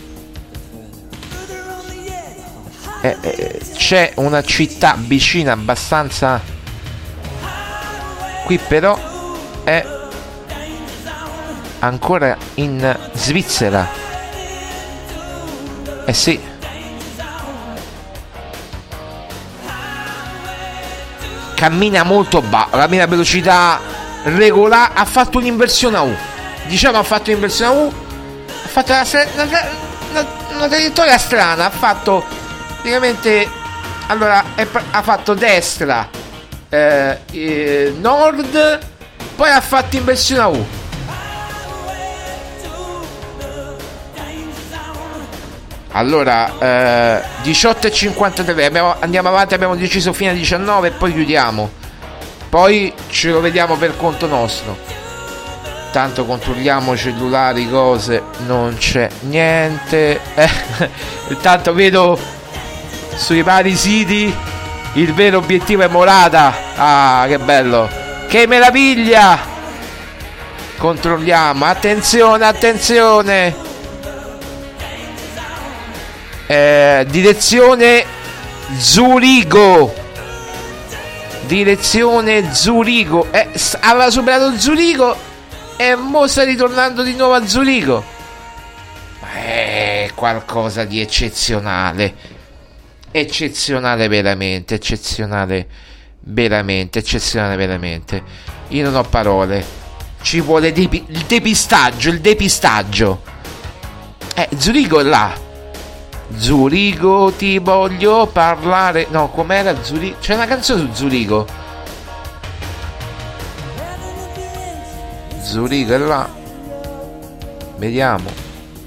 Eh, 3.01 3.17
eh, 3.21 3.61
c'è 3.75 4.13
una 4.15 4.41
città 4.41 4.95
vicina 4.97 5.51
abbastanza 5.51 6.41
qui 8.45 8.57
però 8.57 8.97
è 9.63 9.85
ancora 11.79 12.35
in 12.55 12.97
Svizzera 13.13 13.87
eh 16.05 16.13
sì 16.13 16.39
cammina 21.53 22.03
molto 22.03 22.41
basso 22.41 22.69
cammina 22.71 23.03
a 23.03 23.07
velocità 23.07 23.79
regolare 24.23 24.93
ha 24.95 25.05
fatto 25.05 25.37
un'inversione 25.37 25.97
a 25.97 26.01
U 26.01 26.15
diciamo 26.65 26.97
ha 26.97 27.03
fatto 27.03 27.29
un'inversione 27.29 27.71
a 27.71 27.83
U 27.83 28.04
fatto 28.81 28.91
una, 28.91 29.03
una, 29.43 29.67
una- 30.11 30.25
una 30.55 30.67
traiettoria 30.67 31.17
strana 31.17 31.65
ha 31.65 31.69
fatto 31.69 32.23
praticamente 32.73 33.47
allora 34.07 34.43
è 34.55 34.67
ha 34.91 35.01
fatto 35.01 35.33
destra 35.33 36.07
eh, 36.69 37.19
eh, 37.31 37.93
nord 37.97 38.79
poi 39.35 39.49
ha 39.49 39.61
fatto 39.61 39.95
inversione 39.95 40.41
a 40.41 40.47
U 40.47 40.65
Allora, 45.91 46.51
eh, 46.59 47.21
18 47.43 47.87
e 47.87 47.91
53, 47.91 48.65
abbiamo- 48.65 48.95
andiamo 48.99 49.29
avanti, 49.29 49.53
abbiamo 49.53 49.75
deciso 49.77 50.11
fino 50.11 50.31
a 50.31 50.33
19 50.33 50.89
e 50.89 50.91
poi 50.91 51.13
chiudiamo. 51.13 51.69
Poi 52.49 52.93
ce 53.09 53.29
lo 53.29 53.39
vediamo 53.39 53.75
per 53.77 53.95
conto 53.95 54.27
nostro. 54.27 54.77
Tanto 55.95 56.25
controlliamo 56.25 56.97
cellulari, 56.97 57.69
cose, 57.69 58.21
non 58.47 58.75
c'è 58.77 59.07
niente. 59.21 60.19
Eh, 60.35 60.49
intanto 61.31 61.73
vedo 61.73 62.19
sui 63.15 63.41
vari 63.43 63.77
siti 63.77 64.35
il 64.95 65.13
vero 65.13 65.37
obiettivo 65.37 65.83
è 65.83 65.87
Morata. 65.87 66.53
Ah, 66.75 67.25
che 67.29 67.39
bello. 67.39 67.89
Che 68.27 68.45
meraviglia. 68.45 69.39
Controlliamo, 70.75 71.63
attenzione, 71.63 72.45
attenzione. 72.45 73.55
Eh, 76.47 77.05
direzione 77.07 78.03
Zurigo 78.77 80.03
direzione 81.45 82.53
Zurigo 82.53 83.27
eh, 83.31 83.47
aveva 83.81 84.09
superato 84.09 84.57
Zurigo 84.57 85.24
e 85.77 85.95
mo 85.95 86.27
sta 86.27 86.43
ritornando 86.43 87.03
di 87.03 87.15
nuovo 87.15 87.33
a 87.33 87.45
Zurigo 87.45 88.03
è 89.19 90.09
qualcosa 90.15 90.83
di 90.83 91.01
eccezionale 91.01 92.15
eccezionale 93.11 94.07
veramente 94.07 94.75
eccezionale 94.75 95.67
veramente 96.19 96.99
eccezionale 96.99 97.55
veramente 97.55 98.23
io 98.69 98.83
non 98.83 98.95
ho 98.95 99.03
parole 99.03 99.65
ci 100.21 100.41
vuole 100.41 100.71
depi- 100.71 101.05
il 101.07 101.25
depistaggio 101.25 102.09
il 102.09 102.21
depistaggio 102.21 103.21
eh 104.33 104.49
Zurigo 104.57 104.99
è 104.99 105.03
là 105.03 105.45
Zurigo 106.33 107.31
ti 107.37 107.59
voglio 107.59 108.27
parlare. 108.27 109.07
No, 109.09 109.29
com'era 109.29 109.83
Zurigo? 109.83 110.17
C'è 110.19 110.33
una 110.33 110.45
canzone 110.45 110.81
su 110.81 110.93
Zurigo. 110.93 111.45
Zurigo 115.55 115.93
è 115.93 115.97
là. 115.97 116.27
Vediamo. 117.77 118.29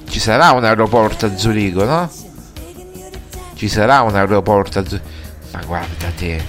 Ci 0.06 0.20
sarà 0.20 0.50
un 0.50 0.64
aeroporto 0.64 1.24
a 1.24 1.34
Zurigo, 1.34 1.84
no? 1.84 2.10
Ci 3.54 3.68
sarà 3.68 4.02
un 4.02 4.14
aeroporto 4.14 4.80
a 4.80 4.84
Zurigo. 4.84 5.08
Ma 5.52 5.62
guarda 5.64 6.08
te. 6.14 6.44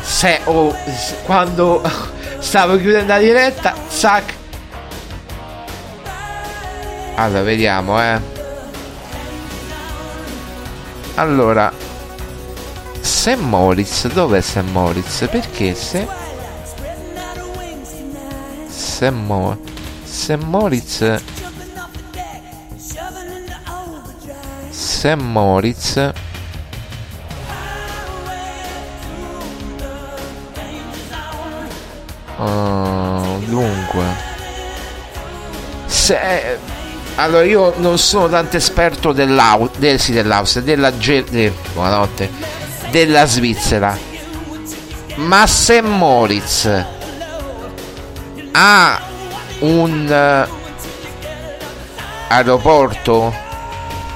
Se 0.00 0.40
oh, 0.46 0.74
quando 1.24 1.80
stavo 2.40 2.76
chiudendo 2.76 3.12
la 3.12 3.20
diretta, 3.20 3.72
sac. 3.86 4.34
Allora, 7.14 7.42
vediamo, 7.42 8.02
eh. 8.02 8.20
Allora, 11.14 11.72
St. 13.00 13.36
Moritz, 13.36 14.08
dov'è 14.08 14.40
St. 14.40 14.64
Moritz? 14.72 15.28
Perché 15.30 15.76
se... 15.76 16.25
St. 18.96 19.10
Mo... 19.10 19.58
St. 20.04 20.36
Moritz... 20.36 21.20
St. 24.70 25.14
Moritz... 25.16 26.12
Ah, 32.38 33.36
dunque... 33.44 34.04
Se... 35.84 36.58
Allora, 37.16 37.44
io 37.44 37.74
non 37.76 37.98
sono 37.98 38.30
tanto 38.30 38.56
esperto 38.56 39.12
dell'Au- 39.12 39.70
del, 39.76 40.00
sì, 40.00 40.12
dell'Austria, 40.12 40.62
della, 40.62 40.96
Ge- 40.96 41.52
della 42.90 43.26
Svizzera. 43.26 43.94
Ma 45.16 45.46
se 45.46 45.82
Moritz 45.82 46.94
ha 48.58 49.02
un 49.58 50.08
eh, 50.10 50.48
aeroporto 52.28 53.34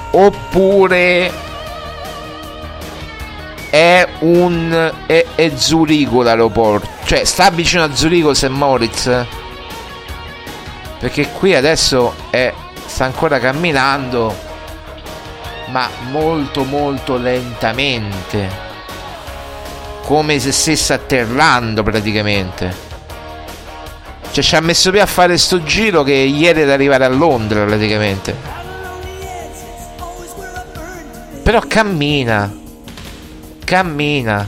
oppure 0.09 1.31
è 3.69 4.07
un 4.19 4.91
è, 5.05 5.25
è 5.35 5.51
Zurigo 5.55 6.23
l'aeroporto? 6.23 6.89
Cioè 7.03 7.23
sta 7.23 7.51
vicino 7.51 7.83
a 7.83 7.93
Zurigo 7.93 8.33
St. 8.33 8.47
Moritz? 8.47 9.25
Perché 10.97 11.29
qui 11.29 11.53
adesso 11.53 12.15
è, 12.31 12.51
sta 12.83 13.05
ancora 13.05 13.39
camminando 13.39 14.49
ma 15.67 15.87
molto 16.09 16.63
molto 16.63 17.15
lentamente. 17.15 18.69
Come 20.03 20.39
se 20.39 20.51
stesse 20.51 20.93
atterrando 20.93 21.83
praticamente 21.83 22.89
cioè 24.31 24.43
ci 24.43 24.55
ha 24.55 24.61
messo 24.61 24.91
via 24.91 25.03
a 25.03 25.07
fare 25.07 25.37
sto 25.37 25.61
giro 25.63 26.03
che 26.03 26.13
ieri 26.13 26.61
ad 26.61 26.69
arrivare 26.69 27.03
a 27.03 27.09
Londra 27.09 27.65
praticamente. 27.65 28.33
Però 31.43 31.59
cammina. 31.67 32.49
Cammina. 33.65 34.47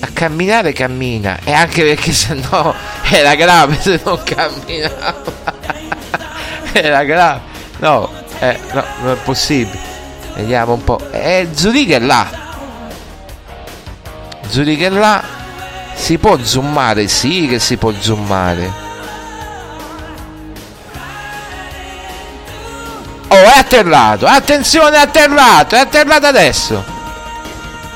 A 0.00 0.08
camminare 0.12 0.72
cammina. 0.72 1.38
E 1.44 1.52
anche 1.52 1.84
perché 1.84 2.12
se 2.12 2.34
no 2.34 2.74
era 3.10 3.36
grave 3.36 3.80
se 3.80 4.00
non 4.04 4.20
camminava. 4.24 5.36
Era 6.72 7.02
grave. 7.02 7.40
No, 7.78 8.10
eh, 8.40 8.58
no 8.72 8.84
non 9.02 9.12
è 9.12 9.16
possibile. 9.22 9.78
Vediamo 10.34 10.74
un 10.74 10.84
po' 10.84 11.00
eh, 11.12 11.48
Zuriga 11.52 11.96
è 11.96 12.00
là. 12.00 12.28
Zuriga 14.48 14.86
è 14.86 14.90
là 14.90 15.37
si 15.98 16.16
può 16.18 16.38
zoomare 16.40 17.08
sì 17.08 17.46
che 17.48 17.58
si 17.58 17.76
può 17.76 17.92
zoomare 17.98 18.72
oh 23.28 23.34
è 23.34 23.58
atterrato 23.58 24.26
attenzione 24.26 24.96
è 24.96 25.00
atterrato 25.00 25.74
è 25.74 25.80
atterrato 25.80 26.26
adesso 26.26 26.84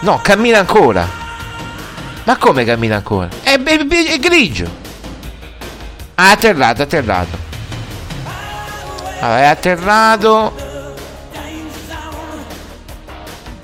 no 0.01 0.19
cammina 0.23 0.59
ancora 0.59 1.21
ma 2.25 2.37
come 2.37 2.65
cammina 2.65 2.97
ancora? 2.97 3.29
È, 3.43 3.61
è- 3.61 3.87
è 3.87 4.19
grigio. 4.19 4.71
Ah, 6.15 6.31
atterrato, 6.31 6.83
è 6.83 6.85
atterrato. 6.85 7.39
Allora, 9.19 9.41
è 9.41 9.45
atterrato. 9.47 10.53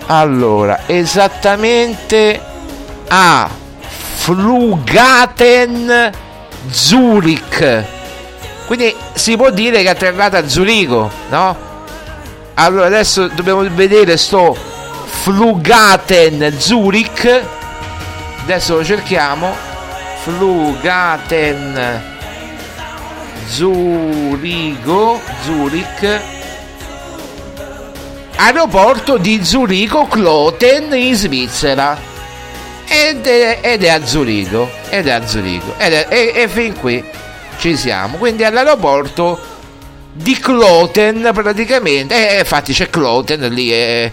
Allora, 0.06 0.80
esattamente 0.86 2.40
a 3.08 3.48
Flugaten 4.28 6.12
Zurich. 6.70 7.84
Quindi 8.66 8.94
si 9.14 9.36
può 9.36 9.48
dire 9.48 9.78
che 9.78 9.84
è 9.84 9.88
atterrato 9.88 10.36
a 10.36 10.46
Zurigo, 10.46 11.10
no? 11.30 11.56
Allora, 12.52 12.84
adesso 12.84 13.28
dobbiamo 13.28 13.62
vedere 13.70 14.18
sto 14.18 14.54
Flugaten 15.06 16.54
Zurich 16.58 17.42
adesso 18.42 18.76
lo 18.76 18.84
cerchiamo 18.84 19.54
Flugaten 20.22 22.02
Zurigo 23.46 25.20
Zurich 25.42 26.20
aeroporto 28.36 29.16
di 29.16 29.42
Zurigo 29.42 30.06
Kloten 30.06 30.94
in 30.94 31.14
Svizzera 31.14 32.07
ed 32.88 33.26
è, 33.26 33.60
ed 33.62 33.84
è 33.84 33.88
a 33.88 34.04
Zurigo 34.04 34.70
ed 34.88 35.06
è 35.06 35.10
a 35.12 35.26
Zurigo 35.26 35.74
ed 35.78 35.92
è, 35.92 36.06
e, 36.08 36.32
e 36.34 36.48
fin 36.48 36.74
qui 36.78 37.04
ci 37.58 37.76
siamo 37.76 38.16
quindi 38.16 38.44
all'aeroporto 38.44 39.38
di 40.12 40.34
Kloten 40.38 41.30
praticamente 41.32 42.36
e 42.36 42.38
infatti 42.40 42.72
c'è 42.72 42.88
Kloten 42.88 43.40
lì 43.52 43.70
è 43.70 44.10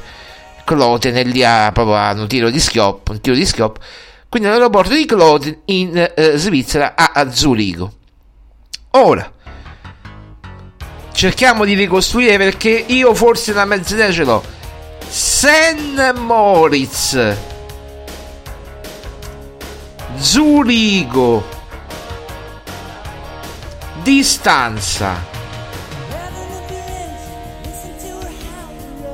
Kloten 0.64 1.16
è 1.16 1.24
lì 1.24 1.44
a 1.44 1.72
proprio 1.72 1.96
a 1.96 2.12
un 2.12 2.28
tiro 2.28 2.50
di 2.50 2.60
schioppo 2.60 3.12
un 3.12 3.22
tiro 3.22 3.36
di 3.36 3.46
schioppo 3.46 3.80
quindi 4.36 4.52
l'aeroporto 4.52 4.94
di 4.94 5.06
Kloten 5.06 5.62
in 5.68 6.12
eh, 6.14 6.34
Svizzera 6.36 6.94
a, 6.94 7.12
a 7.14 7.32
Zurigo. 7.32 7.90
Ora, 8.92 9.32
cerchiamo 11.14 11.64
di 11.64 11.74
ricostruire 11.74 12.36
perché 12.36 12.84
io 12.86 13.14
forse 13.14 13.52
una 13.52 13.64
mezz'idea 13.64 14.12
ce 14.12 14.24
l'ho. 14.26 14.44
St. 15.08 16.14
Moritz, 16.18 17.36
Zurigo, 20.18 21.44
distanza. 24.02 25.34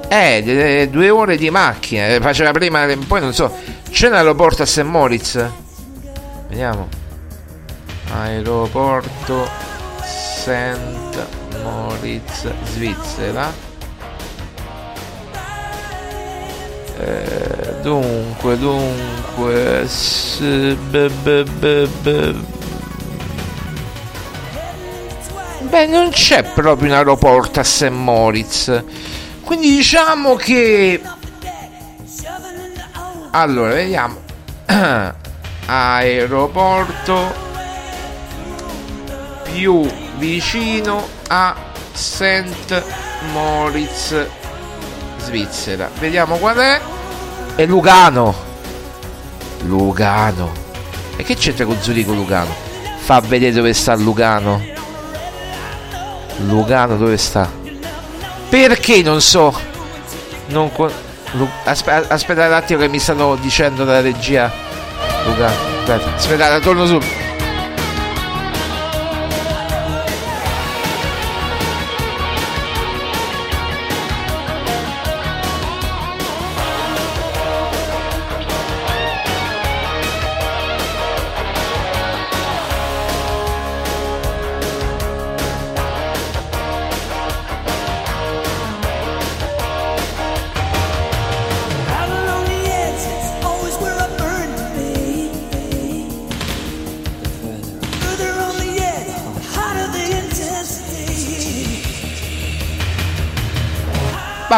Eh, 0.07 0.87
due 0.91 1.09
ore 1.09 1.37
di 1.37 1.49
macchina. 1.49 2.07
eh, 2.07 2.19
Faceva 2.19 2.51
prima, 2.51 2.85
poi 3.07 3.21
non 3.21 3.33
so. 3.33 3.55
C'è 3.89 4.07
un 4.07 4.13
aeroporto 4.15 4.63
a 4.63 4.65
St. 4.65 4.81
Moritz? 4.83 5.49
Vediamo. 6.49 6.87
Aeroporto 8.13 9.47
St. 10.03 11.25
Moritz, 11.63 12.51
Svizzera. 12.73 13.69
Eh, 17.03 17.73
dunque, 17.81 18.57
dunque. 18.59 19.87
s- 19.87 20.39
be- 20.39 21.09
be- 21.09 21.43
be- 21.43 21.87
be- 22.01 22.35
Beh, 25.61 25.85
non 25.87 26.09
c'è 26.09 26.43
proprio 26.43 26.89
un 26.89 26.93
aeroporto 26.95 27.59
a 27.59 27.63
St. 27.63 27.89
Moritz. 27.89 28.83
Quindi 29.43 29.69
diciamo 29.69 30.35
che. 30.35 31.01
Allora, 33.31 33.73
vediamo. 33.73 34.17
Aeroporto 35.65 37.33
più 39.53 39.87
vicino 40.17 41.07
a 41.29 41.55
St. 41.93 42.83
Moritz, 43.31 44.25
Svizzera. 45.23 45.89
Vediamo 45.99 46.37
qual 46.37 46.57
è. 46.57 46.81
È 47.55 47.65
Lugano. 47.65 48.33
Lugano. 49.65 50.51
E 51.15 51.23
che 51.23 51.35
c'entra 51.35 51.65
con 51.65 51.77
Zurigo 51.79 52.13
Lugano? 52.13 52.53
Fa 52.99 53.19
vedere 53.21 53.51
dove 53.51 53.73
sta 53.73 53.95
Lugano. 53.95 54.63
Lugano 56.45 56.97
dove 56.97 57.17
sta? 57.17 57.49
Perché 58.49 59.01
non 59.01 59.21
so? 59.21 59.53
Non 60.47 60.71
co- 60.71 60.91
Lu- 61.33 61.49
aspe- 61.63 62.05
aspetta 62.09 62.47
un 62.47 62.53
attimo 62.53 62.79
che 62.79 62.87
mi 62.89 62.99
stanno 62.99 63.35
dicendo 63.35 63.85
dalla 63.85 64.01
regia. 64.01 64.51
Lugano. 65.25 65.55
Aspetta, 65.81 66.15
aspetta, 66.15 66.59
torno 66.59 66.85
su. 66.85 66.99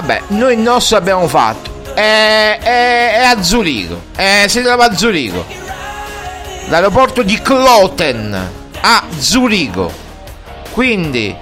Vabbè, 0.06 0.22
noi 0.28 0.54
il 0.56 0.60
nostro 0.60 0.98
abbiamo 0.98 1.28
fatto. 1.30 1.72
È, 1.94 2.60
è- 2.62 3.20
è 3.20 3.24
a 3.24 3.42
Zurigo. 3.42 4.02
È- 4.16 4.46
si 4.50 4.62
trova 4.62 4.86
a 4.90 4.96
Zurigo. 4.98 5.46
L'aeroporto 6.68 7.24
di 7.24 7.42
Kloten 7.42 8.50
a 8.82 9.04
Zurigo. 9.18 9.90
Quindi, 10.72 11.34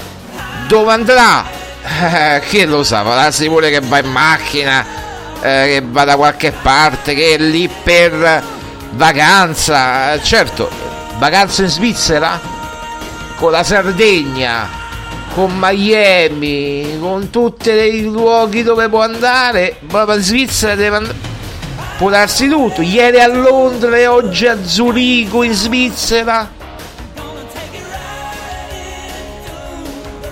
dove 0.68 0.92
andrà? 0.94 1.44
Eh, 1.84 2.42
chi 2.48 2.64
lo 2.66 2.84
sa? 2.84 3.04
Farà 3.04 3.32
sicuro 3.32 3.68
che 3.68 3.80
va 3.80 3.98
in 3.98 4.12
macchina, 4.12 4.86
eh, 5.42 5.66
che 5.66 5.82
va 5.84 6.04
da 6.04 6.16
qualche 6.16 6.52
parte, 6.52 7.16
che 7.16 7.34
è 7.34 7.38
lì 7.40 7.68
per 7.68 8.44
vacanza. 8.92 10.14
Eh, 10.14 10.22
Certo, 10.24 10.70
vacanza 11.18 11.64
in 11.64 11.70
Svizzera? 11.70 12.40
Con 13.38 13.50
la 13.52 13.64
Sardegna 13.64 14.70
con 15.34 15.52
Miami, 15.58 16.98
con 17.00 17.30
tutti 17.30 17.70
i 17.70 18.04
luoghi 18.04 18.64
dove 18.64 18.90
può 18.90 19.02
andare, 19.02 19.78
proprio 19.88 20.18
in 20.18 20.22
Svizzera 20.22 20.76
deve 20.76 20.96
andare. 20.98 21.30
Può 21.98 22.10
darsi 22.10 22.48
tutto. 22.48 22.82
Ieri 22.82 23.20
a 23.20 23.28
Londra 23.28 23.96
e 23.98 24.08
oggi 24.08 24.48
a 24.48 24.58
Zurigo 24.64 25.44
in 25.44 25.54
Svizzera. 25.54 26.50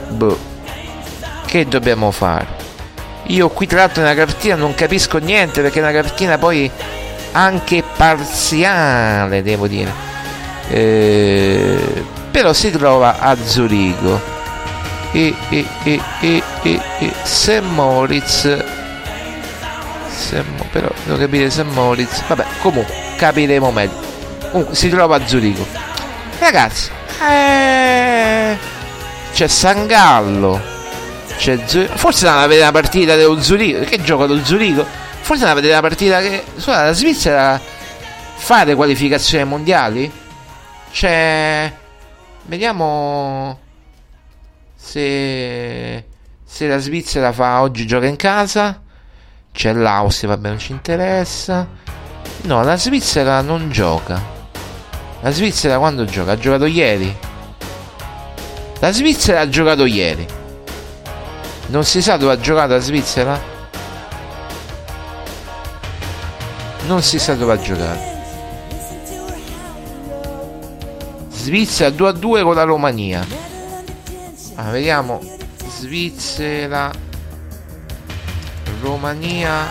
Boh. 0.10 0.38
Che 1.46 1.68
dobbiamo 1.68 2.12
fare? 2.12 2.58
Io 3.28 3.50
qui 3.50 3.68
tra 3.68 3.80
l'altro 3.80 4.02
nella 4.02 4.16
cartina 4.16 4.56
non 4.56 4.74
capisco 4.74 5.20
niente 5.20 5.62
perché 5.62 5.80
è 5.80 5.82
una 5.84 5.92
cartina 5.92 6.38
poi 6.38 6.70
anche 7.32 7.84
parziale, 7.96 9.44
devo 9.44 9.68
dire. 9.68 9.92
Eh, 10.70 12.04
però 12.32 12.54
si 12.54 12.72
trova 12.72 13.20
a 13.20 13.36
Zurigo 13.36 14.38
e, 15.12 15.34
e, 15.50 15.66
e, 15.84 16.02
e, 16.22 16.44
e, 16.64 16.82
e 17.00 17.14
St. 17.24 17.62
Moritz 17.62 18.42
St. 20.10 20.44
Mo- 20.58 20.68
però 20.72 20.90
devo 21.06 21.18
capire 21.18 21.50
St. 21.50 21.64
Moritz 21.64 22.24
vabbè 22.28 22.46
comunque 22.62 22.94
capiremo 23.18 23.72
meglio 23.72 24.08
comunque 24.52 24.76
si 24.76 24.90
trova 24.90 25.16
a 25.16 25.26
Zurigo 25.26 25.66
ragazzi 26.40 26.90
eh, 27.28 28.58
c'è 29.34 29.48
San 29.48 29.88
Gallo 29.88 30.62
c'è 31.38 31.58
Zu- 31.66 31.88
forse 31.96 32.28
andava 32.28 32.46
a 32.46 32.48
vedere 32.48 32.68
una 32.70 32.80
partita 32.80 33.16
dello 33.16 33.42
Zurigo 33.42 33.84
che 33.86 34.02
gioca 34.02 34.26
lo 34.26 34.44
Zurigo 34.44 34.86
forse 35.22 35.44
andava 35.44 35.52
a 35.52 35.62
vedere 35.62 35.80
una 35.80 35.88
partita 35.88 36.22
che 36.22 36.44
scusa 36.56 36.84
la 36.84 36.92
Svizzera 36.92 37.60
fa 38.36 38.64
le 38.64 38.76
qualificazioni 38.76 39.44
mondiali 39.44 40.12
c'è 40.92 41.72
vediamo 42.46 43.68
se, 44.82 46.06
se 46.44 46.68
la 46.68 46.78
Svizzera 46.78 47.34
fa 47.34 47.62
oggi 47.62 47.86
gioca 47.86 48.08
in 48.08 48.16
casa, 48.16 48.82
c'è 49.52 49.74
l'Austria, 49.74 50.30
vabbè, 50.30 50.48
non 50.48 50.58
ci 50.58 50.72
interessa. 50.72 51.68
No, 52.44 52.64
la 52.64 52.78
Svizzera 52.78 53.42
non 53.42 53.70
gioca. 53.70 54.20
La 55.20 55.32
Svizzera 55.32 55.78
quando 55.78 56.06
gioca? 56.06 56.32
Ha 56.32 56.38
giocato 56.38 56.66
ieri. 56.66 57.14
La 58.80 58.92
Svizzera 58.92 59.42
ha 59.42 59.50
giocato 59.50 59.86
ieri. 59.86 60.26
Non 61.68 61.84
si 61.84 62.02
sa 62.02 62.16
dove 62.16 62.32
ha 62.34 62.40
giocato 62.40 62.74
la 62.74 62.80
Svizzera? 62.80 63.40
Non 66.88 67.04
si 67.04 67.20
sa 67.20 67.36
dove 67.36 67.54
ha 67.54 67.60
giocato. 67.60 68.08
Svizzera 71.32 71.90
2 71.90 72.08
a 72.08 72.12
2 72.14 72.44
con 72.44 72.56
la 72.56 72.64
Romania. 72.64 73.49
Ah, 74.62 74.72
vediamo. 74.72 75.22
Svizzera. 75.70 76.92
Romania. 78.82 79.66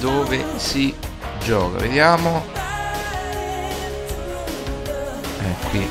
Dove 0.00 0.42
si 0.56 0.94
gioca? 1.44 1.80
Vediamo. 1.80 2.46
Eh 5.38 5.68
qui. 5.68 5.88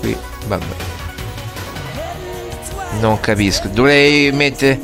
Qui 0.00 0.16
vabbè. 0.48 0.64
Non 3.00 3.18
capisco. 3.20 3.68
Dovrei 3.68 4.30
mettere 4.32 4.78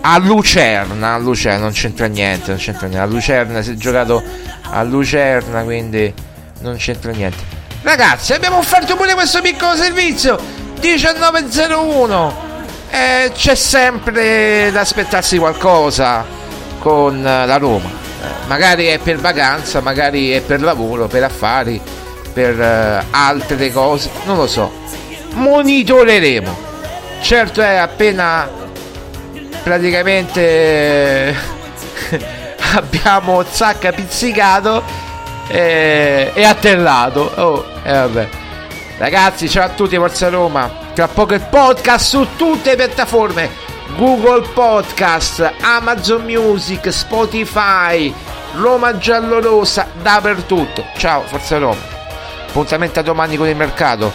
a 0.00 0.16
Lucerna. 0.16 1.12
A 1.12 1.18
Lucerna 1.18 1.64
non 1.64 1.72
c'entra 1.72 2.06
niente 2.06 2.52
non 2.52 2.58
c'entra 2.58 2.86
niente. 2.86 3.04
A 3.04 3.06
Lucerna 3.06 3.60
si 3.60 3.72
è 3.72 3.74
giocato 3.74 4.22
a 4.70 4.82
Lucerna, 4.82 5.62
quindi 5.62 6.12
non 6.60 6.76
c'entra 6.76 7.12
niente. 7.12 7.56
Ragazzi, 7.82 8.32
abbiamo 8.32 8.58
offerto 8.58 8.96
pure 8.96 9.14
questo 9.14 9.40
piccolo 9.40 9.76
servizio 9.76 10.38
1901. 10.80 12.46
Eh, 12.90 13.30
c'è 13.34 13.54
sempre 13.54 14.70
da 14.72 14.80
aspettarsi 14.80 15.38
qualcosa 15.38 16.24
con 16.78 17.24
eh, 17.24 17.46
la 17.46 17.56
Roma. 17.56 17.88
Eh, 17.88 18.46
magari 18.46 18.86
è 18.86 18.98
per 18.98 19.18
vacanza, 19.18 19.80
magari 19.80 20.30
è 20.30 20.40
per 20.40 20.62
lavoro, 20.62 21.06
per 21.06 21.24
affari, 21.24 21.80
per 22.32 22.60
eh, 22.60 23.04
altre 23.10 23.70
cose, 23.72 24.10
non 24.24 24.36
lo 24.36 24.46
so. 24.46 24.72
Monitoreremo. 25.34 26.66
Certo 27.20 27.60
è 27.60 27.76
appena 27.76 28.48
praticamente 29.62 31.34
abbiamo 32.74 33.42
Zacca 33.48 33.92
pizzicato 33.92 34.82
e, 35.48 36.30
e 36.34 36.44
atterrato. 36.44 37.32
Oh, 37.36 37.64
e 37.82 37.92
vabbè. 37.92 38.28
Ragazzi, 38.98 39.48
ciao 39.48 39.66
a 39.66 39.68
tutti, 39.70 39.96
Forza 39.96 40.28
Roma. 40.28 40.70
Tra 40.92 41.08
poco 41.08 41.34
il 41.34 41.40
podcast 41.40 42.08
su 42.08 42.26
tutte 42.36 42.70
le 42.70 42.76
piattaforme. 42.76 43.66
Google 43.96 44.46
Podcast, 44.48 45.52
Amazon 45.60 46.22
Music, 46.24 46.92
Spotify, 46.92 48.12
Roma 48.56 48.98
Giallorosa, 48.98 49.86
dappertutto. 50.02 50.84
Ciao, 50.96 51.22
Forza 51.22 51.58
Roma. 51.58 51.80
Appuntamento 52.48 53.00
a 53.00 53.02
domani 53.02 53.36
con 53.36 53.48
il 53.48 53.56
mercato. 53.56 54.12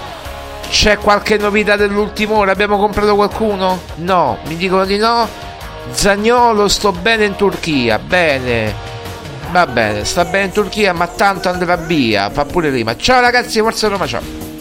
C'è 0.69 0.97
qualche 0.97 1.37
novità 1.37 1.75
dell'ultima 1.75 2.35
ora? 2.35 2.51
Abbiamo 2.51 2.77
comprato 2.77 3.15
qualcuno? 3.15 3.81
No, 3.95 4.39
mi 4.45 4.55
dicono 4.57 4.85
di 4.85 4.97
no. 4.97 5.42
Zagnolo 5.91 6.67
sto 6.67 6.91
bene 6.91 7.25
in 7.25 7.35
Turchia, 7.35 7.99
bene. 7.99 8.73
Va 9.51 9.67
bene, 9.67 10.03
sta 10.05 10.25
bene 10.25 10.45
in 10.45 10.51
Turchia, 10.51 10.93
ma 10.93 11.07
tanto 11.07 11.49
andrà 11.49 11.75
via. 11.75 12.29
Fa 12.29 12.45
pure 12.45 12.69
rima. 12.69 12.95
Ciao 12.95 13.21
ragazzi, 13.21 13.59
Forza 13.59 13.87
Roma, 13.87 14.07
ciao. 14.07 14.52